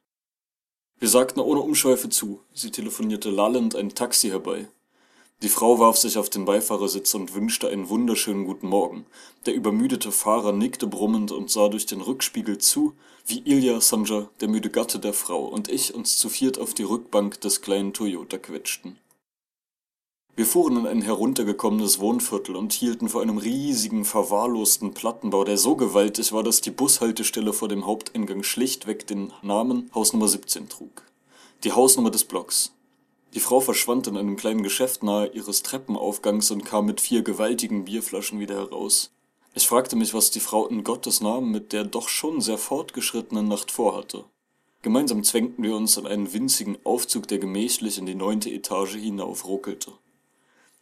Wir 1.00 1.08
sagten 1.08 1.40
ohne 1.40 1.60
Umschweife 1.60 2.08
zu. 2.08 2.40
Sie 2.54 2.70
telefonierte 2.70 3.30
lallend 3.30 3.74
ein 3.74 3.94
Taxi 3.94 4.28
herbei. 4.28 4.68
Die 5.42 5.48
Frau 5.48 5.80
warf 5.80 5.96
sich 5.96 6.18
auf 6.18 6.30
den 6.30 6.44
Beifahrersitz 6.44 7.14
und 7.14 7.34
wünschte 7.34 7.68
einen 7.68 7.88
wunderschönen 7.88 8.44
guten 8.44 8.68
Morgen. 8.68 9.06
Der 9.44 9.54
übermüdete 9.54 10.12
Fahrer 10.12 10.52
nickte 10.52 10.86
brummend 10.86 11.32
und 11.32 11.50
sah 11.50 11.68
durch 11.68 11.86
den 11.86 12.00
Rückspiegel 12.00 12.58
zu, 12.58 12.94
wie 13.26 13.40
Ilya 13.44 13.80
Sanja, 13.80 14.30
der 14.40 14.46
müde 14.46 14.70
Gatte 14.70 15.00
der 15.00 15.12
Frau, 15.12 15.44
und 15.46 15.68
ich 15.68 15.94
uns 15.94 16.16
zu 16.16 16.28
viert 16.28 16.60
auf 16.60 16.74
die 16.74 16.84
Rückbank 16.84 17.40
des 17.40 17.60
kleinen 17.60 17.92
Toyota 17.92 18.38
quetschten. 18.38 19.00
Wir 20.34 20.46
fuhren 20.46 20.78
in 20.78 20.86
ein 20.86 21.02
heruntergekommenes 21.02 22.00
Wohnviertel 22.00 22.56
und 22.56 22.72
hielten 22.72 23.10
vor 23.10 23.20
einem 23.20 23.36
riesigen, 23.36 24.06
verwahrlosten 24.06 24.94
Plattenbau, 24.94 25.44
der 25.44 25.58
so 25.58 25.76
gewaltig 25.76 26.32
war, 26.32 26.42
dass 26.42 26.62
die 26.62 26.70
Bushaltestelle 26.70 27.52
vor 27.52 27.68
dem 27.68 27.84
Haupteingang 27.84 28.42
schlichtweg 28.42 29.06
den 29.06 29.30
Namen 29.42 29.90
Hausnummer 29.94 30.28
17 30.28 30.70
trug. 30.70 31.02
Die 31.64 31.72
Hausnummer 31.72 32.10
des 32.10 32.24
Blocks. 32.24 32.72
Die 33.34 33.40
Frau 33.40 33.60
verschwand 33.60 34.06
in 34.06 34.16
einem 34.16 34.36
kleinen 34.36 34.62
Geschäft 34.62 35.02
nahe 35.02 35.26
ihres 35.26 35.62
Treppenaufgangs 35.62 36.50
und 36.50 36.64
kam 36.64 36.86
mit 36.86 37.02
vier 37.02 37.22
gewaltigen 37.22 37.84
Bierflaschen 37.84 38.40
wieder 38.40 38.54
heraus. 38.54 39.10
Ich 39.52 39.68
fragte 39.68 39.96
mich, 39.96 40.14
was 40.14 40.30
die 40.30 40.40
Frau 40.40 40.66
in 40.66 40.82
Gottes 40.82 41.20
Namen 41.20 41.50
mit 41.50 41.74
der 41.74 41.84
doch 41.84 42.08
schon 42.08 42.40
sehr 42.40 42.56
fortgeschrittenen 42.56 43.48
Nacht 43.48 43.70
vorhatte. 43.70 44.24
Gemeinsam 44.80 45.24
zwängten 45.24 45.62
wir 45.62 45.76
uns 45.76 45.98
in 45.98 46.06
einen 46.06 46.32
winzigen 46.32 46.78
Aufzug, 46.84 47.28
der 47.28 47.38
gemächlich 47.38 47.98
in 47.98 48.06
die 48.06 48.14
neunte 48.14 48.50
Etage 48.50 48.96
hinaufruckelte. 48.96 49.92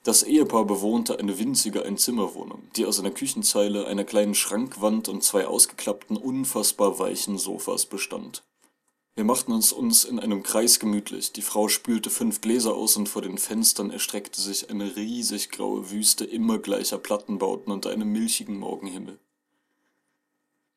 Das 0.03 0.23
Ehepaar 0.23 0.65
bewohnte 0.65 1.19
eine 1.19 1.39
winzige 1.39 1.85
Einzimmerwohnung, 1.85 2.63
die 2.75 2.87
aus 2.87 2.99
einer 2.99 3.11
Küchenzeile, 3.11 3.87
einer 3.87 4.05
kleinen 4.05 4.35
Schrankwand 4.35 5.09
und 5.11 5.23
zwei 5.23 5.47
ausgeklappten, 5.47 6.17
unfassbar 6.17 6.99
weichen 6.99 7.37
Sofas 7.37 7.85
bestand. 7.85 8.43
Wir 9.15 9.25
machten 9.25 9.53
es 9.53 9.73
uns 9.73 10.05
in 10.05 10.19
einem 10.19 10.43
Kreis 10.43 10.79
gemütlich, 10.79 11.33
die 11.33 11.43
Frau 11.43 11.69
spülte 11.69 12.09
fünf 12.09 12.41
Gläser 12.41 12.75
aus 12.75 12.97
und 12.97 13.11
vor 13.11 13.21
den 13.21 13.37
Fenstern 13.37 13.91
erstreckte 13.91 14.41
sich 14.41 14.71
eine 14.71 14.97
riesig 14.97 15.51
graue 15.51 15.91
Wüste 15.91 16.25
immer 16.25 16.59
gleicher 16.59 16.97
Plattenbauten 16.97 17.71
unter 17.71 17.91
einem 17.91 18.11
milchigen 18.11 18.59
Morgenhimmel. 18.59 19.19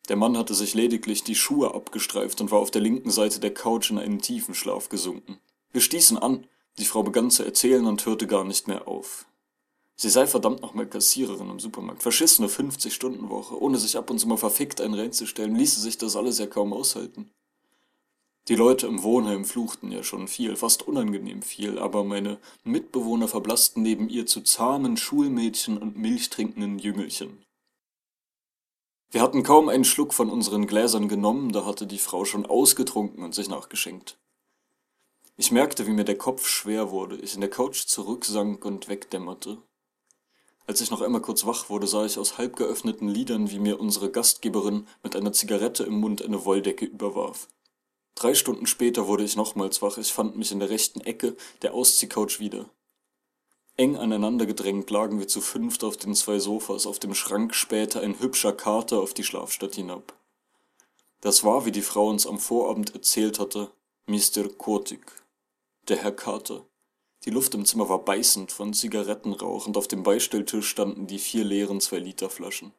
Der 0.10 0.18
Mann 0.18 0.38
hatte 0.38 0.54
sich 0.54 0.74
lediglich 0.74 1.24
die 1.24 1.36
Schuhe 1.36 1.74
abgestreift 1.74 2.42
und 2.42 2.52
war 2.52 2.60
auf 2.60 2.72
der 2.72 2.82
linken 2.82 3.12
Seite 3.12 3.40
der 3.40 3.54
Couch 3.54 3.90
in 3.90 3.98
einen 3.98 4.20
tiefen 4.20 4.54
Schlaf 4.54 4.90
gesunken. 4.90 5.40
Wir 5.72 5.80
stießen 5.80 6.18
an, 6.18 6.46
die 6.78 6.86
Frau 6.86 7.04
begann 7.04 7.32
zu 7.32 7.44
erzählen 7.44 7.86
und 7.86 8.06
hörte 8.06 8.28
gar 8.28 8.44
nicht 8.44 8.68
mehr 8.68 8.88
auf. 8.88 9.26
Sie 9.96 10.10
sei 10.10 10.26
verdammt 10.26 10.62
nochmal 10.62 10.88
Kassiererin 10.88 11.50
im 11.50 11.60
Supermarkt. 11.60 12.02
Verschissene 12.02 12.48
50-Stunden-Woche. 12.48 13.62
Ohne 13.62 13.78
sich 13.78 13.96
ab 13.96 14.10
und 14.10 14.20
zu 14.20 14.28
mal 14.28 14.38
verfickt 14.38 14.82
einen 14.82 14.96
reinzustellen, 14.96 15.56
ließe 15.56 15.80
sich 15.80 15.98
das 15.98 16.16
alles 16.16 16.40
ja 16.40 16.48
kaum 16.48 16.74
aushalten. 16.74 17.30
Die 18.50 18.56
Leute 18.56 18.88
im 18.88 19.04
Wohnheim 19.04 19.46
fluchten 19.46 19.90
ja 19.90 20.04
schon 20.04 20.28
viel, 20.28 20.58
fast 20.58 20.86
unangenehm 20.86 21.42
viel, 21.42 21.80
aber 21.80 22.04
meine 22.04 22.40
Mitbewohner 22.66 23.30
verblassten 23.30 23.82
neben 23.82 24.10
ihr 24.10 24.26
zu 24.26 24.42
zahmen 24.42 24.98
Schulmädchen 24.98 25.78
und 25.78 25.98
milchtrinkenden 25.98 26.78
Jüngelchen. 26.78 27.46
Wir 29.12 29.22
hatten 29.22 29.44
kaum 29.44 29.70
einen 29.70 29.86
Schluck 29.86 30.14
von 30.14 30.30
unseren 30.30 30.68
Gläsern 30.68 31.08
genommen, 31.08 31.54
da 31.54 31.66
hatte 31.66 31.88
die 31.88 32.00
Frau 32.00 32.26
schon 32.26 32.46
ausgetrunken 32.46 33.24
und 33.24 33.34
sich 33.34 33.48
nachgeschenkt. 33.48 34.18
Ich 35.36 35.52
merkte, 35.52 35.88
wie 35.88 35.92
mir 35.92 36.04
der 36.04 36.18
Kopf 36.18 36.48
schwer 36.48 36.92
wurde, 36.92 37.16
ich 37.16 37.34
in 37.34 37.42
der 37.42 37.50
Couch 37.50 37.88
zurücksank 37.88 38.64
und 38.66 38.88
wegdämmerte. 38.88 39.58
Als 40.68 40.80
ich 40.80 40.92
noch 40.92 41.02
einmal 41.02 41.22
kurz 41.22 41.44
wach 41.46 41.70
wurde, 41.70 41.88
sah 41.88 42.06
ich 42.06 42.20
aus 42.20 42.38
halb 42.38 42.56
geöffneten 42.56 43.08
Lidern, 43.08 43.50
wie 43.50 43.58
mir 43.58 43.80
unsere 43.80 44.12
Gastgeberin 44.12 44.88
mit 45.02 45.16
einer 45.16 45.34
Zigarette 45.34 45.86
im 45.86 46.00
Mund 46.00 46.24
eine 46.24 46.46
Wolldecke 46.46 46.86
überwarf. 46.86 47.48
Drei 48.14 48.36
Stunden 48.36 48.68
später 48.68 49.08
wurde 49.08 49.24
ich 49.24 49.36
nochmals 49.36 49.82
wach, 49.82 49.98
ich 49.98 50.14
fand 50.14 50.38
mich 50.38 50.52
in 50.52 50.60
der 50.60 50.70
rechten 50.70 51.02
Ecke 51.02 51.36
der 51.64 51.74
Ausziehcouch 51.74 52.40
wieder. 52.40 52.70
Eng 53.76 53.98
aneinander 53.98 54.46
gedrängt 54.46 54.92
lagen 54.92 55.18
wir 55.18 55.28
zu 55.28 55.42
fünft 55.42 55.84
auf 55.84 55.98
den 55.98 56.14
zwei 56.14 56.38
Sofas, 56.38 56.86
auf 56.86 57.00
dem 57.00 57.16
Schrank 57.16 57.56
spähte 57.56 58.02
ein 58.02 58.20
hübscher 58.20 58.54
Kater 58.54 59.02
auf 59.02 59.16
die 59.16 59.24
Schlafstatt 59.24 59.74
hinab. 59.74 60.14
Das 61.22 61.44
war, 61.44 61.66
wie 61.66 61.72
die 61.72 61.82
Frau 61.82 62.08
uns 62.08 62.28
am 62.28 62.38
Vorabend 62.38 62.94
erzählt 62.94 63.40
hatte, 63.40 63.72
Mr. 64.06 64.48
Kotik 64.58 65.23
der 65.90 65.98
Herr 65.98 66.14
Carter. 66.14 66.66
Die 67.26 67.30
Luft 67.30 67.54
im 67.56 67.66
Zimmer 67.66 67.90
war 67.90 68.00
beißend 68.00 68.52
von 68.52 68.74
Zigarettenrauch 68.74 69.68
und 69.68 69.76
auf 69.78 69.88
dem 69.88 70.04
Beistelltisch 70.04 70.68
standen 70.68 71.08
die 71.08 71.20
vier 71.20 71.44
leeren 71.44 71.82
Zwei-Liter-Flaschen. 71.82 72.72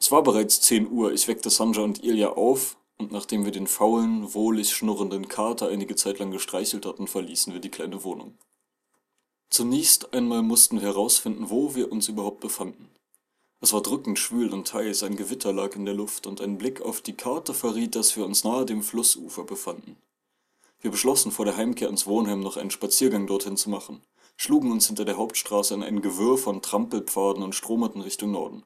Es 0.00 0.10
war 0.10 0.22
bereits 0.22 0.60
zehn 0.60 0.90
Uhr, 0.90 1.12
ich 1.12 1.28
weckte 1.28 1.50
Sanja 1.50 1.82
und 1.82 2.02
Ilja 2.02 2.30
auf, 2.30 2.76
und 2.96 3.12
nachdem 3.12 3.44
wir 3.44 3.52
den 3.52 3.66
faulen, 3.66 4.32
wohlig 4.34 4.74
schnurrenden 4.74 5.28
Kater 5.28 5.68
einige 5.68 5.94
Zeit 5.94 6.18
lang 6.18 6.30
gestreichelt 6.30 6.86
hatten, 6.86 7.06
verließen 7.06 7.52
wir 7.52 7.60
die 7.60 7.70
kleine 7.70 8.02
Wohnung. 8.02 8.36
Zunächst 9.50 10.12
einmal 10.14 10.42
mussten 10.42 10.80
wir 10.80 10.88
herausfinden, 10.88 11.50
wo 11.50 11.74
wir 11.74 11.92
uns 11.92 12.08
überhaupt 12.08 12.40
befanden. 12.40 12.88
Es 13.60 13.72
war 13.72 13.82
drückend 13.82 14.18
schwül 14.18 14.52
und 14.52 14.72
heiß, 14.72 15.02
ein 15.02 15.16
Gewitter 15.16 15.52
lag 15.52 15.74
in 15.74 15.84
der 15.84 15.94
Luft, 15.94 16.26
und 16.26 16.40
ein 16.40 16.58
Blick 16.58 16.80
auf 16.80 17.00
die 17.00 17.14
Karte 17.14 17.54
verriet, 17.54 17.94
dass 17.94 18.16
wir 18.16 18.24
uns 18.24 18.44
nahe 18.44 18.64
dem 18.64 18.82
Flussufer 18.82 19.44
befanden. 19.44 19.96
Wir 20.80 20.90
beschlossen, 20.90 21.32
vor 21.32 21.44
der 21.44 21.56
Heimkehr 21.56 21.88
ins 21.88 22.06
Wohnheim 22.06 22.40
noch 22.40 22.56
einen 22.56 22.70
Spaziergang 22.70 23.26
dorthin 23.26 23.56
zu 23.56 23.68
machen, 23.68 24.02
schlugen 24.36 24.70
uns 24.70 24.86
hinter 24.86 25.04
der 25.04 25.16
Hauptstraße 25.16 25.74
in 25.74 25.82
ein 25.82 26.02
Gewirr 26.02 26.38
von 26.38 26.62
Trampelpfaden 26.62 27.42
und 27.42 27.54
stromerten 27.54 28.00
Richtung 28.00 28.30
Norden. 28.30 28.64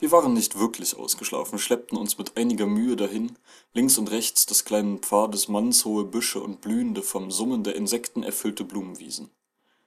Wir 0.00 0.12
waren 0.12 0.32
nicht 0.32 0.58
wirklich 0.58 0.96
ausgeschlafen, 0.96 1.58
schleppten 1.58 1.98
uns 1.98 2.18
mit 2.18 2.36
einiger 2.36 2.66
Mühe 2.66 2.94
dahin, 2.94 3.36
links 3.72 3.98
und 3.98 4.10
rechts 4.12 4.46
des 4.46 4.64
kleinen 4.64 4.98
Pfades 4.98 5.48
mannshohe 5.48 6.04
Büsche 6.04 6.40
und 6.40 6.60
blühende, 6.60 7.02
vom 7.02 7.32
Summen 7.32 7.64
der 7.64 7.74
Insekten 7.74 8.22
erfüllte 8.22 8.62
Blumenwiesen. 8.62 9.30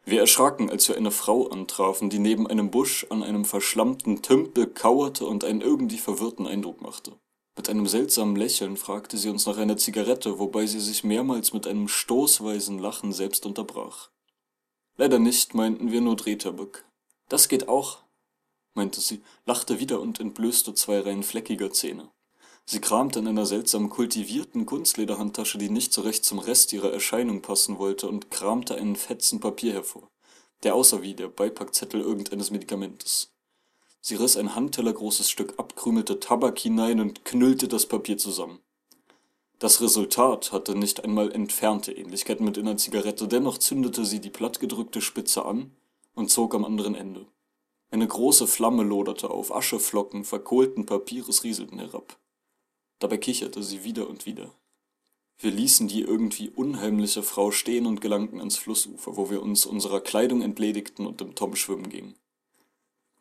Wir 0.03 0.19
erschraken, 0.19 0.69
als 0.69 0.89
wir 0.89 0.97
eine 0.97 1.11
Frau 1.11 1.47
antrafen, 1.47 2.09
die 2.09 2.19
neben 2.19 2.47
einem 2.47 2.71
Busch 2.71 3.05
an 3.09 3.23
einem 3.23 3.45
verschlammten 3.45 4.21
Tümpel 4.21 4.67
kauerte 4.67 5.25
und 5.25 5.43
einen 5.45 5.61
irgendwie 5.61 5.99
verwirrten 5.99 6.47
Eindruck 6.47 6.81
machte. 6.81 7.13
Mit 7.57 7.69
einem 7.69 7.85
seltsamen 7.85 8.35
Lächeln 8.35 8.77
fragte 8.77 9.17
sie 9.17 9.29
uns 9.29 9.45
nach 9.45 9.57
einer 9.57 9.77
Zigarette, 9.77 10.39
wobei 10.39 10.65
sie 10.65 10.79
sich 10.79 11.03
mehrmals 11.03 11.53
mit 11.53 11.67
einem 11.67 11.87
stoßweisen 11.87 12.79
Lachen 12.79 13.11
selbst 13.11 13.45
unterbrach. 13.45 14.09
Leider 14.97 15.19
nicht, 15.19 15.53
meinten 15.53 15.91
wir 15.91 16.01
nur 16.01 16.15
Drehtabak. 16.15 16.85
Das 17.27 17.49
geht 17.49 17.67
auch, 17.67 18.03
meinte 18.73 19.01
sie, 19.01 19.21
lachte 19.45 19.79
wieder 19.79 19.99
und 19.99 20.19
entblößte 20.19 20.73
zwei 20.73 20.99
Reihen 20.99 21.23
fleckiger 21.23 21.71
Zähne. 21.71 22.09
Sie 22.65 22.79
kramte 22.79 23.19
in 23.19 23.27
einer 23.27 23.45
seltsam 23.45 23.89
kultivierten 23.89 24.65
Kunstlederhandtasche, 24.65 25.57
die 25.57 25.69
nicht 25.69 25.91
so 25.91 26.01
recht 26.01 26.23
zum 26.23 26.39
Rest 26.39 26.71
ihrer 26.71 26.93
Erscheinung 26.93 27.41
passen 27.41 27.79
wollte, 27.79 28.07
und 28.07 28.31
kramte 28.31 28.75
einen 28.75 28.95
Fetzen 28.95 29.39
Papier 29.39 29.73
hervor, 29.73 30.09
der 30.63 30.75
aussah 30.75 31.01
wie 31.01 31.15
der 31.15 31.27
Beipackzettel 31.27 31.99
irgendeines 31.99 32.51
Medikamentes. 32.51 33.31
Sie 34.01 34.15
riss 34.15 34.35
ein 34.35 34.55
handtellergroßes 34.55 35.29
Stück 35.29 35.53
abkrümelte 35.57 36.19
Tabak 36.19 36.57
hinein 36.57 36.99
und 36.99 37.23
knüllte 37.23 37.67
das 37.67 37.85
Papier 37.85 38.17
zusammen. 38.17 38.59
Das 39.59 39.79
Resultat 39.79 40.51
hatte 40.51 40.73
nicht 40.75 41.03
einmal 41.03 41.31
entfernte 41.31 41.91
Ähnlichkeit 41.91 42.41
mit 42.41 42.57
einer 42.57 42.77
Zigarette, 42.77 43.27
dennoch 43.27 43.59
zündete 43.59 44.05
sie 44.05 44.19
die 44.19 44.31
plattgedrückte 44.31 45.01
Spitze 45.01 45.45
an 45.45 45.71
und 46.15 46.31
zog 46.31 46.55
am 46.55 46.65
anderen 46.65 46.95
Ende. 46.95 47.27
Eine 47.91 48.07
große 48.07 48.47
Flamme 48.47 48.81
loderte 48.81 49.29
auf, 49.29 49.53
Ascheflocken 49.53 50.23
verkohlten 50.23 50.87
Papieres 50.87 51.43
rieselten 51.43 51.77
herab. 51.77 52.17
Dabei 52.97 53.17
kicherte 53.17 53.61
sie 53.61 53.83
wieder 53.83 54.09
und 54.09 54.25
wieder. 54.25 54.49
Wir 55.37 55.51
ließen 55.51 55.87
die 55.87 56.01
irgendwie 56.01 56.49
unheimliche 56.49 57.21
Frau 57.21 57.51
stehen 57.51 57.85
und 57.85 58.01
gelangten 58.01 58.39
ans 58.39 58.57
Flussufer, 58.57 59.15
wo 59.17 59.29
wir 59.29 59.43
uns 59.43 59.65
unserer 59.65 60.01
Kleidung 60.01 60.41
entledigten 60.41 61.05
und 61.05 61.21
im 61.21 61.35
Tom 61.35 61.55
schwimmen 61.55 61.89
gingen. 61.89 62.15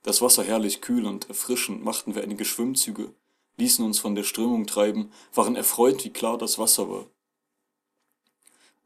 Das 0.03 0.23
Wasser 0.23 0.43
herrlich 0.43 0.81
kühl 0.81 1.07
und 1.07 1.29
erfrischend, 1.29 1.85
machten 1.85 2.15
wir 2.15 2.23
einige 2.23 2.45
Schwimmzüge, 2.45 3.13
ließen 3.59 3.85
uns 3.85 3.99
von 3.99 4.15
der 4.15 4.25
Strömung 4.25 4.67
treiben, 4.67 5.13
waren 5.35 5.57
erfreut, 5.57 6.05
wie 6.05 6.11
klar 6.11 6.39
das 6.39 6.59
Wasser 6.59 6.89
war. 6.89 7.07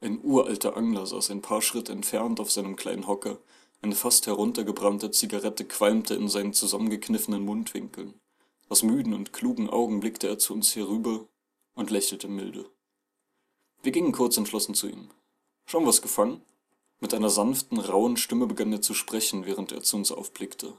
Ein 0.01 0.19
uralter 0.23 0.75
Angler 0.75 1.05
saß 1.05 1.31
ein 1.31 1.41
paar 1.41 1.61
Schritt 1.61 1.89
entfernt 1.89 2.39
auf 2.39 2.51
seinem 2.51 2.75
kleinen 2.75 3.07
Hocker, 3.07 3.39
eine 3.81 3.95
fast 3.95 4.27
heruntergebrannte 4.27 5.11
Zigarette 5.11 5.63
qualmte 5.63 6.15
in 6.15 6.27
seinen 6.27 6.53
zusammengekniffenen 6.53 7.43
Mundwinkeln. 7.43 8.13
Aus 8.67 8.83
müden 8.83 9.13
und 9.13 9.31
klugen 9.31 9.69
Augen 9.69 10.01
blickte 10.01 10.27
er 10.27 10.37
zu 10.37 10.53
uns 10.53 10.75
herüber 10.75 11.27
und 11.75 11.91
lächelte 11.91 12.27
milde. 12.27 12.65
Wir 13.83 13.91
gingen 13.91 14.11
kurz 14.11 14.37
entschlossen 14.37 14.75
zu 14.75 14.87
ihm. 14.87 15.09
Schon 15.65 15.85
was 15.85 16.01
gefangen? 16.01 16.41
Mit 16.99 17.13
einer 17.13 17.29
sanften, 17.29 17.79
rauen 17.79 18.17
Stimme 18.17 18.47
begann 18.47 18.73
er 18.73 18.81
zu 18.81 18.93
sprechen, 18.93 19.45
während 19.45 19.71
er 19.71 19.83
zu 19.83 19.97
uns 19.97 20.11
aufblickte. 20.11 20.73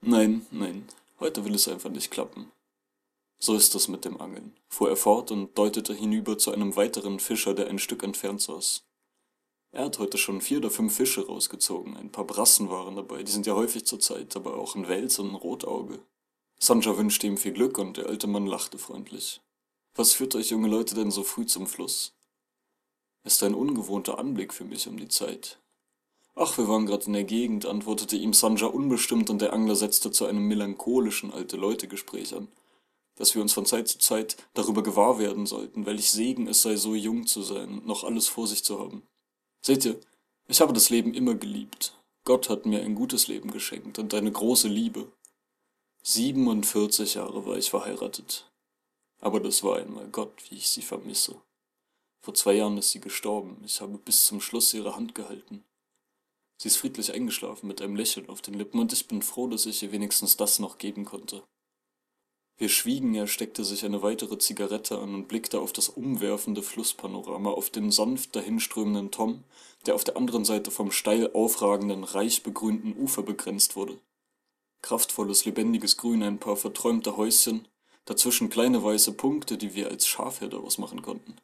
Nein, 0.00 0.46
nein, 0.52 0.86
heute 1.18 1.44
will 1.44 1.56
es 1.56 1.66
einfach 1.66 1.90
nicht 1.90 2.12
klappen. 2.12 2.52
So 3.40 3.54
ist 3.54 3.74
es 3.74 3.88
mit 3.88 4.04
dem 4.04 4.20
Angeln, 4.20 4.56
fuhr 4.68 4.90
er 4.90 4.96
fort 4.96 5.32
und 5.32 5.58
deutete 5.58 5.92
hinüber 5.92 6.38
zu 6.38 6.52
einem 6.52 6.76
weiteren 6.76 7.18
Fischer, 7.18 7.52
der 7.52 7.68
ein 7.68 7.80
Stück 7.80 8.04
entfernt 8.04 8.40
saß. 8.40 8.84
Er 9.72 9.86
hat 9.86 9.98
heute 9.98 10.16
schon 10.16 10.40
vier 10.40 10.58
oder 10.58 10.70
fünf 10.70 10.94
Fische 10.94 11.26
rausgezogen, 11.26 11.96
ein 11.96 12.12
paar 12.12 12.24
Brassen 12.24 12.70
waren 12.70 12.94
dabei, 12.94 13.24
die 13.24 13.32
sind 13.32 13.46
ja 13.46 13.54
häufig 13.54 13.86
zur 13.86 13.98
Zeit, 13.98 14.36
aber 14.36 14.56
auch 14.56 14.76
ein 14.76 14.88
Wels 14.88 15.18
und 15.18 15.30
ein 15.30 15.34
Rotauge. 15.34 15.98
Sanja 16.60 16.96
wünschte 16.96 17.26
ihm 17.26 17.36
viel 17.36 17.52
Glück 17.52 17.76
und 17.78 17.96
der 17.96 18.06
alte 18.06 18.28
Mann 18.28 18.46
lachte 18.46 18.78
freundlich. 18.78 19.40
Was 19.96 20.12
führt 20.12 20.36
euch 20.36 20.50
junge 20.50 20.68
Leute 20.68 20.94
denn 20.94 21.10
so 21.10 21.24
früh 21.24 21.44
zum 21.44 21.66
Fluss? 21.66 22.14
Ist 23.24 23.42
ein 23.42 23.54
ungewohnter 23.54 24.18
Anblick 24.18 24.54
für 24.54 24.64
mich 24.64 24.86
um 24.86 24.96
die 24.96 25.08
Zeit. 25.08 25.58
Ach, 26.40 26.56
wir 26.56 26.68
waren 26.68 26.86
gerade 26.86 27.06
in 27.06 27.14
der 27.14 27.24
Gegend, 27.24 27.66
antwortete 27.66 28.14
ihm 28.14 28.32
Sanja 28.32 28.68
unbestimmt 28.68 29.28
und 29.28 29.42
der 29.42 29.52
Angler 29.52 29.74
setzte 29.74 30.12
zu 30.12 30.24
einem 30.24 30.46
melancholischen 30.46 31.32
Alte-Leute-Gespräch 31.32 32.32
an, 32.32 32.46
dass 33.16 33.34
wir 33.34 33.42
uns 33.42 33.52
von 33.52 33.66
Zeit 33.66 33.88
zu 33.88 33.98
Zeit 33.98 34.36
darüber 34.54 34.84
gewahr 34.84 35.18
werden 35.18 35.46
sollten, 35.46 35.84
welch 35.84 36.12
Segen 36.12 36.46
es 36.46 36.62
sei, 36.62 36.76
so 36.76 36.94
jung 36.94 37.26
zu 37.26 37.42
sein 37.42 37.70
und 37.70 37.86
noch 37.88 38.04
alles 38.04 38.28
vor 38.28 38.46
sich 38.46 38.62
zu 38.62 38.78
haben. 38.78 39.02
Seht 39.62 39.84
ihr, 39.84 39.98
Ich 40.46 40.60
habe 40.60 40.72
das 40.72 40.90
Leben 40.90 41.12
immer 41.12 41.34
geliebt. 41.34 41.94
Gott 42.24 42.48
hat 42.48 42.66
mir 42.66 42.82
ein 42.82 42.94
gutes 42.94 43.26
Leben 43.26 43.50
geschenkt 43.50 43.98
und 43.98 44.14
eine 44.14 44.30
große 44.30 44.68
Liebe. 44.68 45.10
47 46.04 47.14
Jahre 47.14 47.46
war 47.46 47.58
ich 47.58 47.68
verheiratet. 47.68 48.48
Aber 49.20 49.40
das 49.40 49.64
war 49.64 49.78
einmal 49.78 50.06
Gott, 50.06 50.32
wie 50.48 50.54
ich 50.54 50.68
sie 50.68 50.82
vermisse. 50.82 51.34
Vor 52.20 52.34
zwei 52.34 52.52
Jahren 52.52 52.78
ist 52.78 52.92
sie 52.92 53.00
gestorben. 53.00 53.56
Ich 53.66 53.80
habe 53.80 53.98
bis 53.98 54.24
zum 54.24 54.40
Schluss 54.40 54.72
ihre 54.72 54.94
Hand 54.94 55.16
gehalten. 55.16 55.64
Sie 56.60 56.68
ist 56.68 56.76
friedlich 56.76 57.14
eingeschlafen 57.14 57.68
mit 57.68 57.80
einem 57.80 57.94
Lächeln 57.94 58.28
auf 58.28 58.42
den 58.42 58.54
Lippen 58.54 58.80
und 58.80 58.92
ich 58.92 59.06
bin 59.06 59.22
froh, 59.22 59.46
dass 59.46 59.64
ich 59.64 59.82
ihr 59.82 59.92
wenigstens 59.92 60.36
das 60.36 60.58
noch 60.58 60.78
geben 60.78 61.04
konnte. 61.04 61.44
Wir 62.56 62.68
schwiegen, 62.68 63.14
er 63.14 63.28
steckte 63.28 63.64
sich 63.64 63.84
eine 63.84 64.02
weitere 64.02 64.36
Zigarette 64.36 64.98
an 64.98 65.14
und 65.14 65.28
blickte 65.28 65.60
auf 65.60 65.72
das 65.72 65.88
umwerfende 65.88 66.64
Flusspanorama, 66.64 67.50
auf 67.50 67.70
den 67.70 67.92
sanft 67.92 68.34
dahinströmenden 68.34 69.12
Tom, 69.12 69.44
der 69.86 69.94
auf 69.94 70.02
der 70.02 70.16
anderen 70.16 70.44
Seite 70.44 70.72
vom 70.72 70.90
steil 70.90 71.30
aufragenden, 71.32 72.02
reich 72.02 72.42
begrünten 72.42 72.96
Ufer 72.96 73.22
begrenzt 73.22 73.76
wurde. 73.76 74.00
Kraftvolles, 74.82 75.44
lebendiges 75.44 75.96
Grün, 75.96 76.24
ein 76.24 76.40
paar 76.40 76.56
verträumte 76.56 77.16
Häuschen, 77.16 77.68
dazwischen 78.04 78.50
kleine 78.50 78.82
weiße 78.82 79.12
Punkte, 79.12 79.56
die 79.56 79.74
wir 79.76 79.88
als 79.88 80.08
Schafherde 80.08 80.58
ausmachen 80.58 81.02
konnten. 81.02 81.36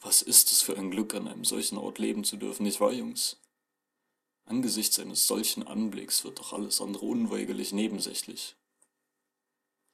Was 0.00 0.22
ist 0.22 0.50
es 0.50 0.62
für 0.62 0.76
ein 0.76 0.90
Glück, 0.90 1.14
an 1.14 1.28
einem 1.28 1.44
solchen 1.44 1.78
Ort 1.78 2.00
leben 2.00 2.24
zu 2.24 2.36
dürfen, 2.36 2.64
nicht 2.64 2.80
wahr, 2.80 2.92
Jungs? 2.92 3.38
Angesichts 4.46 5.00
eines 5.00 5.26
solchen 5.26 5.66
Anblicks 5.66 6.24
wird 6.24 6.38
doch 6.38 6.52
alles 6.52 6.80
andere 6.80 7.04
unweigerlich 7.04 7.72
nebensächlich. 7.72 8.54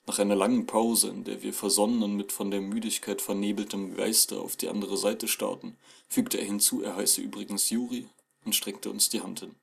Nach 0.06 0.18
einer 0.18 0.34
langen 0.34 0.66
Pause, 0.66 1.08
in 1.08 1.24
der 1.24 1.42
wir 1.42 1.54
versonnen 1.54 2.02
und 2.02 2.16
mit 2.16 2.32
von 2.32 2.50
der 2.50 2.60
Müdigkeit 2.60 3.22
vernebeltem 3.22 3.94
Geiste 3.94 4.40
auf 4.40 4.56
die 4.56 4.68
andere 4.68 4.98
Seite 4.98 5.26
starrten, 5.26 5.78
fügte 6.08 6.38
er 6.38 6.44
hinzu, 6.44 6.82
er 6.82 6.96
heiße 6.96 7.22
übrigens 7.22 7.70
Juri 7.70 8.06
und 8.44 8.54
streckte 8.54 8.90
uns 8.90 9.08
die 9.08 9.22
Hand 9.22 9.40
hin. 9.40 9.54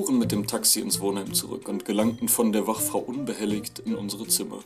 Fuhren 0.00 0.18
mit 0.18 0.32
dem 0.32 0.46
Taxi 0.46 0.80
ins 0.80 0.98
Wohnheim 1.00 1.34
zurück 1.34 1.68
und 1.68 1.84
gelangten 1.84 2.28
von 2.28 2.52
der 2.52 2.66
Wachfrau 2.66 3.00
unbehelligt 3.00 3.80
in 3.80 3.94
unsere 3.94 4.26
Zimmer. 4.26 4.60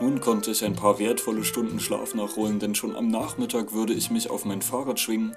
Nun 0.00 0.20
konnte 0.20 0.52
ich 0.52 0.64
ein 0.64 0.76
paar 0.76 1.00
wertvolle 1.00 1.42
Stunden 1.42 1.80
Schlaf 1.80 2.14
nachholen, 2.14 2.60
denn 2.60 2.76
schon 2.76 2.94
am 2.94 3.08
Nachmittag 3.08 3.72
würde 3.72 3.92
ich 3.92 4.08
mich 4.08 4.30
auf 4.30 4.44
mein 4.44 4.62
Fahrrad 4.62 5.00
schwingen 5.00 5.34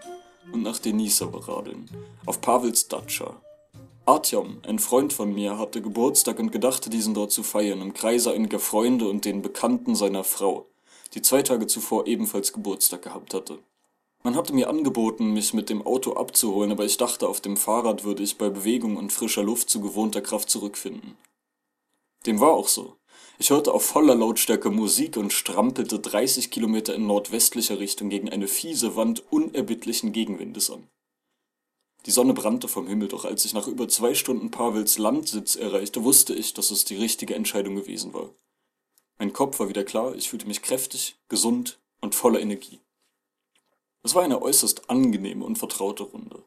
und 0.54 0.62
nach 0.62 0.78
Denisa 0.78 1.26
beradeln, 1.26 1.90
auf 2.28 2.40
Pavels 2.40 2.88
Datscha. 2.88 3.36
Artyom, 4.06 4.58
ein 4.68 4.78
Freund 4.78 5.12
von 5.12 5.34
mir, 5.34 5.58
hatte 5.58 5.82
Geburtstag 5.82 6.38
und 6.38 6.52
gedachte, 6.52 6.92
diesen 6.92 7.16
dort 7.16 7.32
zu 7.32 7.42
feiern, 7.42 7.82
im 7.82 7.96
Kreise 7.96 8.32
einiger 8.32 8.60
Freunde 8.60 9.08
und 9.08 9.26
den 9.26 9.42
Bekannten 9.42 9.96
seiner 9.96 10.24
Frau, 10.24 10.68
die 11.16 11.24
zwei 11.24 11.42
Tage 11.42 11.66
zuvor 11.66 12.06
ebenfalls 12.06 12.54
Geburtstag 12.54 13.02
gehabt 13.02 13.34
hatte. 13.34 13.58
Man 14.24 14.36
hatte 14.36 14.54
mir 14.54 14.70
angeboten, 14.70 15.34
mich 15.34 15.54
mit 15.54 15.70
dem 15.70 15.82
Auto 15.86 16.14
abzuholen, 16.14 16.72
aber 16.72 16.84
ich 16.86 16.98
dachte, 16.98 17.28
auf 17.28 17.40
dem 17.40 17.56
Fahrrad 17.56 18.04
würde 18.04 18.22
ich 18.22 18.38
bei 18.38 18.50
Bewegung 18.50 18.98
und 18.98 19.14
frischer 19.14 19.44
Luft 19.44 19.70
zu 19.70 19.80
gewohnter 19.80 20.22
Kraft 20.22 20.50
zurückfinden. 20.50 21.18
Dem 22.26 22.40
war 22.40 22.52
auch 22.52 22.68
so. 22.68 22.98
Ich 23.38 23.52
hörte 23.52 23.74
auf 23.74 23.86
voller 23.86 24.16
Lautstärke 24.16 24.70
Musik 24.70 25.16
und 25.16 25.32
strampelte 25.32 26.00
30 26.00 26.52
Kilometer 26.52 26.94
in 26.94 27.08
nordwestlicher 27.08 27.80
Richtung 27.80 28.10
gegen 28.10 28.30
eine 28.30 28.50
fiese 28.50 28.98
Wand 28.98 29.24
unerbittlichen 29.32 30.12
Gegenwindes 30.12 30.70
an. 30.70 30.90
Die 32.06 32.12
Sonne 32.12 32.34
brannte 32.34 32.68
vom 32.68 32.88
Himmel, 32.88 33.08
doch 33.08 33.24
als 33.24 33.46
ich 33.46 33.54
nach 33.54 33.68
über 33.68 33.88
zwei 33.88 34.14
Stunden 34.14 34.52
Pavels 34.52 34.98
Landsitz 34.98 35.56
erreichte, 35.56 36.04
wusste 36.04 36.34
ich, 36.34 36.54
dass 36.54 36.72
es 36.72 36.84
die 36.84 36.96
richtige 36.96 37.36
Entscheidung 37.36 37.76
gewesen 37.76 38.14
war. 38.14 38.30
Mein 39.18 39.32
Kopf 39.32 39.60
war 39.60 39.70
wieder 39.70 39.86
klar, 39.86 40.16
ich 40.16 40.30
fühlte 40.30 40.48
mich 40.48 40.62
kräftig, 40.62 41.16
gesund 41.30 41.80
und 42.02 42.16
voller 42.16 42.42
Energie. 42.42 42.80
Es 44.04 44.16
war 44.16 44.24
eine 44.24 44.42
äußerst 44.42 44.90
angenehme 44.90 45.44
und 45.46 45.58
vertraute 45.58 46.04
Runde. 46.04 46.44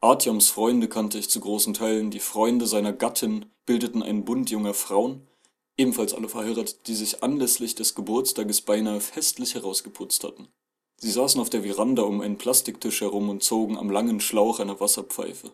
Artyoms 0.00 0.50
Freunde 0.50 0.88
kannte 0.88 1.18
ich 1.18 1.30
zu 1.30 1.40
großen 1.40 1.74
Teilen, 1.74 2.10
die 2.10 2.20
Freunde 2.20 2.66
seiner 2.66 2.92
Gattin 2.92 3.46
bildeten 3.66 4.02
einen 4.02 4.24
Bund 4.24 4.50
junger 4.50 4.74
Frauen, 4.74 5.28
ebenfalls 5.76 6.14
alle 6.14 6.28
verheiratet, 6.28 6.86
die 6.86 6.94
sich 6.94 7.22
anlässlich 7.22 7.74
des 7.74 7.94
Geburtstages 7.94 8.62
beinahe 8.62 9.00
festlich 9.00 9.54
herausgeputzt 9.54 10.24
hatten. 10.24 10.48
Sie 10.96 11.10
saßen 11.10 11.40
auf 11.40 11.50
der 11.50 11.62
Veranda 11.62 12.02
um 12.02 12.20
einen 12.20 12.38
Plastiktisch 12.38 13.00
herum 13.00 13.28
und 13.28 13.42
zogen 13.42 13.76
am 13.76 13.90
langen 13.90 14.20
Schlauch 14.20 14.60
einer 14.60 14.78
Wasserpfeife. 14.78 15.52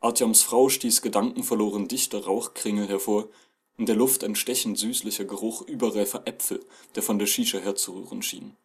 Artyoms 0.00 0.42
Frau 0.42 0.68
stieß 0.68 1.02
gedankenverloren 1.02 1.88
dichte 1.88 2.24
Rauchkringel 2.24 2.88
hervor, 2.88 3.28
in 3.76 3.86
der 3.86 3.96
Luft 3.96 4.24
ein 4.24 4.34
stechend 4.34 4.78
süßlicher 4.78 5.24
Geruch 5.24 5.62
überreifer 5.62 6.26
Äpfel, 6.26 6.64
der 6.94 7.02
von 7.02 7.18
der 7.18 7.26
Shisha 7.26 7.58
herzurühren 7.58 8.22
schien. 8.22 8.56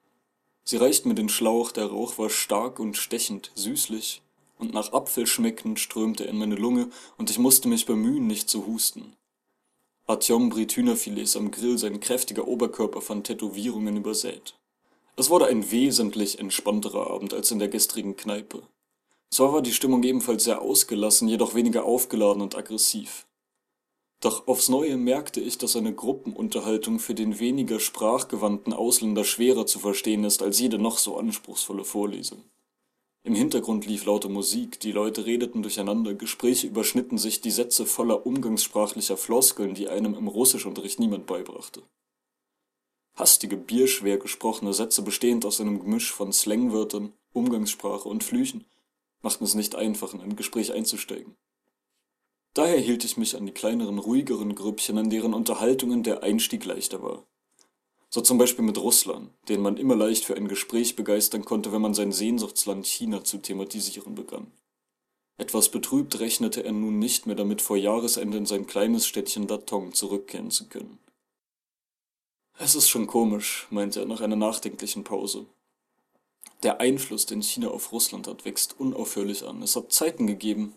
Sie 0.67 0.77
reicht 0.77 1.05
mir 1.05 1.13
den 1.13 1.29
Schlauch, 1.29 1.71
der 1.71 1.85
Rauch 1.85 2.17
war 2.17 2.31
stark 2.31 2.79
und 2.79 2.97
stechend, 2.97 3.51
süßlich, 3.53 4.23
und 4.57 4.73
nach 4.73 4.93
Apfel 4.93 5.27
schmeckend 5.27 5.79
strömte 5.79 6.25
er 6.25 6.31
in 6.31 6.39
meine 6.39 6.55
Lunge, 6.55 6.89
und 7.17 7.29
ich 7.29 7.37
musste 7.37 7.67
mich 7.67 7.85
bemühen, 7.85 8.25
nicht 8.25 8.49
zu 8.49 8.65
husten. 8.65 9.15
Artyom 10.07 10.49
briet 10.49 10.75
Hühnerfilets 10.75 11.35
am 11.35 11.51
Grill, 11.51 11.77
sein 11.77 11.99
kräftiger 11.99 12.47
Oberkörper 12.47 13.01
von 13.01 13.23
Tätowierungen 13.23 13.97
übersät. 13.97 14.55
Es 15.15 15.29
wurde 15.29 15.45
ein 15.45 15.69
wesentlich 15.71 16.39
entspannterer 16.39 17.11
Abend 17.11 17.33
als 17.33 17.51
in 17.51 17.59
der 17.59 17.69
gestrigen 17.69 18.15
Kneipe. 18.15 18.63
Zwar 19.29 19.53
war 19.53 19.61
die 19.61 19.73
Stimmung 19.73 20.03
ebenfalls 20.03 20.43
sehr 20.43 20.61
ausgelassen, 20.61 21.27
jedoch 21.27 21.53
weniger 21.53 21.85
aufgeladen 21.85 22.41
und 22.41 22.55
aggressiv. 22.55 23.25
Doch 24.21 24.47
aufs 24.47 24.69
Neue 24.69 24.97
merkte 24.97 25.41
ich, 25.41 25.57
dass 25.57 25.75
eine 25.75 25.93
Gruppenunterhaltung 25.93 26.99
für 26.99 27.13
den 27.13 27.39
weniger 27.39 27.79
sprachgewandten 27.79 28.73
Ausländer 28.73 29.23
schwerer 29.23 29.65
zu 29.65 29.79
verstehen 29.79 30.23
ist 30.23 30.41
als 30.41 30.59
jede 30.59 30.79
noch 30.79 30.97
so 30.97 31.17
anspruchsvolle 31.17 31.85
Vorlesung. 31.85 32.43
Im 33.23 33.33
Hintergrund 33.33 33.87
lief 33.87 34.05
laute 34.05 34.29
Musik, 34.29 34.79
die 34.79 34.91
Leute 34.91 35.25
redeten 35.25 35.63
durcheinander, 35.63 36.13
Gespräche 36.13 36.67
überschnitten 36.67 37.17
sich, 37.17 37.41
die 37.41 37.49
Sätze 37.49 37.87
voller 37.87 38.25
umgangssprachlicher 38.25 39.17
Floskeln, 39.17 39.73
die 39.73 39.89
einem 39.89 40.13
im 40.13 40.27
Russischunterricht 40.27 40.99
niemand 40.99 41.25
beibrachte. 41.25 41.81
Hastige, 43.15 43.57
bierschwer 43.57 44.17
gesprochene 44.17 44.73
Sätze 44.73 45.01
bestehend 45.01 45.45
aus 45.45 45.59
einem 45.59 45.79
Gemisch 45.79 46.11
von 46.11 46.31
Slangwörtern, 46.33 47.13
Umgangssprache 47.33 48.07
und 48.07 48.23
Flüchen 48.23 48.65
machten 49.21 49.43
es 49.43 49.55
nicht 49.55 49.73
einfach, 49.73 50.13
in 50.13 50.21
ein 50.21 50.35
Gespräch 50.35 50.71
einzusteigen. 50.71 51.35
Daher 52.55 52.79
hielt 52.79 53.03
ich 53.03 53.17
mich 53.17 53.35
an 53.35 53.45
die 53.45 53.51
kleineren, 53.51 53.99
ruhigeren 53.99 54.55
Grüppchen, 54.55 54.97
an 54.97 55.09
deren 55.09 55.33
Unterhaltungen 55.33 56.03
der 56.03 56.23
Einstieg 56.23 56.63
leichter 56.63 57.03
war. 57.03 57.23
So 58.09 58.21
zum 58.21 58.37
Beispiel 58.37 58.63
mit 58.63 58.77
Russland, 58.77 59.29
den 59.49 59.61
man 59.61 59.75
immer 59.75 59.95
leicht 59.95 60.23
für 60.23 60.37
ein 60.37 60.47
Gespräch 60.47 60.95
begeistern 60.95 61.43
konnte, 61.43 61.73
wenn 61.73 61.81
man 61.81 61.93
sein 61.93 62.13
Sehnsuchtsland 62.13 62.87
China 62.87 63.25
zu 63.25 63.39
thematisieren 63.39 64.15
begann. 64.15 64.53
Etwas 65.37 65.67
betrübt 65.67 66.17
rechnete 66.21 66.63
er 66.63 66.71
nun 66.71 66.97
nicht 66.97 67.25
mehr 67.25 67.35
damit, 67.35 67.61
vor 67.61 67.75
Jahresende 67.75 68.37
in 68.37 68.45
sein 68.45 68.67
kleines 68.67 69.05
Städtchen 69.05 69.47
Datong 69.47 69.93
zurückkehren 69.93 70.49
zu 70.49 70.69
können. 70.69 70.97
Es 72.57 72.73
ist 72.73 72.87
schon 72.87 73.05
komisch, 73.05 73.67
meinte 73.69 73.99
er 73.99 74.05
nach 74.05 74.21
einer 74.21 74.37
nachdenklichen 74.37 75.03
Pause. 75.03 75.45
Der 76.63 76.79
Einfluss, 76.79 77.25
den 77.25 77.41
China 77.41 77.67
auf 77.67 77.91
Russland 77.91 78.27
hat, 78.27 78.45
wächst 78.45 78.79
unaufhörlich 78.79 79.43
an. 79.43 79.61
Es 79.61 79.75
hat 79.75 79.91
Zeiten 79.91 80.25
gegeben, 80.25 80.73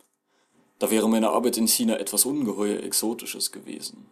da 0.78 0.90
wäre 0.90 1.08
meine 1.08 1.30
Arbeit 1.30 1.56
in 1.56 1.66
China 1.66 1.96
etwas 1.98 2.24
ungeheuer 2.24 2.82
Exotisches 2.82 3.52
gewesen. 3.52 4.06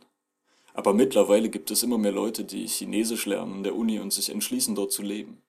Aber 0.75 0.93
mittlerweile 0.93 1.49
gibt 1.49 1.71
es 1.71 1.83
immer 1.83 1.99
mehr 1.99 2.13
Leute, 2.13 2.45
die 2.45 2.67
Chinesisch 2.67 3.27
lernen 3.27 3.55
an 3.55 3.63
der 3.63 3.75
Uni 3.75 3.99
und 3.99 4.13
sich 4.13 4.29
entschließen, 4.29 4.75
dort 4.75 4.93
zu 4.93 5.03
leben. 5.03 5.41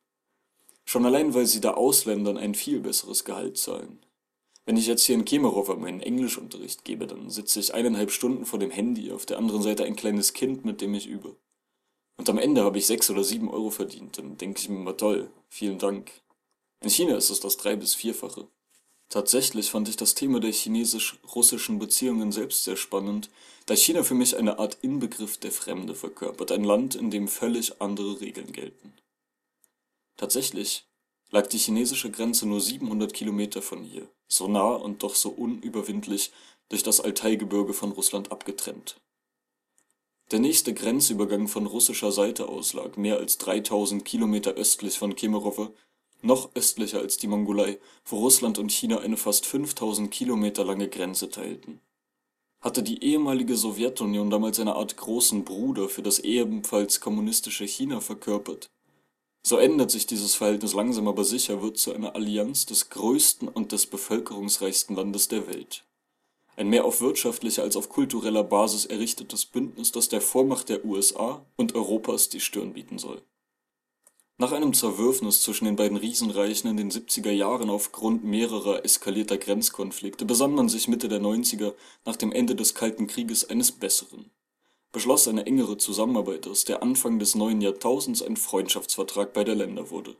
Schon 0.86 1.06
allein, 1.06 1.34
weil 1.34 1.46
sie 1.46 1.60
da 1.60 1.74
Ausländern 1.74 2.38
ein 2.38 2.56
viel 2.56 2.80
besseres 2.80 3.26
Gehalt 3.26 3.58
zahlen. 3.58 4.00
Wenn 4.66 4.78
ich 4.78 4.88
jetzt 4.88 5.04
hier 5.04 5.16
in 5.16 5.26
Kemerovo 5.26 5.76
meinen 5.76 6.02
Englischunterricht 6.02 6.86
gebe, 6.86 7.08
dann 7.08 7.30
sitze 7.30 7.60
ich 7.60 7.74
eineinhalb 7.74 8.12
Stunden 8.12 8.46
vor 8.46 8.60
dem 8.60 8.72
Handy, 8.72 9.12
auf 9.12 9.26
der 9.26 9.38
anderen 9.38 9.62
Seite 9.62 9.84
ein 9.84 9.96
kleines 9.96 10.34
Kind, 10.34 10.66
mit 10.66 10.82
dem 10.82 10.94
ich 10.94 11.08
übe. 11.08 11.36
Und 12.18 12.30
am 12.30 12.38
Ende 12.38 12.64
habe 12.64 12.78
ich 12.78 12.86
sechs 12.86 13.10
oder 13.10 13.24
sieben 13.24 13.50
Euro 13.50 13.70
verdient, 13.70 14.18
dann 14.18 14.38
denke 14.38 14.60
ich 14.60 14.70
mir 14.70 14.80
mal 14.80 14.94
toll, 14.94 15.30
vielen 15.50 15.78
Dank. 15.78 16.12
In 16.82 16.90
China 16.90 17.16
ist 17.16 17.30
es 17.30 17.40
das 17.40 17.58
drei- 17.58 17.76
bis 17.76 17.96
vierfache. 17.96 18.48
Tatsächlich 19.10 19.72
fand 19.72 19.88
ich 19.88 19.96
das 19.96 20.16
Thema 20.16 20.40
der 20.42 20.52
chinesisch-russischen 20.52 21.80
Beziehungen 21.80 22.32
selbst 22.32 22.66
sehr 22.66 22.76
spannend, 22.76 23.30
da 23.66 23.76
China 23.76 24.04
für 24.04 24.16
mich 24.16 24.36
eine 24.36 24.60
Art 24.60 24.80
Inbegriff 24.82 25.38
der 25.38 25.52
Fremde 25.52 25.96
verkörpert, 25.96 26.52
ein 26.52 26.66
Land, 26.66 26.96
in 26.96 27.10
dem 27.10 27.28
völlig 27.28 27.82
andere 27.82 28.20
Regeln 28.20 28.52
gelten. 28.52 28.94
Tatsächlich 30.18 30.88
lag 31.30 31.48
die 31.48 31.58
chinesische 31.58 32.12
Grenze 32.12 32.48
nur 32.48 32.60
700 32.60 33.14
Kilometer 33.14 33.62
von 33.62 33.84
hier, 33.84 34.10
so 34.28 34.48
nah 34.48 34.74
und 34.74 35.04
doch 35.04 35.16
so 35.16 35.30
unüberwindlich 35.30 36.32
durch 36.70 36.84
das 36.84 37.00
Altaigebirge 37.00 37.74
von 37.74 37.92
Russland 37.92 38.32
abgetrennt. 38.32 39.00
Der 40.32 40.40
nächste 40.40 40.74
Grenzübergang 40.74 41.48
von 41.48 41.66
russischer 41.66 42.12
Seite 42.12 42.50
aus 42.50 42.74
lag 42.74 42.98
mehr 42.98 43.18
als 43.18 43.38
3000 43.38 44.04
Kilometer 44.04 44.52
östlich 44.52 44.98
von 44.98 45.16
Kemerowo, 45.16 45.74
noch 46.22 46.50
östlicher 46.56 47.00
als 47.00 47.18
die 47.18 47.28
Mongolei, 47.28 47.80
wo 48.06 48.18
Russland 48.18 48.60
und 48.60 48.72
China 48.72 49.00
eine 49.00 49.18
fast 49.18 49.46
5000 49.46 50.12
Kilometer 50.12 50.66
lange 50.66 50.90
Grenze 50.90 51.30
teilten. 51.30 51.80
Hatte 52.62 52.84
die 52.84 53.04
ehemalige 53.04 53.56
Sowjetunion 53.56 54.30
damals 54.30 54.60
eine 54.60 54.76
Art 54.76 54.98
großen 54.98 55.46
Bruder 55.46 55.90
für 55.90 56.02
das 56.02 56.20
ebenfalls 56.20 57.00
kommunistische 57.00 57.66
China 57.66 58.02
verkörpert? 58.02 58.70
So 59.46 59.58
ändert 59.58 59.92
sich 59.92 60.08
dieses 60.08 60.36
Verhältnis 60.36 60.74
langsam 60.74 61.08
aber 61.08 61.24
sicher, 61.24 61.62
wird 61.62 61.78
zu 61.78 61.94
einer 61.94 62.16
Allianz 62.16 62.66
des 62.66 62.90
größten 62.90 63.48
und 63.48 63.72
des 63.72 63.86
bevölkerungsreichsten 63.86 64.96
Landes 64.96 65.28
der 65.28 65.48
Welt 65.48 65.88
ein 66.58 66.70
mehr 66.70 66.86
auf 66.86 67.02
wirtschaftlicher 67.02 67.62
als 67.62 67.78
auf 67.78 67.88
kultureller 67.88 68.44
Basis 68.44 68.86
errichtetes 68.86 69.46
Bündnis, 69.46 69.92
das 69.92 70.10
der 70.10 70.22
Vormacht 70.22 70.70
der 70.70 70.84
USA 70.84 71.46
und 71.56 71.76
Europas 71.76 72.30
die 72.30 72.40
Stirn 72.40 72.74
bieten 72.74 72.98
soll. 72.98 73.22
Nach 74.40 74.52
einem 74.52 74.74
Zerwürfnis 74.74 75.42
zwischen 75.42 75.66
den 75.66 75.76
beiden 75.76 75.98
Riesenreichen 75.98 76.70
in 76.70 76.78
den 76.78 76.92
70er 76.92 77.32
Jahren 77.32 77.72
aufgrund 77.72 78.24
mehrerer 78.24 78.86
eskalierter 78.86 79.38
Grenzkonflikte 79.38 80.26
besann 80.26 80.54
man 80.54 80.70
sich 80.70 80.88
Mitte 80.88 81.08
der 81.08 81.20
90er 81.20 81.74
nach 82.06 82.16
dem 82.16 82.32
Ende 82.32 82.56
des 82.56 82.76
Kalten 82.76 83.08
Krieges 83.08 83.50
eines 83.50 83.72
Besseren, 83.72 84.30
beschloss 84.92 85.28
eine 85.28 85.48
engere 85.48 85.78
Zusammenarbeit, 85.78 86.48
aus 86.48 86.66
der 86.66 86.84
Anfang 86.84 87.18
des 87.18 87.34
neuen 87.34 87.62
Jahrtausends 87.62 88.22
ein 88.22 88.38
Freundschaftsvertrag 88.38 89.34
beider 89.34 89.56
Länder 89.56 89.90
wurde. 89.90 90.16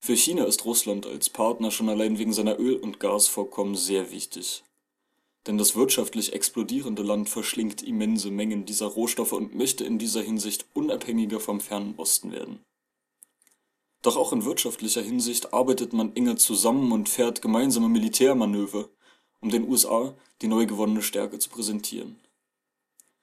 Für 0.00 0.16
China 0.16 0.44
ist 0.44 0.64
Russland 0.64 1.06
als 1.06 1.28
Partner 1.28 1.70
schon 1.70 1.90
allein 1.90 2.18
wegen 2.18 2.32
seiner 2.32 2.58
Öl- 2.58 2.80
und 2.80 2.98
Gasvorkommen 2.98 3.76
sehr 3.76 4.10
wichtig 4.10 4.64
denn 5.46 5.58
das 5.58 5.74
wirtschaftlich 5.74 6.32
explodierende 6.32 7.02
Land 7.02 7.28
verschlingt 7.28 7.82
immense 7.82 8.30
Mengen 8.30 8.64
dieser 8.64 8.86
Rohstoffe 8.86 9.32
und 9.32 9.54
möchte 9.54 9.84
in 9.84 9.98
dieser 9.98 10.22
Hinsicht 10.22 10.66
unabhängiger 10.74 11.40
vom 11.40 11.60
Fernen 11.60 11.94
Osten 11.96 12.32
werden. 12.32 12.60
Doch 14.02 14.16
auch 14.16 14.32
in 14.32 14.44
wirtschaftlicher 14.44 15.02
Hinsicht 15.02 15.54
arbeitet 15.54 15.92
man 15.92 16.14
enger 16.16 16.36
zusammen 16.36 16.92
und 16.92 17.08
fährt 17.08 17.40
gemeinsame 17.40 17.88
Militärmanöver, 17.88 18.88
um 19.40 19.50
den 19.50 19.68
USA 19.68 20.14
die 20.40 20.48
neu 20.48 20.66
gewonnene 20.66 21.02
Stärke 21.02 21.38
zu 21.38 21.50
präsentieren. 21.50 22.20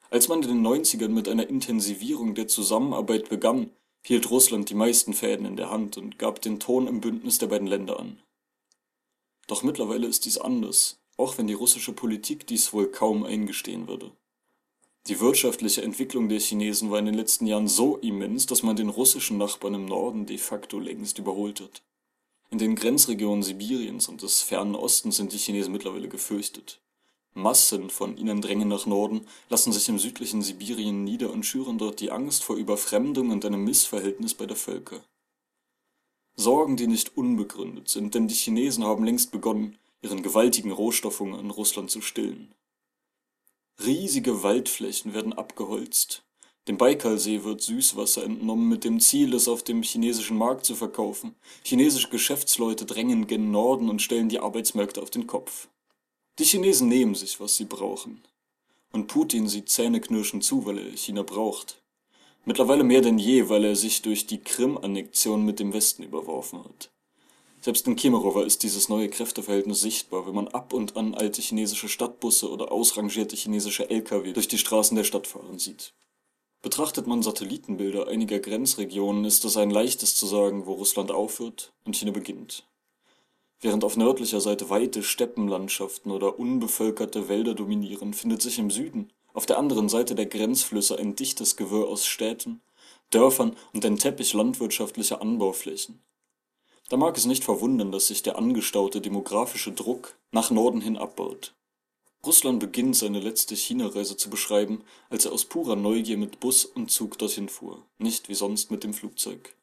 Als 0.09 0.27
man 0.27 0.41
in 0.41 0.47
den 0.47 0.65
90ern 0.65 1.09
mit 1.09 1.27
einer 1.27 1.49
Intensivierung 1.49 2.34
der 2.34 2.47
Zusammenarbeit 2.47 3.30
begann, 3.30 3.71
hielt 4.03 4.32
Russland 4.32 4.69
die 4.69 4.75
meisten 4.75 5.13
Fäden 5.13 5.45
in 5.45 5.57
der 5.57 5.69
Hand 5.69 5.97
und 5.97 6.17
gab 6.17 6.41
den 6.41 6.59
Ton 6.59 6.88
im 6.88 7.01
Bündnis 7.01 7.38
der 7.38 7.47
beiden 7.47 7.67
Länder 7.67 7.99
an. 7.99 8.19
Doch 9.47 9.61
mittlerweile 9.63 10.07
ist 10.07 10.25
dies 10.25 10.38
anders 10.38 10.99
auch 11.19 11.38
wenn 11.38 11.47
die 11.47 11.53
russische 11.53 11.91
Politik 11.91 12.47
dies 12.47 12.71
wohl 12.71 12.89
kaum 12.89 13.25
eingestehen 13.25 13.89
würde. 13.89 14.11
Die 15.08 15.20
wirtschaftliche 15.20 15.82
Entwicklung 15.82 16.30
der 16.30 16.39
Chinesen 16.39 16.91
war 16.91 17.00
in 17.00 17.06
den 17.06 17.16
letzten 17.16 17.47
Jahren 17.47 17.68
so 17.68 17.97
immens, 17.97 18.45
dass 18.45 18.64
man 18.64 18.76
den 18.76 18.89
russischen 18.89 19.38
Nachbarn 19.38 19.74
im 19.74 19.86
Norden 19.86 20.26
de 20.26 20.38
facto 20.38 20.80
längst 20.80 21.18
überholt 21.18 21.62
hat. 21.62 21.82
In 22.52 22.58
den 22.58 22.76
Grenzregionen 22.76 23.43
Sibiriens 23.43 24.08
und 24.08 24.22
des 24.22 24.41
fernen 24.41 24.76
Ostens 24.76 25.18
sind 25.18 25.34
die 25.34 25.38
Chinesen 25.38 25.72
mittlerweile 25.72 26.10
gefürchtet. 26.10 26.82
Massen 27.34 27.89
von 27.89 28.18
ihnen 28.18 28.41
drängen 28.41 28.68
nach 28.68 28.86
Norden, 28.86 29.26
lassen 29.50 29.72
sich 29.72 29.88
im 29.88 30.00
südlichen 30.00 30.41
Sibirien 30.41 31.04
nieder 31.04 31.32
und 31.32 31.45
schüren 31.45 31.78
dort 31.78 32.00
die 32.00 32.12
Angst 32.12 32.43
vor 32.43 32.56
Überfremdung 32.56 33.30
und 33.30 33.45
einem 33.45 33.64
Missverhältnis 33.64 34.34
bei 34.34 34.45
der 34.45 34.58
Völker. 34.58 35.04
Sorgen, 36.36 36.78
die 36.78 36.88
nicht 36.88 37.16
unbegründet 37.18 37.89
sind, 37.89 38.16
denn 38.16 38.28
die 38.28 38.36
Chinesen 38.36 38.84
haben 38.84 39.04
längst 39.04 39.32
begonnen, 39.32 39.78
ihren 40.02 40.24
gewaltigen 40.24 40.72
Rohstoffhunger 40.72 41.39
in 41.39 41.52
Russland 41.52 41.91
zu 41.91 42.02
stillen. 42.02 42.54
Riesige 43.86 44.43
Waldflächen 44.43 45.13
werden 45.13 45.32
abgeholzt. 45.32 46.23
Dem 46.67 46.77
Baikalsee 46.77 47.45
wird 47.45 47.61
Süßwasser 47.61 48.23
entnommen 48.25 48.67
mit 48.67 48.84
dem 48.84 48.99
Ziel, 48.99 49.34
es 49.34 49.47
auf 49.47 49.63
dem 49.63 49.84
chinesischen 49.84 50.38
Markt 50.38 50.65
zu 50.65 50.75
verkaufen. 50.75 51.36
Chinesische 51.63 52.09
Geschäftsleute 52.09 52.86
drängen 52.86 53.25
gen 53.25 53.51
Norden 53.51 53.89
und 53.89 54.01
stellen 54.01 54.27
die 54.27 54.39
Arbeitsmärkte 54.39 55.01
auf 55.01 55.09
den 55.09 55.27
Kopf. 55.27 55.69
Die 56.39 56.43
Chinesen 56.43 56.89
nehmen 56.89 57.15
sich, 57.15 57.39
was 57.39 57.55
sie 57.55 57.63
brauchen. 57.63 58.21
Und 58.91 59.07
Putin 59.07 59.47
sieht 59.47 59.69
zähneknirschend 59.69 60.43
zu, 60.43 60.65
weil 60.65 60.77
er 60.80 60.97
China 60.97 61.23
braucht. 61.23 61.82
Mittlerweile 62.43 62.84
mehr 62.84 63.01
denn 63.01 63.17
je, 63.17 63.47
weil 63.47 63.63
er 63.63 63.75
sich 63.77 64.01
durch 64.01 64.27
die 64.27 64.39
Krim-Annexion 64.39 65.45
mit 65.45 65.59
dem 65.59 65.71
Westen 65.71 66.03
überworfen 66.03 66.65
hat. 66.65 66.91
Selbst 67.62 67.86
in 67.88 67.97
Kemerowo 67.97 68.41
ist 68.41 68.64
dieses 68.64 68.88
neue 68.88 69.10
Kräfteverhältnis 69.10 69.82
sichtbar, 69.82 70.26
wenn 70.26 70.36
man 70.36 70.47
ab 70.47 70.72
und 70.72 70.95
an 70.95 71.14
alte 71.14 71.41
chinesische 71.41 71.89
Stadtbusse 71.89 72.49
oder 72.49 72.72
ausrangierte 72.72 73.36
chinesische 73.36 73.89
Lkw 73.89 74.32
durch 74.32 74.47
die 74.47 74.57
Straßen 74.57 74.95
der 74.95 75.03
Stadt 75.03 75.28
fahren 75.28 75.60
sieht. 75.60 75.93
Betrachtet 76.62 77.05
man 77.05 77.22
Satellitenbilder 77.22 78.07
einiger 78.07 78.39
Grenzregionen, 78.39 79.26
ist 79.26 79.43
es 79.43 79.57
ein 79.57 79.72
leichtes 79.72 80.16
zu 80.16 80.26
sagen, 80.26 80.68
wo 80.68 80.74
Russland 80.74 81.12
aufhört 81.12 81.74
und 81.86 81.97
China 81.97 82.12
beginnt. 82.12 82.66
Während 83.60 83.84
auf 83.84 83.97
nördlicher 83.97 84.39
Seite 84.39 84.70
weite 84.70 85.03
Steppenlandschaften 85.03 86.12
oder 86.14 86.39
unbevölkerte 86.39 87.28
Wälder 87.28 87.55
dominieren, 87.55 88.14
findet 88.14 88.41
sich 88.41 88.57
im 88.57 88.72
Süden, 88.72 89.12
auf 89.34 89.45
der 89.45 89.57
anderen 89.57 89.89
Seite 89.89 90.16
der 90.16 90.28
Grenzflüsse, 90.28 90.97
ein 90.97 91.16
dichtes 91.16 91.57
Gewirr 91.57 91.88
aus 91.88 92.05
Städten, 92.05 92.62
Dörfern 93.10 93.57
und 93.74 93.86
ein 93.86 93.97
Teppich 93.97 94.34
landwirtschaftlicher 94.34 95.22
Anbauflächen. 95.22 96.01
Da 96.90 96.98
mag 96.98 97.16
es 97.18 97.26
nicht 97.26 97.44
verwundern, 97.44 97.92
dass 97.92 98.08
sich 98.08 98.24
der 98.24 98.38
angestaute 98.38 99.00
demografische 99.00 99.72
Druck 99.72 100.18
nach 100.32 100.50
Norden 100.50 100.82
hin 100.82 100.98
abbaut. 100.98 101.54
Russland 102.26 102.60
beginnt 102.60 102.96
seine 102.98 103.20
letzte 103.20 103.56
China-Reise 103.56 104.18
zu 104.18 104.30
beschreiben, 104.30 104.84
als 105.10 105.26
er 105.26 105.32
aus 105.32 105.46
purer 105.46 105.76
Neugier 105.76 106.18
mit 106.18 106.40
Bus 106.40 106.66
und 106.66 106.92
Zug 106.92 107.18
dorthin 107.18 107.48
fuhr, 107.48 107.86
nicht 107.98 108.28
wie 108.28 108.34
sonst 108.34 108.72
mit 108.72 108.84
dem 108.84 108.94
Flugzeug. 108.94 109.56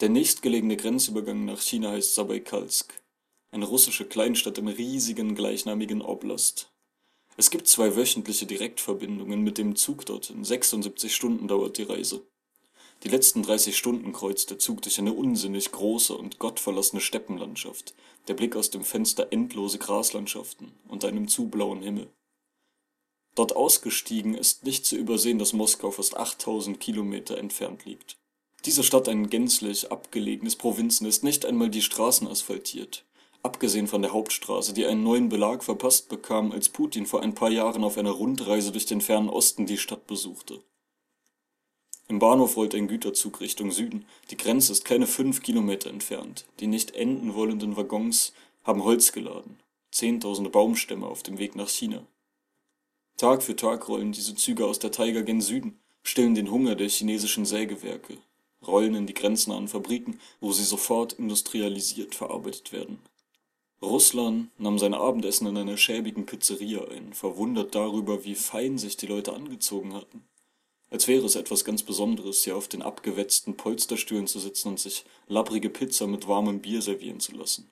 Der 0.00 0.08
nächstgelegene 0.08 0.76
Grenzübergang 0.76 1.44
nach 1.44 1.60
China 1.60 1.90
heißt 1.90 2.14
Sabaikalsk, 2.14 2.94
eine 3.50 3.66
russische 3.66 4.06
Kleinstadt 4.06 4.58
im 4.58 4.68
riesigen 4.68 5.34
gleichnamigen 5.34 6.00
Oblast. 6.00 6.72
Es 7.36 7.50
gibt 7.50 7.66
zwei 7.66 7.94
wöchentliche 7.94 8.46
Direktverbindungen 8.46 9.42
mit 9.42 9.58
dem 9.58 9.76
Zug 9.76 10.06
dorthin, 10.06 10.44
76 10.44 11.14
Stunden 11.14 11.48
dauert 11.48 11.76
die 11.76 11.82
Reise. 11.82 12.22
Die 13.04 13.10
letzten 13.10 13.42
30 13.42 13.76
Stunden 13.76 14.12
kreuzt 14.12 14.48
der 14.48 14.58
Zug 14.58 14.80
durch 14.80 14.98
eine 14.98 15.12
unsinnig 15.12 15.70
große 15.70 16.16
und 16.16 16.38
gottverlassene 16.38 17.02
Steppenlandschaft, 17.02 17.94
der 18.28 18.34
Blick 18.34 18.56
aus 18.56 18.70
dem 18.70 18.82
Fenster 18.82 19.28
endlose 19.30 19.78
Graslandschaften 19.78 20.72
unter 20.88 21.08
einem 21.08 21.28
zu 21.28 21.48
blauen 21.48 21.82
Himmel. 21.82 22.08
Dort 23.34 23.56
ausgestiegen 23.56 24.34
ist 24.34 24.64
nicht 24.64 24.86
zu 24.86 24.96
übersehen, 24.96 25.38
dass 25.38 25.52
Moskau 25.52 25.90
fast 25.90 26.16
8000 26.16 26.80
Kilometer 26.80 27.36
entfernt 27.36 27.84
liegt. 27.84 28.16
Diese 28.64 28.82
Stadt 28.82 29.08
ein 29.10 29.28
gänzlich 29.28 29.92
abgelegenes 29.92 30.56
Provinznest, 30.56 31.24
nicht 31.24 31.44
einmal 31.44 31.68
die 31.68 31.82
Straßen 31.82 32.26
asphaltiert. 32.26 33.04
Abgesehen 33.42 33.86
von 33.86 34.00
der 34.00 34.14
Hauptstraße, 34.14 34.72
die 34.72 34.86
einen 34.86 35.02
neuen 35.02 35.28
Belag 35.28 35.62
verpasst 35.62 36.08
bekam, 36.08 36.52
als 36.52 36.70
Putin 36.70 37.04
vor 37.04 37.20
ein 37.20 37.34
paar 37.34 37.50
Jahren 37.50 37.84
auf 37.84 37.98
einer 37.98 38.12
Rundreise 38.12 38.72
durch 38.72 38.86
den 38.86 39.02
fernen 39.02 39.28
Osten 39.28 39.66
die 39.66 39.76
Stadt 39.76 40.06
besuchte. 40.06 40.62
Im 42.06 42.18
Bahnhof 42.18 42.56
rollt 42.56 42.74
ein 42.74 42.86
Güterzug 42.86 43.40
Richtung 43.40 43.70
Süden, 43.70 44.04
die 44.30 44.36
Grenze 44.36 44.72
ist 44.72 44.84
keine 44.84 45.06
fünf 45.06 45.42
Kilometer 45.42 45.88
entfernt, 45.88 46.44
die 46.60 46.66
nicht 46.66 46.94
enden 46.94 47.34
wollenden 47.34 47.76
Waggons 47.76 48.34
haben 48.62 48.84
Holz 48.84 49.12
geladen, 49.12 49.58
zehntausende 49.90 50.50
Baumstämme 50.50 51.06
auf 51.06 51.22
dem 51.22 51.38
Weg 51.38 51.56
nach 51.56 51.68
China. 51.68 52.06
Tag 53.16 53.42
für 53.42 53.56
Tag 53.56 53.88
rollen 53.88 54.12
diese 54.12 54.34
Züge 54.34 54.66
aus 54.66 54.78
der 54.78 54.90
Taiga 54.90 55.22
gen 55.22 55.40
Süden, 55.40 55.78
stillen 56.02 56.34
den 56.34 56.50
Hunger 56.50 56.74
der 56.74 56.90
chinesischen 56.90 57.46
Sägewerke, 57.46 58.18
rollen 58.66 58.94
in 58.94 59.06
die 59.06 59.14
grenznahen 59.14 59.68
Fabriken, 59.68 60.20
wo 60.40 60.52
sie 60.52 60.64
sofort 60.64 61.14
industrialisiert 61.14 62.14
verarbeitet 62.14 62.72
werden. 62.72 62.98
Russland 63.80 64.50
nahm 64.58 64.78
sein 64.78 64.94
Abendessen 64.94 65.46
in 65.46 65.56
einer 65.56 65.78
schäbigen 65.78 66.26
Pizzeria 66.26 66.84
ein, 66.88 67.14
verwundert 67.14 67.74
darüber, 67.74 68.24
wie 68.24 68.34
fein 68.34 68.76
sich 68.76 68.98
die 68.98 69.06
Leute 69.06 69.32
angezogen 69.32 69.94
hatten 69.94 70.24
als 70.94 71.08
wäre 71.08 71.26
es 71.26 71.34
etwas 71.34 71.64
ganz 71.64 71.82
Besonderes, 71.82 72.44
hier 72.44 72.56
auf 72.56 72.68
den 72.68 72.80
abgewetzten 72.80 73.56
Polsterstühlen 73.56 74.28
zu 74.28 74.38
sitzen 74.38 74.68
und 74.68 74.78
sich 74.78 75.04
labbrige 75.26 75.68
Pizza 75.68 76.06
mit 76.06 76.28
warmem 76.28 76.60
Bier 76.60 76.82
servieren 76.82 77.18
zu 77.18 77.32
lassen. 77.32 77.68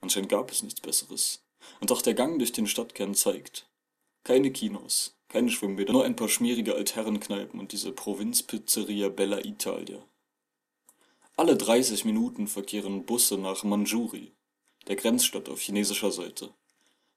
Anscheinend 0.00 0.28
gab 0.28 0.50
es 0.50 0.64
nichts 0.64 0.80
Besseres. 0.80 1.44
Und 1.80 1.92
auch 1.92 2.02
der 2.02 2.14
Gang 2.14 2.40
durch 2.40 2.50
den 2.50 2.66
Stadtkern 2.66 3.14
zeigt. 3.14 3.70
Keine 4.24 4.50
Kinos, 4.50 5.14
keine 5.28 5.52
Schwimmbäder, 5.52 5.92
nur 5.92 6.04
ein 6.04 6.16
paar 6.16 6.28
schmierige 6.28 6.74
Altherrenkneipen 6.74 7.60
und 7.60 7.70
diese 7.70 7.92
Provinzpizzeria 7.92 9.08
Bella 9.08 9.44
Italia. 9.44 10.04
Alle 11.36 11.56
30 11.56 12.04
Minuten 12.06 12.48
verkehren 12.48 13.06
Busse 13.06 13.38
nach 13.38 13.62
Manjuri, 13.62 14.32
der 14.88 14.96
Grenzstadt 14.96 15.48
auf 15.48 15.60
chinesischer 15.60 16.10
Seite. 16.10 16.52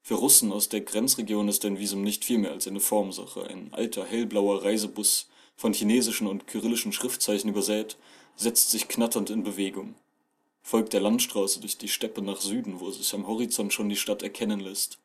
Für 0.06 0.16
Russen 0.16 0.52
aus 0.52 0.68
der 0.68 0.82
Grenzregion 0.82 1.48
ist 1.48 1.64
ein 1.64 1.80
Visum 1.80 2.02
nicht 2.02 2.26
viel 2.26 2.38
mehr 2.38 2.52
als 2.52 2.68
eine 2.68 2.82
Formsache. 2.82 3.48
Ein 3.48 3.74
alter 3.74 4.04
hellblauer 4.04 4.62
Reisebus, 4.62 5.30
von 5.56 5.72
chinesischen 5.72 6.28
und 6.28 6.46
kyrillischen 6.46 6.92
Schriftzeichen 6.92 7.50
übersät, 7.50 7.96
setzt 8.36 8.70
sich 8.70 8.90
knatternd 8.90 9.30
in 9.30 9.44
Bewegung, 9.44 9.96
folgt 10.62 10.92
der 10.92 11.00
Landstraße 11.00 11.62
durch 11.62 11.78
die 11.78 11.88
Steppe 11.88 12.22
nach 12.22 12.42
Süden, 12.42 12.82
wo 12.82 12.92
sich 12.92 13.14
am 13.14 13.28
Horizont 13.28 13.72
schon 13.72 13.88
die 13.88 13.96
Stadt 13.96 14.24
erkennen 14.24 14.60
lässt. 14.60 15.00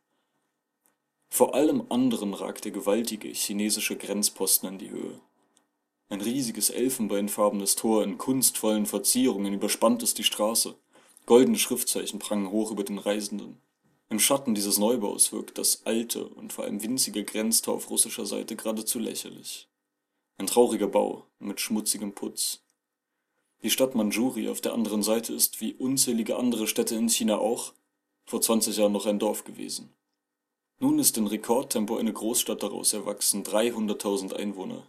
Vor 1.30 1.54
allem 1.54 1.84
anderen 1.90 2.34
ragt 2.34 2.64
der 2.64 2.72
gewaltige 2.72 3.28
chinesische 3.28 3.96
Grenzposten 3.96 4.68
in 4.68 4.78
die 4.78 4.90
Höhe. 4.90 5.20
Ein 6.08 6.22
riesiges 6.22 6.70
elfenbeinfarbenes 6.70 7.76
Tor 7.76 8.02
in 8.02 8.18
kunstvollen 8.18 8.86
Verzierungen 8.86 9.54
überspannt 9.54 10.02
es 10.02 10.14
die 10.14 10.24
Straße. 10.24 10.74
Goldene 11.24 11.58
Schriftzeichen 11.58 12.18
prangen 12.18 12.50
hoch 12.50 12.72
über 12.72 12.82
den 12.82 12.98
Reisenden. 12.98 13.60
Im 14.10 14.18
Schatten 14.18 14.54
dieses 14.54 14.78
Neubaus 14.78 15.32
wirkt 15.32 15.58
das 15.58 15.84
alte 15.84 16.26
und 16.26 16.52
vor 16.52 16.64
allem 16.64 16.82
winzige 16.82 17.24
Grenztor 17.24 17.74
auf 17.74 17.90
russischer 17.90 18.24
Seite 18.24 18.56
geradezu 18.56 18.98
lächerlich. 18.98 19.68
Ein 20.38 20.46
trauriger 20.46 20.86
Bau 20.86 21.26
mit 21.38 21.60
schmutzigem 21.60 22.14
Putz. 22.14 22.62
Die 23.62 23.70
Stadt 23.70 23.94
Manjuri 23.94 24.48
auf 24.48 24.60
der 24.60 24.72
anderen 24.72 25.02
Seite 25.02 25.34
ist, 25.34 25.60
wie 25.60 25.74
unzählige 25.74 26.36
andere 26.36 26.66
Städte 26.66 26.94
in 26.94 27.08
China 27.08 27.38
auch, 27.38 27.74
vor 28.24 28.40
20 28.40 28.76
Jahren 28.76 28.92
noch 28.92 29.06
ein 29.06 29.18
Dorf 29.18 29.44
gewesen. 29.44 29.92
Nun 30.78 30.98
ist 30.98 31.18
in 31.18 31.26
Rekordtempo 31.26 31.96
eine 31.96 32.12
Großstadt 32.12 32.62
daraus 32.62 32.92
erwachsen, 32.92 33.42
300.000 33.42 34.32
Einwohner. 34.34 34.88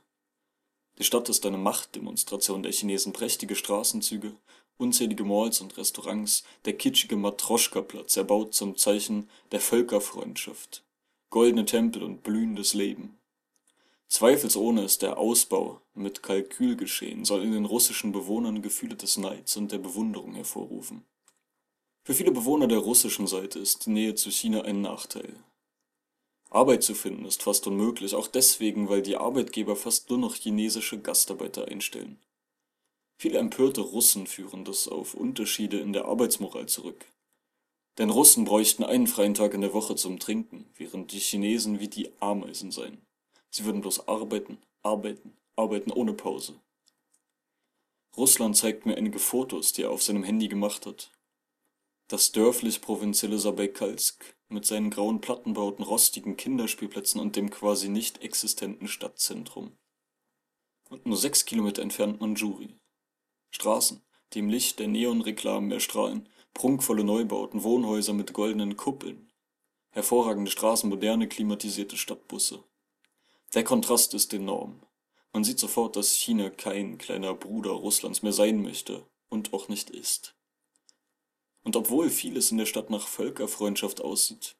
Die 0.99 1.03
Stadt 1.03 1.29
ist 1.29 1.45
eine 1.45 1.57
Machtdemonstration 1.57 2.61
der 2.61 2.71
Chinesen, 2.71 3.11
prächtige 3.11 3.55
Straßenzüge, 3.55 4.35
unzählige 4.79 5.23
Malls 5.23 5.61
und 5.61 5.77
Restaurants, 5.77 6.43
der 6.65 6.73
kitschige 6.73 7.17
Matroschka-Platz, 7.17 8.17
erbaut 8.17 8.53
zum 8.53 8.77
Zeichen 8.77 9.29
der 9.51 9.59
Völkerfreundschaft, 9.59 10.83
goldene 11.29 11.65
Tempel 11.65 12.01
und 12.01 12.23
blühendes 12.23 12.73
Leben. 12.73 13.19
Zweifelsohne 14.07 14.83
ist 14.83 15.03
der 15.03 15.19
Ausbau 15.19 15.81
mit 15.93 16.23
Kalkül 16.23 16.75
geschehen, 16.75 17.25
soll 17.25 17.43
in 17.43 17.51
den 17.51 17.65
russischen 17.65 18.11
Bewohnern 18.11 18.63
Gefühle 18.63 18.95
des 18.95 19.17
Neids 19.17 19.55
und 19.57 19.71
der 19.71 19.77
Bewunderung 19.77 20.33
hervorrufen. 20.33 21.03
Für 22.03 22.15
viele 22.15 22.31
Bewohner 22.31 22.67
der 22.67 22.79
russischen 22.79 23.27
Seite 23.27 23.59
ist 23.59 23.85
die 23.85 23.91
Nähe 23.91 24.15
zu 24.15 24.31
China 24.31 24.61
ein 24.61 24.81
Nachteil. 24.81 25.35
Arbeit 26.49 26.81
zu 26.81 26.95
finden 26.95 27.25
ist 27.25 27.43
fast 27.43 27.67
unmöglich, 27.67 28.15
auch 28.15 28.27
deswegen, 28.27 28.89
weil 28.89 29.03
die 29.03 29.17
Arbeitgeber 29.17 29.75
fast 29.75 30.09
nur 30.09 30.17
noch 30.17 30.33
chinesische 30.33 30.99
Gastarbeiter 30.99 31.67
einstellen. 31.67 32.17
Viele 33.21 33.39
empörte 33.39 33.81
Russen 33.81 34.27
führen 34.27 34.63
das 34.63 34.87
auf 34.87 35.13
Unterschiede 35.13 35.77
in 35.77 35.91
der 35.91 36.05
Arbeitsmoral 36.05 36.67
zurück. 36.67 37.05
Denn 37.97 38.11
Russen 38.11 38.45
bräuchten 38.45 38.85
einen 38.85 39.07
freien 39.07 39.33
Tag 39.33 39.53
in 39.53 39.59
der 39.59 39.73
Woche 39.73 39.97
zum 39.97 40.19
Trinken, 40.19 40.69
während 40.77 41.11
die 41.11 41.19
Chinesen 41.19 41.81
wie 41.81 41.89
die 41.89 42.13
Ameisen 42.21 42.71
seien. 42.71 43.05
Sie 43.49 43.65
würden 43.65 43.81
bloß 43.81 44.07
arbeiten, 44.07 44.57
arbeiten, 44.83 45.35
arbeiten 45.57 45.91
ohne 45.91 46.13
Pause. 46.13 46.61
Russland 48.15 48.55
zeigt 48.55 48.85
mir 48.85 48.95
einige 48.95 49.19
Fotos, 49.19 49.73
die 49.73 49.81
er 49.81 49.91
auf 49.91 50.01
seinem 50.01 50.23
Handy 50.23 50.47
gemacht 50.47 50.85
hat. 50.85 51.11
Das 52.07 52.31
dörflich-provinzielle 52.31 53.37
Sabaikalsk 53.37 54.33
mit 54.47 54.65
seinen 54.65 54.91
grauen 54.91 55.19
Plattenbauten, 55.19 55.83
rostigen 55.83 56.37
Kinderspielplätzen 56.37 57.19
und 57.19 57.35
dem 57.35 57.49
quasi 57.49 57.89
nicht 57.89 58.23
existenten 58.23 58.87
Stadtzentrum. 58.87 59.75
Und 60.89 61.05
nur 61.05 61.17
sechs 61.17 61.43
Kilometer 61.43 61.81
entfernt 61.81 62.21
Manjuri. 62.21 62.79
Straßen, 63.51 64.01
die 64.33 64.39
im 64.39 64.49
Licht 64.49 64.79
der 64.79 64.87
Neonreklamen 64.87 65.71
erstrahlen, 65.71 66.29
prunkvolle 66.53 67.03
Neubauten, 67.03 67.63
Wohnhäuser 67.63 68.13
mit 68.13 68.33
goldenen 68.33 68.77
Kuppeln, 68.77 69.31
hervorragende 69.91 70.51
Straßen, 70.51 70.89
moderne 70.89 71.27
klimatisierte 71.27 71.97
Stadtbusse. 71.97 72.63
Der 73.53 73.63
Kontrast 73.63 74.13
ist 74.13 74.33
enorm. 74.33 74.81
Man 75.33 75.43
sieht 75.43 75.59
sofort, 75.59 75.95
dass 75.95 76.15
China 76.15 76.49
kein 76.49 76.97
kleiner 76.97 77.33
Bruder 77.33 77.71
Russlands 77.71 78.21
mehr 78.21 78.33
sein 78.33 78.61
möchte 78.61 79.05
und 79.29 79.53
auch 79.53 79.67
nicht 79.67 79.89
ist. 79.89 80.35
Und 81.63 81.75
obwohl 81.75 82.09
vieles 82.09 82.51
in 82.51 82.57
der 82.57 82.65
Stadt 82.65 82.89
nach 82.89 83.07
Völkerfreundschaft 83.07 84.01
aussieht, 84.01 84.55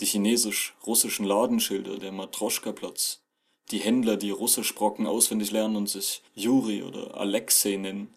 die 0.00 0.06
chinesisch-russischen 0.06 1.26
Ladenschilder, 1.26 1.98
der 1.98 2.12
Matroschka-Platz, 2.12 3.24
die 3.70 3.78
Händler, 3.78 4.16
die 4.16 4.30
Russischbrocken 4.30 5.06
auswendig 5.06 5.50
lernen 5.50 5.76
und 5.76 5.88
sich 5.88 6.22
Juri 6.34 6.82
oder 6.82 7.16
Alexei 7.16 7.76
nennen. 7.76 8.14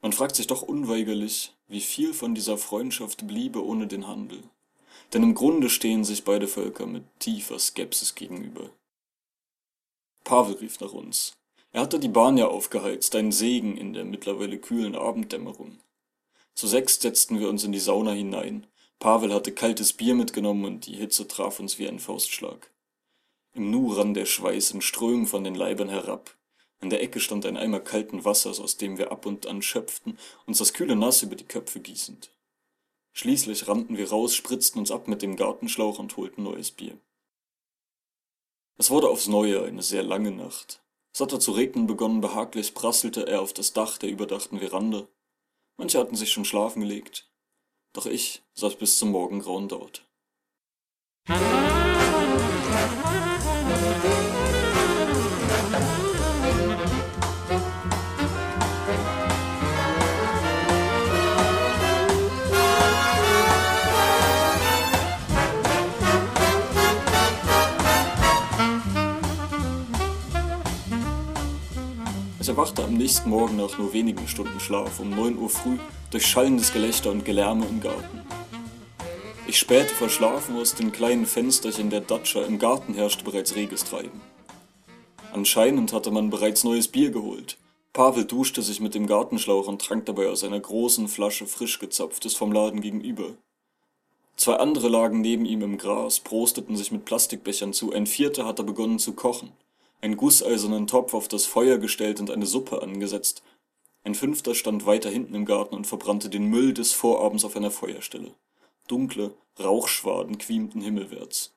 Man 0.00 0.12
fragt 0.12 0.36
sich 0.36 0.46
doch 0.46 0.62
unweigerlich, 0.62 1.52
wie 1.68 1.80
viel 1.80 2.12
von 2.12 2.34
dieser 2.34 2.58
Freundschaft 2.58 3.26
bliebe 3.26 3.64
ohne 3.64 3.86
den 3.86 4.06
Handel. 4.06 4.42
Denn 5.12 5.22
im 5.22 5.34
Grunde 5.34 5.68
stehen 5.68 6.04
sich 6.04 6.24
beide 6.24 6.48
Völker 6.48 6.86
mit 6.86 7.04
tiefer 7.18 7.58
Skepsis 7.58 8.14
gegenüber. 8.14 8.70
Pavel 10.24 10.56
rief 10.56 10.80
nach 10.80 10.92
uns. 10.92 11.34
Er 11.72 11.82
hatte 11.82 11.98
die 11.98 12.08
Bahn 12.08 12.36
ja 12.36 12.48
aufgeheizt, 12.48 13.14
ein 13.14 13.32
Segen 13.32 13.76
in 13.76 13.92
der 13.92 14.04
mittlerweile 14.04 14.58
kühlen 14.58 14.94
Abenddämmerung. 14.94 15.78
Zu 16.54 16.66
sechs 16.66 17.00
setzten 17.00 17.40
wir 17.40 17.48
uns 17.48 17.64
in 17.64 17.72
die 17.72 17.78
Sauna 17.78 18.12
hinein. 18.12 18.66
Pavel 18.98 19.32
hatte 19.32 19.52
kaltes 19.52 19.92
Bier 19.92 20.14
mitgenommen 20.14 20.64
und 20.64 20.86
die 20.86 20.96
Hitze 20.96 21.26
traf 21.26 21.60
uns 21.60 21.78
wie 21.78 21.88
ein 21.88 21.98
Faustschlag. 21.98 22.71
Im 23.54 23.70
Nu 23.70 23.92
rann 23.92 24.14
der 24.14 24.24
Schweiß 24.24 24.70
in 24.70 24.80
Strömen 24.80 25.26
von 25.26 25.44
den 25.44 25.54
Leibern 25.54 25.90
herab. 25.90 26.36
In 26.80 26.88
der 26.88 27.02
Ecke 27.02 27.20
stand 27.20 27.44
ein 27.44 27.58
Eimer 27.58 27.80
kalten 27.80 28.24
Wassers, 28.24 28.60
aus 28.60 28.78
dem 28.78 28.96
wir 28.96 29.12
ab 29.12 29.26
und 29.26 29.46
an 29.46 29.60
schöpften, 29.60 30.18
uns 30.46 30.58
das 30.58 30.72
kühle 30.72 30.96
Nass 30.96 31.22
über 31.22 31.36
die 31.36 31.44
Köpfe 31.44 31.80
gießend. 31.80 32.30
Schließlich 33.12 33.68
rannten 33.68 33.98
wir 33.98 34.08
raus, 34.08 34.34
spritzten 34.34 34.80
uns 34.80 34.90
ab 34.90 35.06
mit 35.06 35.20
dem 35.20 35.36
Gartenschlauch 35.36 35.98
und 35.98 36.16
holten 36.16 36.44
neues 36.44 36.70
Bier. 36.70 36.98
Es 38.78 38.90
wurde 38.90 39.10
aufs 39.10 39.28
Neue 39.28 39.62
eine 39.64 39.82
sehr 39.82 40.02
lange 40.02 40.30
Nacht. 40.30 40.82
Es 41.12 41.20
hatte 41.20 41.38
zu 41.38 41.52
regnen 41.52 41.86
begonnen, 41.86 42.22
behaglich 42.22 42.72
prasselte 42.72 43.26
er 43.26 43.42
auf 43.42 43.52
das 43.52 43.74
Dach 43.74 43.98
der 43.98 44.08
überdachten 44.08 44.60
Veranda. 44.60 45.06
Manche 45.76 45.98
hatten 45.98 46.16
sich 46.16 46.32
schon 46.32 46.46
schlafen 46.46 46.80
gelegt, 46.80 47.30
doch 47.92 48.06
ich 48.06 48.42
saß 48.54 48.76
bis 48.76 48.98
zum 48.98 49.10
Morgengrauen 49.10 49.68
dort. 49.68 50.08
Ich 72.42 72.48
erwachte 72.48 72.82
am 72.82 72.94
nächsten 72.94 73.30
Morgen 73.30 73.56
nach 73.56 73.78
nur 73.78 73.92
wenigen 73.92 74.26
Stunden 74.26 74.58
Schlaf 74.58 74.98
um 74.98 75.10
9 75.10 75.38
Uhr 75.38 75.48
früh 75.48 75.78
durch 76.10 76.26
schallendes 76.26 76.72
Gelächter 76.72 77.12
und 77.12 77.24
Gelärme 77.24 77.64
im 77.66 77.80
Garten. 77.80 78.22
Ich 79.46 79.60
spähte 79.60 79.94
verschlafen 79.94 80.56
aus 80.56 80.74
den 80.74 80.90
kleinen 80.90 81.24
Fensterchen 81.24 81.88
der 81.88 82.00
Datscha, 82.00 82.42
im 82.42 82.58
Garten 82.58 82.94
herrschte 82.94 83.22
bereits 83.22 83.54
reges 83.54 83.84
Treiben. 83.84 84.20
Anscheinend 85.32 85.92
hatte 85.92 86.10
man 86.10 86.30
bereits 86.30 86.64
neues 86.64 86.88
Bier 86.88 87.12
geholt. 87.12 87.58
Pavel 87.92 88.24
duschte 88.24 88.60
sich 88.60 88.80
mit 88.80 88.96
dem 88.96 89.06
Gartenschlauch 89.06 89.68
und 89.68 89.80
trank 89.80 90.06
dabei 90.06 90.26
aus 90.28 90.42
einer 90.42 90.58
großen 90.58 91.06
Flasche 91.06 91.46
frisch 91.46 91.78
gezapftes 91.78 92.34
vom 92.34 92.50
Laden 92.50 92.80
gegenüber. 92.80 93.36
Zwei 94.34 94.56
andere 94.56 94.88
lagen 94.88 95.20
neben 95.20 95.44
ihm 95.44 95.62
im 95.62 95.78
Gras, 95.78 96.18
prosteten 96.18 96.76
sich 96.76 96.90
mit 96.90 97.04
Plastikbechern 97.04 97.72
zu, 97.72 97.92
ein 97.92 98.08
vierter 98.08 98.46
hatte 98.46 98.64
begonnen 98.64 98.98
zu 98.98 99.12
kochen 99.12 99.52
einen 100.02 100.16
gusseisernen 100.16 100.86
Topf 100.86 101.14
auf 101.14 101.28
das 101.28 101.46
Feuer 101.46 101.78
gestellt 101.78 102.20
und 102.20 102.30
eine 102.30 102.44
Suppe 102.44 102.82
angesetzt. 102.82 103.42
Ein 104.04 104.14
fünfter 104.14 104.54
stand 104.54 104.84
weiter 104.84 105.08
hinten 105.08 105.34
im 105.34 105.44
Garten 105.44 105.76
und 105.76 105.86
verbrannte 105.86 106.28
den 106.28 106.46
Müll 106.46 106.74
des 106.74 106.92
Vorabends 106.92 107.44
auf 107.44 107.56
einer 107.56 107.70
Feuerstelle. 107.70 108.34
Dunkle 108.88 109.34
Rauchschwaden 109.60 110.38
quiemten 110.38 110.80
himmelwärts. 110.80 111.54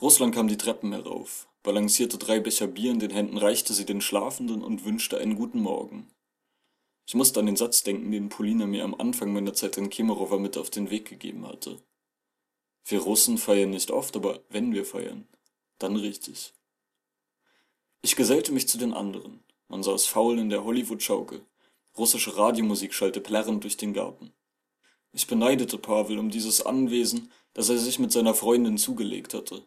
Russland 0.00 0.34
kam 0.34 0.48
die 0.48 0.56
Treppen 0.56 0.92
herauf, 0.92 1.48
balancierte 1.62 2.18
drei 2.18 2.40
Becher 2.40 2.68
Bier 2.68 2.92
in 2.92 3.00
den 3.00 3.10
Händen, 3.10 3.36
reichte 3.36 3.72
sie 3.72 3.84
den 3.84 4.00
Schlafenden 4.00 4.62
und 4.62 4.84
wünschte 4.84 5.18
einen 5.18 5.34
guten 5.34 5.60
Morgen. 5.60 6.08
Ich 7.06 7.14
musste 7.14 7.40
an 7.40 7.46
den 7.46 7.56
Satz 7.56 7.82
denken, 7.82 8.12
den 8.12 8.28
Polina 8.28 8.66
mir 8.66 8.84
am 8.84 8.94
Anfang 8.94 9.32
meiner 9.32 9.54
Zeit 9.54 9.76
in 9.76 9.90
Kemerowa 9.90 10.38
mit 10.38 10.56
auf 10.56 10.70
den 10.70 10.90
Weg 10.90 11.08
gegeben 11.08 11.46
hatte. 11.46 11.82
Wir 12.84 13.00
Russen 13.00 13.38
feiern 13.38 13.70
nicht 13.70 13.90
oft, 13.90 14.16
aber 14.16 14.40
wenn 14.48 14.72
wir 14.72 14.84
feiern, 14.84 15.26
dann 15.78 15.96
richtig. 15.96 16.54
Ich 18.04 18.16
gesellte 18.16 18.50
mich 18.50 18.66
zu 18.66 18.78
den 18.78 18.94
anderen. 18.94 19.44
Man 19.68 19.84
saß 19.84 20.06
faul 20.06 20.40
in 20.40 20.48
der 20.48 20.64
Hollywood-Schaukel. 20.64 21.46
Russische 21.96 22.36
Radiomusik 22.36 22.94
schallte 22.94 23.20
plärrend 23.20 23.62
durch 23.62 23.76
den 23.76 23.92
Garten. 23.92 24.32
Ich 25.12 25.28
beneidete 25.28 25.78
Pavel 25.78 26.18
um 26.18 26.28
dieses 26.28 26.66
Anwesen, 26.66 27.30
das 27.54 27.68
er 27.68 27.78
sich 27.78 28.00
mit 28.00 28.10
seiner 28.10 28.34
Freundin 28.34 28.76
zugelegt 28.76 29.34
hatte. 29.34 29.62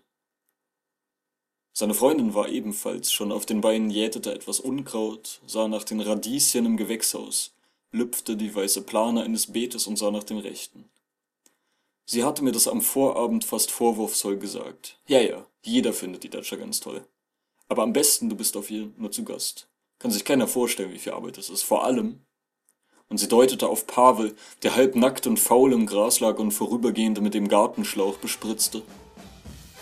Seine 1.72 1.94
Freundin 1.94 2.34
war 2.34 2.50
ebenfalls 2.50 3.12
schon 3.12 3.32
auf 3.32 3.46
den 3.46 3.62
Beinen, 3.62 3.90
jätete 3.90 4.34
etwas 4.34 4.60
Unkraut, 4.60 5.42
sah 5.48 5.70
nach 5.70 5.84
den 5.84 6.02
Radieschen 6.02 6.66
im 6.66 6.78
Gewächshaus, 6.78 7.54
lüpfte 7.92 8.36
die 8.36 8.54
weiße 8.54 8.82
Plane 8.82 9.24
eines 9.24 9.54
Beetes 9.54 9.88
und 9.88 9.98
sah 9.98 10.12
nach 10.12 10.24
dem 10.24 10.38
Rechten. 10.38 10.90
Sie 12.06 12.24
hatte 12.24 12.44
mir 12.44 12.52
das 12.52 12.68
am 12.68 12.82
Vorabend 12.82 13.46
fast 13.46 13.72
vorwurfsvoll 13.72 14.38
gesagt. 14.38 15.00
Ja, 15.08 15.22
ja, 15.22 15.46
jeder 15.64 15.94
findet 15.94 16.24
die 16.24 16.30
Datscha 16.30 16.56
ganz 16.58 16.80
toll. 16.80 17.06
Aber 17.68 17.84
am 17.84 17.94
besten, 17.94 18.30
du 18.30 18.36
bist 18.36 18.56
auf 18.58 18.70
ihr 18.70 18.92
nur 18.98 19.12
zu 19.12 19.24
Gast. 19.24 19.68
Kann 20.00 20.12
sich 20.12 20.24
keiner 20.24 20.48
vorstellen, 20.48 20.94
wie 20.94 21.00
viel 21.00 21.14
Arbeit 21.14 21.38
das 21.38 21.50
ist. 21.50 21.64
Vor 21.64 21.84
allem, 21.84 22.20
und 23.08 23.18
sie 23.18 23.28
deutete 23.28 23.68
auf 23.68 23.88
Pavel, 23.88 24.36
der 24.64 24.76
halb 24.76 24.96
nackt 24.96 25.28
und 25.28 25.40
faul 25.40 25.74
im 25.74 25.86
Gras 25.86 26.20
lag 26.20 26.38
und 26.40 26.52
vorübergehende 26.52 27.22
mit 27.22 27.34
dem 27.34 27.48
Gartenschlauch 27.48 28.18
bespritzte. 28.18 28.82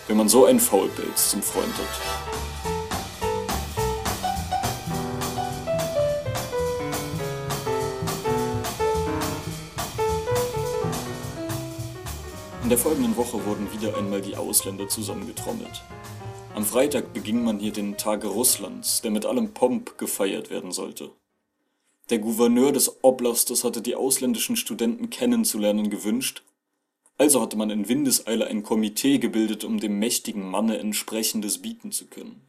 wenn 0.08 0.18
man 0.18 0.28
so 0.28 0.46
einen 0.46 0.60
Faulpelz 0.60 1.32
zum 1.32 1.42
Freund 1.42 1.74
hat. 1.78 2.34
In 12.64 12.70
der 12.70 12.78
folgenden 12.78 13.16
Woche 13.16 13.46
wurden 13.46 13.72
wieder 13.72 13.98
einmal 13.98 14.22
die 14.22 14.36
Ausländer 14.36 14.88
zusammengetrommelt. 14.90 15.84
Am 16.56 16.66
Freitag 16.66 17.14
beging 17.14 17.44
man 17.44 17.58
hier 17.58 17.72
den 17.72 17.98
Tag 17.98 18.24
Russlands, 18.24 19.02
der 19.02 19.10
mit 19.10 19.26
allem 19.26 19.56
Pomp 19.56 19.98
gefeiert 19.98 20.52
werden 20.52 20.72
sollte. 20.72 21.10
Der 22.12 22.20
Gouverneur 22.20 22.72
des 22.72 23.04
Oblastes 23.04 23.64
hatte 23.64 23.82
die 23.82 23.96
ausländischen 23.96 24.56
Studenten 24.56 25.10
kennenzulernen 25.10 25.90
gewünscht, 25.90 26.44
also 27.18 27.42
hatte 27.42 27.58
man 27.58 27.72
in 27.72 27.90
Windeseile 27.90 28.46
ein 28.46 28.62
Komitee 28.62 29.18
gebildet, 29.18 29.64
um 29.64 29.80
dem 29.80 29.98
mächtigen 29.98 30.48
Manne 30.48 30.78
entsprechendes 30.78 31.58
bieten 31.58 31.92
zu 31.92 32.06
können. 32.06 32.40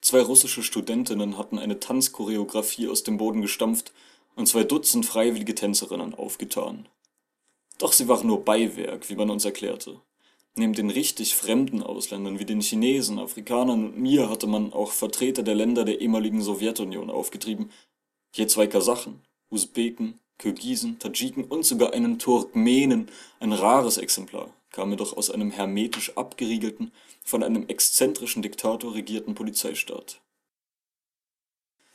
Zwei 0.00 0.20
russische 0.20 0.62
Studentinnen 0.62 1.38
hatten 1.38 1.58
eine 1.58 1.80
Tanzchoreografie 1.80 2.86
aus 2.86 3.02
dem 3.02 3.16
Boden 3.16 3.42
gestampft 3.42 3.92
und 4.36 4.46
zwei 4.46 4.62
Dutzend 4.62 5.06
freiwillige 5.06 5.56
Tänzerinnen 5.56 6.14
aufgetan. 6.14 6.86
Doch 7.78 7.92
sie 7.92 8.06
waren 8.06 8.28
nur 8.28 8.44
Beiwerk, 8.44 9.10
wie 9.10 9.16
man 9.16 9.28
uns 9.28 9.44
erklärte. 9.44 10.00
Neben 10.58 10.72
den 10.72 10.90
richtig 10.90 11.36
fremden 11.36 11.84
Ausländern 11.84 12.40
wie 12.40 12.44
den 12.44 12.60
Chinesen, 12.60 13.20
Afrikanern 13.20 13.84
und 13.84 13.98
mir 13.98 14.28
hatte 14.28 14.48
man 14.48 14.72
auch 14.72 14.90
Vertreter 14.90 15.44
der 15.44 15.54
Länder 15.54 15.84
der 15.84 16.00
ehemaligen 16.00 16.42
Sowjetunion 16.42 17.10
aufgetrieben, 17.10 17.70
je 18.34 18.48
zwei 18.48 18.66
Kasachen, 18.66 19.20
Usbeken, 19.50 20.18
Kirgisen, 20.36 20.98
Tadschiken 20.98 21.44
und 21.44 21.64
sogar 21.64 21.92
einen 21.92 22.18
Turkmenen, 22.18 23.08
ein 23.38 23.52
rares 23.52 23.98
Exemplar, 23.98 24.52
kam 24.72 24.90
jedoch 24.90 25.16
aus 25.16 25.30
einem 25.30 25.52
hermetisch 25.52 26.16
abgeriegelten, 26.16 26.90
von 27.22 27.44
einem 27.44 27.68
exzentrischen 27.68 28.42
Diktator 28.42 28.94
regierten 28.94 29.36
Polizeistaat. 29.36 30.20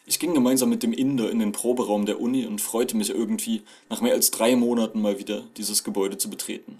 Ich 0.06 0.20
ging 0.20 0.34
gemeinsam 0.34 0.70
mit 0.70 0.84
dem 0.84 0.94
Inder 0.94 1.30
in 1.30 1.40
den 1.40 1.52
Proberaum 1.52 2.06
der 2.06 2.22
Uni 2.22 2.46
und 2.46 2.62
freute 2.62 2.96
mich 2.96 3.10
irgendwie, 3.10 3.64
nach 3.90 4.00
mehr 4.00 4.14
als 4.14 4.32
drei 4.32 4.56
Monaten 4.56 5.02
mal 5.02 5.20
wieder 5.20 5.44
dieses 5.58 5.84
Gebäude 5.84 6.18
zu 6.18 6.30
betreten. 6.30 6.80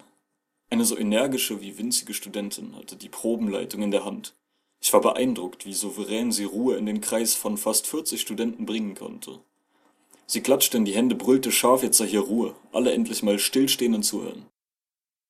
Eine 0.74 0.86
so 0.86 0.98
energische 0.98 1.62
wie 1.62 1.78
winzige 1.78 2.16
Studentin 2.16 2.76
hatte 2.76 2.96
die 2.96 3.08
Probenleitung 3.08 3.84
in 3.84 3.92
der 3.92 4.06
Hand. 4.06 4.34
Ich 4.82 4.92
war 4.92 5.02
beeindruckt, 5.02 5.68
wie 5.68 5.74
souverän 5.74 6.32
sie 6.32 6.46
Ruhe 6.46 6.78
in 6.78 6.88
den 6.88 7.00
Kreis 7.00 7.36
von 7.36 7.58
fast 7.58 7.86
40 7.86 8.20
Studenten 8.20 8.66
bringen 8.66 8.96
konnte. 8.96 9.40
Sie 10.26 10.42
klatschte 10.42 10.78
in 10.78 10.86
die 10.86 10.96
Hände, 10.96 11.14
brüllte 11.14 11.52
scharf, 11.52 11.84
jetzt 11.84 12.00
sei 12.00 12.08
hier 12.08 12.22
Ruhe, 12.22 12.56
alle 12.72 12.92
endlich 12.92 13.22
mal 13.22 13.38
stillstehen 13.38 13.94
und 13.94 14.02
zuhören. 14.02 14.48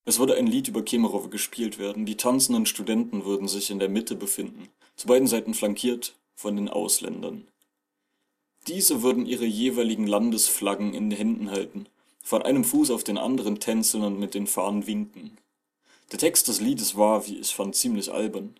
Es 0.05 0.17
würde 0.17 0.35
ein 0.37 0.47
Lied 0.47 0.69
über 0.69 0.81
Kemerow 0.81 1.29
gespielt 1.29 1.77
werden, 1.77 2.05
die 2.05 2.15
tanzenden 2.15 2.65
Studenten 2.65 3.25
würden 3.25 3.49
sich 3.49 3.69
in 3.69 3.79
der 3.79 3.89
Mitte 3.89 4.15
befinden, 4.15 4.69
zu 4.95 5.07
beiden 5.07 5.27
Seiten 5.27 5.53
flankiert 5.53 6.15
von 6.35 6.55
den 6.55 6.69
Ausländern. 6.69 7.49
Diese 8.69 9.03
würden 9.03 9.25
ihre 9.25 9.45
jeweiligen 9.45 10.07
Landesflaggen 10.07 10.93
in 10.93 11.09
den 11.09 11.17
Händen 11.17 11.51
halten, 11.51 11.87
von 12.23 12.41
einem 12.41 12.63
Fuß 12.63 12.89
auf 12.89 13.03
den 13.03 13.17
anderen 13.17 13.59
tänzeln 13.59 14.03
und 14.03 14.17
mit 14.17 14.33
den 14.33 14.47
Fahnen 14.47 14.87
winken. 14.87 15.37
Der 16.11 16.19
Text 16.19 16.47
des 16.47 16.61
Liedes 16.61 16.95
war, 16.95 17.27
wie 17.27 17.37
ich 17.37 17.53
fand, 17.53 17.75
ziemlich 17.75 18.11
albern. 18.11 18.55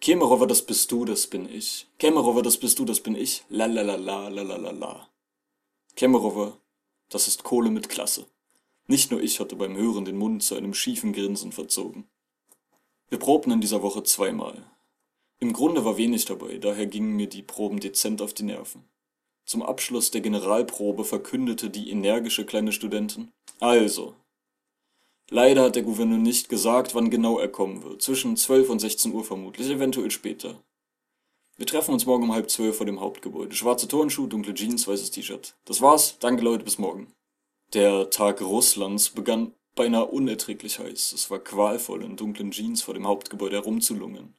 Kemerower, 0.00 0.46
das 0.46 0.62
bist 0.62 0.92
du, 0.92 1.04
das 1.04 1.26
bin 1.26 1.48
ich. 1.48 1.88
Kemerower, 1.98 2.42
das 2.42 2.56
bist 2.56 2.78
du, 2.78 2.84
das 2.84 3.00
bin 3.00 3.16
ich. 3.16 3.44
La 3.48 3.66
la 3.66 3.82
la 3.82 3.96
la 3.96 4.28
la 4.28 4.42
la 4.42 4.56
la 4.56 4.70
la. 4.70 5.08
Kemerower, 5.96 6.56
das 7.08 7.26
ist 7.26 7.42
Kohle 7.42 7.70
mit 7.70 7.88
Klasse. 7.88 8.26
Nicht 8.86 9.10
nur 9.10 9.20
ich 9.20 9.40
hatte 9.40 9.56
beim 9.56 9.76
Hören 9.76 10.04
den 10.04 10.16
Mund 10.16 10.42
zu 10.42 10.54
einem 10.54 10.74
schiefen 10.74 11.12
Grinsen 11.12 11.52
verzogen. 11.52 12.06
Wir 13.08 13.18
probten 13.18 13.50
in 13.50 13.60
dieser 13.60 13.82
Woche 13.82 14.02
zweimal. 14.02 14.70
Im 15.40 15.52
Grunde 15.52 15.84
war 15.84 15.96
wenig 15.96 16.26
dabei, 16.26 16.58
daher 16.58 16.86
gingen 16.86 17.16
mir 17.16 17.28
die 17.28 17.42
Proben 17.42 17.80
dezent 17.80 18.22
auf 18.22 18.34
die 18.34 18.44
Nerven. 18.44 18.84
Zum 19.44 19.62
Abschluss 19.62 20.10
der 20.10 20.20
Generalprobe 20.20 21.04
verkündete 21.04 21.70
die 21.70 21.90
energische 21.90 22.46
kleine 22.46 22.72
Studentin: 22.72 23.30
Also. 23.60 24.14
Leider 25.30 25.62
hat 25.62 25.74
der 25.74 25.82
Gouverneur 25.82 26.18
nicht 26.18 26.48
gesagt, 26.48 26.94
wann 26.94 27.10
genau 27.10 27.38
er 27.38 27.48
kommen 27.48 27.82
wird. 27.82 28.02
Zwischen 28.02 28.36
12 28.36 28.68
und 28.68 28.78
16 28.78 29.12
Uhr 29.12 29.24
vermutlich, 29.24 29.70
eventuell 29.70 30.10
später. 30.10 30.62
Wir 31.56 31.66
treffen 31.66 31.92
uns 31.94 32.04
morgen 32.04 32.24
um 32.24 32.32
halb 32.32 32.50
zwölf 32.50 32.76
vor 32.76 32.86
dem 32.86 33.00
Hauptgebäude. 33.00 33.54
Schwarze 33.54 33.86
Turnschuhe, 33.86 34.28
dunkle 34.28 34.54
Jeans, 34.54 34.88
weißes 34.88 35.12
T-Shirt. 35.12 35.54
Das 35.64 35.80
war's. 35.80 36.18
Danke 36.18 36.42
Leute, 36.42 36.64
bis 36.64 36.78
morgen. 36.78 37.12
Der 37.72 38.10
Tag 38.10 38.40
Russlands 38.40 39.10
begann 39.10 39.54
beinahe 39.74 40.06
unerträglich 40.06 40.78
heiß. 40.78 41.12
Es 41.12 41.30
war 41.30 41.38
qualvoll, 41.38 42.02
in 42.02 42.16
dunklen 42.16 42.50
Jeans 42.50 42.82
vor 42.82 42.94
dem 42.94 43.06
Hauptgebäude 43.06 43.56
herumzulungern. 43.56 44.34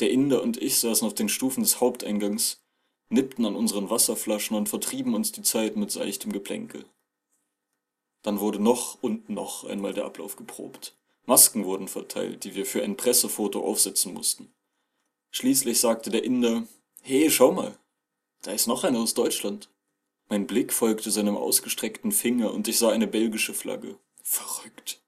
Der 0.00 0.10
Inder 0.10 0.42
und 0.42 0.60
ich 0.60 0.78
saßen 0.78 1.06
auf 1.06 1.14
den 1.14 1.28
Stufen 1.28 1.62
des 1.62 1.80
Haupteingangs 1.80 2.60
nippten 3.10 3.44
an 3.44 3.56
unseren 3.56 3.90
Wasserflaschen 3.90 4.56
und 4.56 4.68
vertrieben 4.68 5.14
uns 5.14 5.32
die 5.32 5.42
Zeit 5.42 5.76
mit 5.76 5.90
seichtem 5.90 6.32
Geplänkel. 6.32 6.86
Dann 8.22 8.40
wurde 8.40 8.60
noch 8.60 9.02
und 9.02 9.28
noch 9.28 9.64
einmal 9.64 9.92
der 9.92 10.04
Ablauf 10.04 10.36
geprobt. 10.36 10.96
Masken 11.26 11.64
wurden 11.64 11.88
verteilt, 11.88 12.44
die 12.44 12.54
wir 12.54 12.66
für 12.66 12.82
ein 12.82 12.96
Pressefoto 12.96 13.60
aufsetzen 13.62 14.14
mussten. 14.14 14.52
Schließlich 15.30 15.78
sagte 15.80 16.10
der 16.10 16.24
Inder, 16.24 16.66
Hey, 17.02 17.30
schau 17.30 17.52
mal, 17.52 17.78
da 18.42 18.52
ist 18.52 18.66
noch 18.66 18.84
einer 18.84 19.00
aus 19.00 19.14
Deutschland. 19.14 19.70
Mein 20.28 20.46
Blick 20.46 20.72
folgte 20.72 21.10
seinem 21.10 21.36
ausgestreckten 21.36 22.12
Finger 22.12 22.52
und 22.52 22.68
ich 22.68 22.78
sah 22.78 22.90
eine 22.90 23.06
belgische 23.06 23.54
Flagge. 23.54 23.98
Verrückt. 24.22 25.02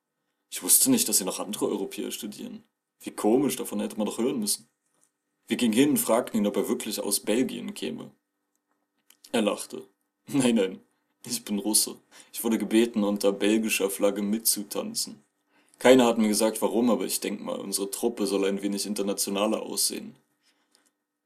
Ich 0.50 0.62
wusste 0.62 0.90
nicht, 0.90 1.08
dass 1.08 1.18
hier 1.18 1.26
noch 1.26 1.38
andere 1.38 1.68
Europäer 1.68 2.10
studieren. 2.10 2.64
Wie 3.00 3.10
komisch, 3.10 3.56
davon 3.56 3.80
hätte 3.80 3.96
man 3.96 4.06
doch 4.06 4.18
hören 4.18 4.38
müssen. 4.38 4.68
Wir 5.48 5.56
gingen 5.56 5.72
hin 5.72 5.90
und 5.90 5.96
fragten 5.98 6.38
ihn, 6.38 6.46
ob 6.46 6.56
er 6.56 6.68
wirklich 6.68 7.00
aus 7.00 7.20
Belgien 7.20 7.74
käme. 7.74 8.10
Er 9.32 9.42
lachte. 9.42 9.86
Nein, 10.26 10.54
nein, 10.54 10.80
ich 11.26 11.44
bin 11.44 11.58
Russe. 11.58 11.96
Ich 12.32 12.44
wurde 12.44 12.58
gebeten, 12.58 13.02
unter 13.02 13.32
belgischer 13.32 13.90
Flagge 13.90 14.22
mitzutanzen. 14.22 15.22
Keiner 15.78 16.06
hat 16.06 16.16
mir 16.18 16.28
gesagt, 16.28 16.62
warum, 16.62 16.90
aber 16.90 17.04
ich 17.04 17.18
denk 17.18 17.40
mal, 17.40 17.58
unsere 17.58 17.90
Truppe 17.90 18.26
soll 18.26 18.44
ein 18.44 18.62
wenig 18.62 18.86
internationaler 18.86 19.62
aussehen. 19.62 20.14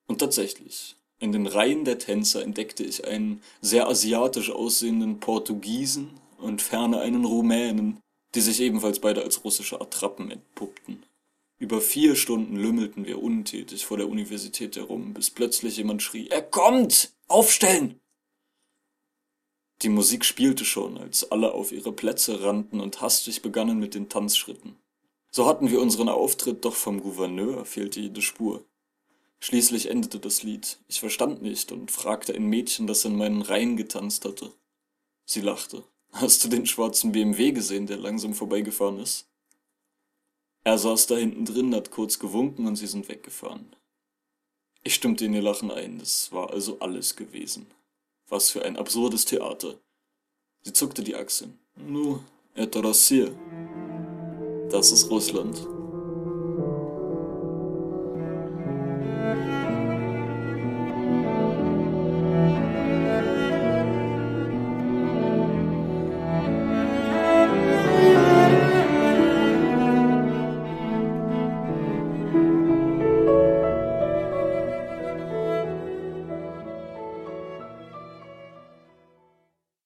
Und 0.07 0.19
tatsächlich, 0.19 0.97
in 1.19 1.33
den 1.33 1.47
Reihen 1.47 1.85
der 1.85 1.99
Tänzer 1.99 2.43
entdeckte 2.43 2.85
ich 2.85 3.07
einen 3.07 3.43
sehr 3.61 3.89
asiatisch 3.89 4.51
aussehenden 4.51 5.21
Portugiesen 5.21 6.11
und 6.39 6.63
ferner 6.63 7.01
einen 7.01 7.25
Rumänen, 7.25 8.01
die 8.35 8.41
sich 8.41 8.61
ebenfalls 8.61 9.01
beide 9.01 9.23
als 9.23 9.45
russische 9.45 9.81
Attrappen 9.81 10.31
entpuppten. 10.31 11.03
Über 11.59 11.81
vier 11.81 12.17
Stunden 12.17 12.57
lümmelten 12.57 13.07
wir 13.07 13.23
untätig 13.23 13.87
vor 13.87 13.97
der 13.97 14.09
Universität 14.09 14.77
herum, 14.77 15.15
bis 15.15 15.31
plötzlich 15.31 15.79
jemand 15.79 16.03
schrie, 16.03 16.29
er 16.29 16.43
kommt! 16.43 17.15
Aufstellen! 17.29 17.99
Die 19.83 19.89
Musik 19.89 20.25
spielte 20.25 20.65
schon, 20.65 20.99
als 20.99 21.31
alle 21.31 21.53
auf 21.53 21.73
ihre 21.73 21.93
Plätze 21.93 22.43
rannten 22.43 22.81
und 22.81 23.01
hastig 23.01 23.43
begannen 23.43 23.79
mit 23.79 23.95
den 23.95 24.09
Tanzschritten. 24.09 24.77
So 25.31 25.47
hatten 25.47 25.71
wir 25.71 25.81
unseren 25.81 26.09
Auftritt, 26.09 26.65
doch 26.65 26.75
vom 26.75 27.03
Gouverneur 27.03 27.65
fehlte 27.65 28.01
jede 28.01 28.23
Spur. 28.23 28.65
Schließlich 29.41 29.91
endete 29.91 30.19
das 30.19 30.43
Lied. 30.43 30.79
Ich 30.89 31.01
verstand 31.01 31.43
nicht 31.43 31.73
und 31.73 31.91
fragte 31.91 32.35
ein 32.35 32.47
Mädchen, 32.47 32.87
das 32.87 33.05
in 33.05 33.17
meinen 33.17 33.43
Reihen 33.43 33.77
getanzt 33.77 34.25
hatte. 34.25 34.53
Sie 35.27 35.41
lachte. 35.43 35.85
Hast 36.13 36.43
du 36.45 36.49
den 36.49 36.67
schwarzen 36.67 37.13
BMW 37.13 37.53
gesehen, 37.53 37.87
der 37.87 37.99
langsam 37.99 38.33
vorbeigefahren 38.33 38.99
ist? 38.99 39.27
Er 40.67 40.79
saß 40.79 41.07
da 41.07 41.17
hinten 41.17 41.45
drin, 41.45 41.73
hat 41.77 41.93
kurz 41.93 42.19
gewunken 42.19 42.67
und 42.67 42.75
sie 42.75 42.89
sind 42.89 43.09
weggefahren. 43.09 43.77
Ich 44.83 44.97
stimmte 44.97 45.25
in 45.25 45.33
ihr 45.33 45.41
Lachen 45.41 45.71
ein, 45.71 46.01
das 46.01 46.33
war 46.33 46.51
also 46.51 46.81
alles 46.81 47.15
gewesen. 47.15 47.69
Was 48.29 48.51
für 48.51 48.65
ein 48.65 48.77
absurdes 48.77 49.27
Theater. 49.27 49.79
Sie 50.63 50.73
zuckte 50.73 51.05
die 51.05 51.15
Achseln. 51.15 51.57
Nu, 51.77 52.19
etwas 52.57 53.07
hier. 53.07 53.33
Das 54.69 54.91
ist 54.91 55.09
Russland. 55.09 55.57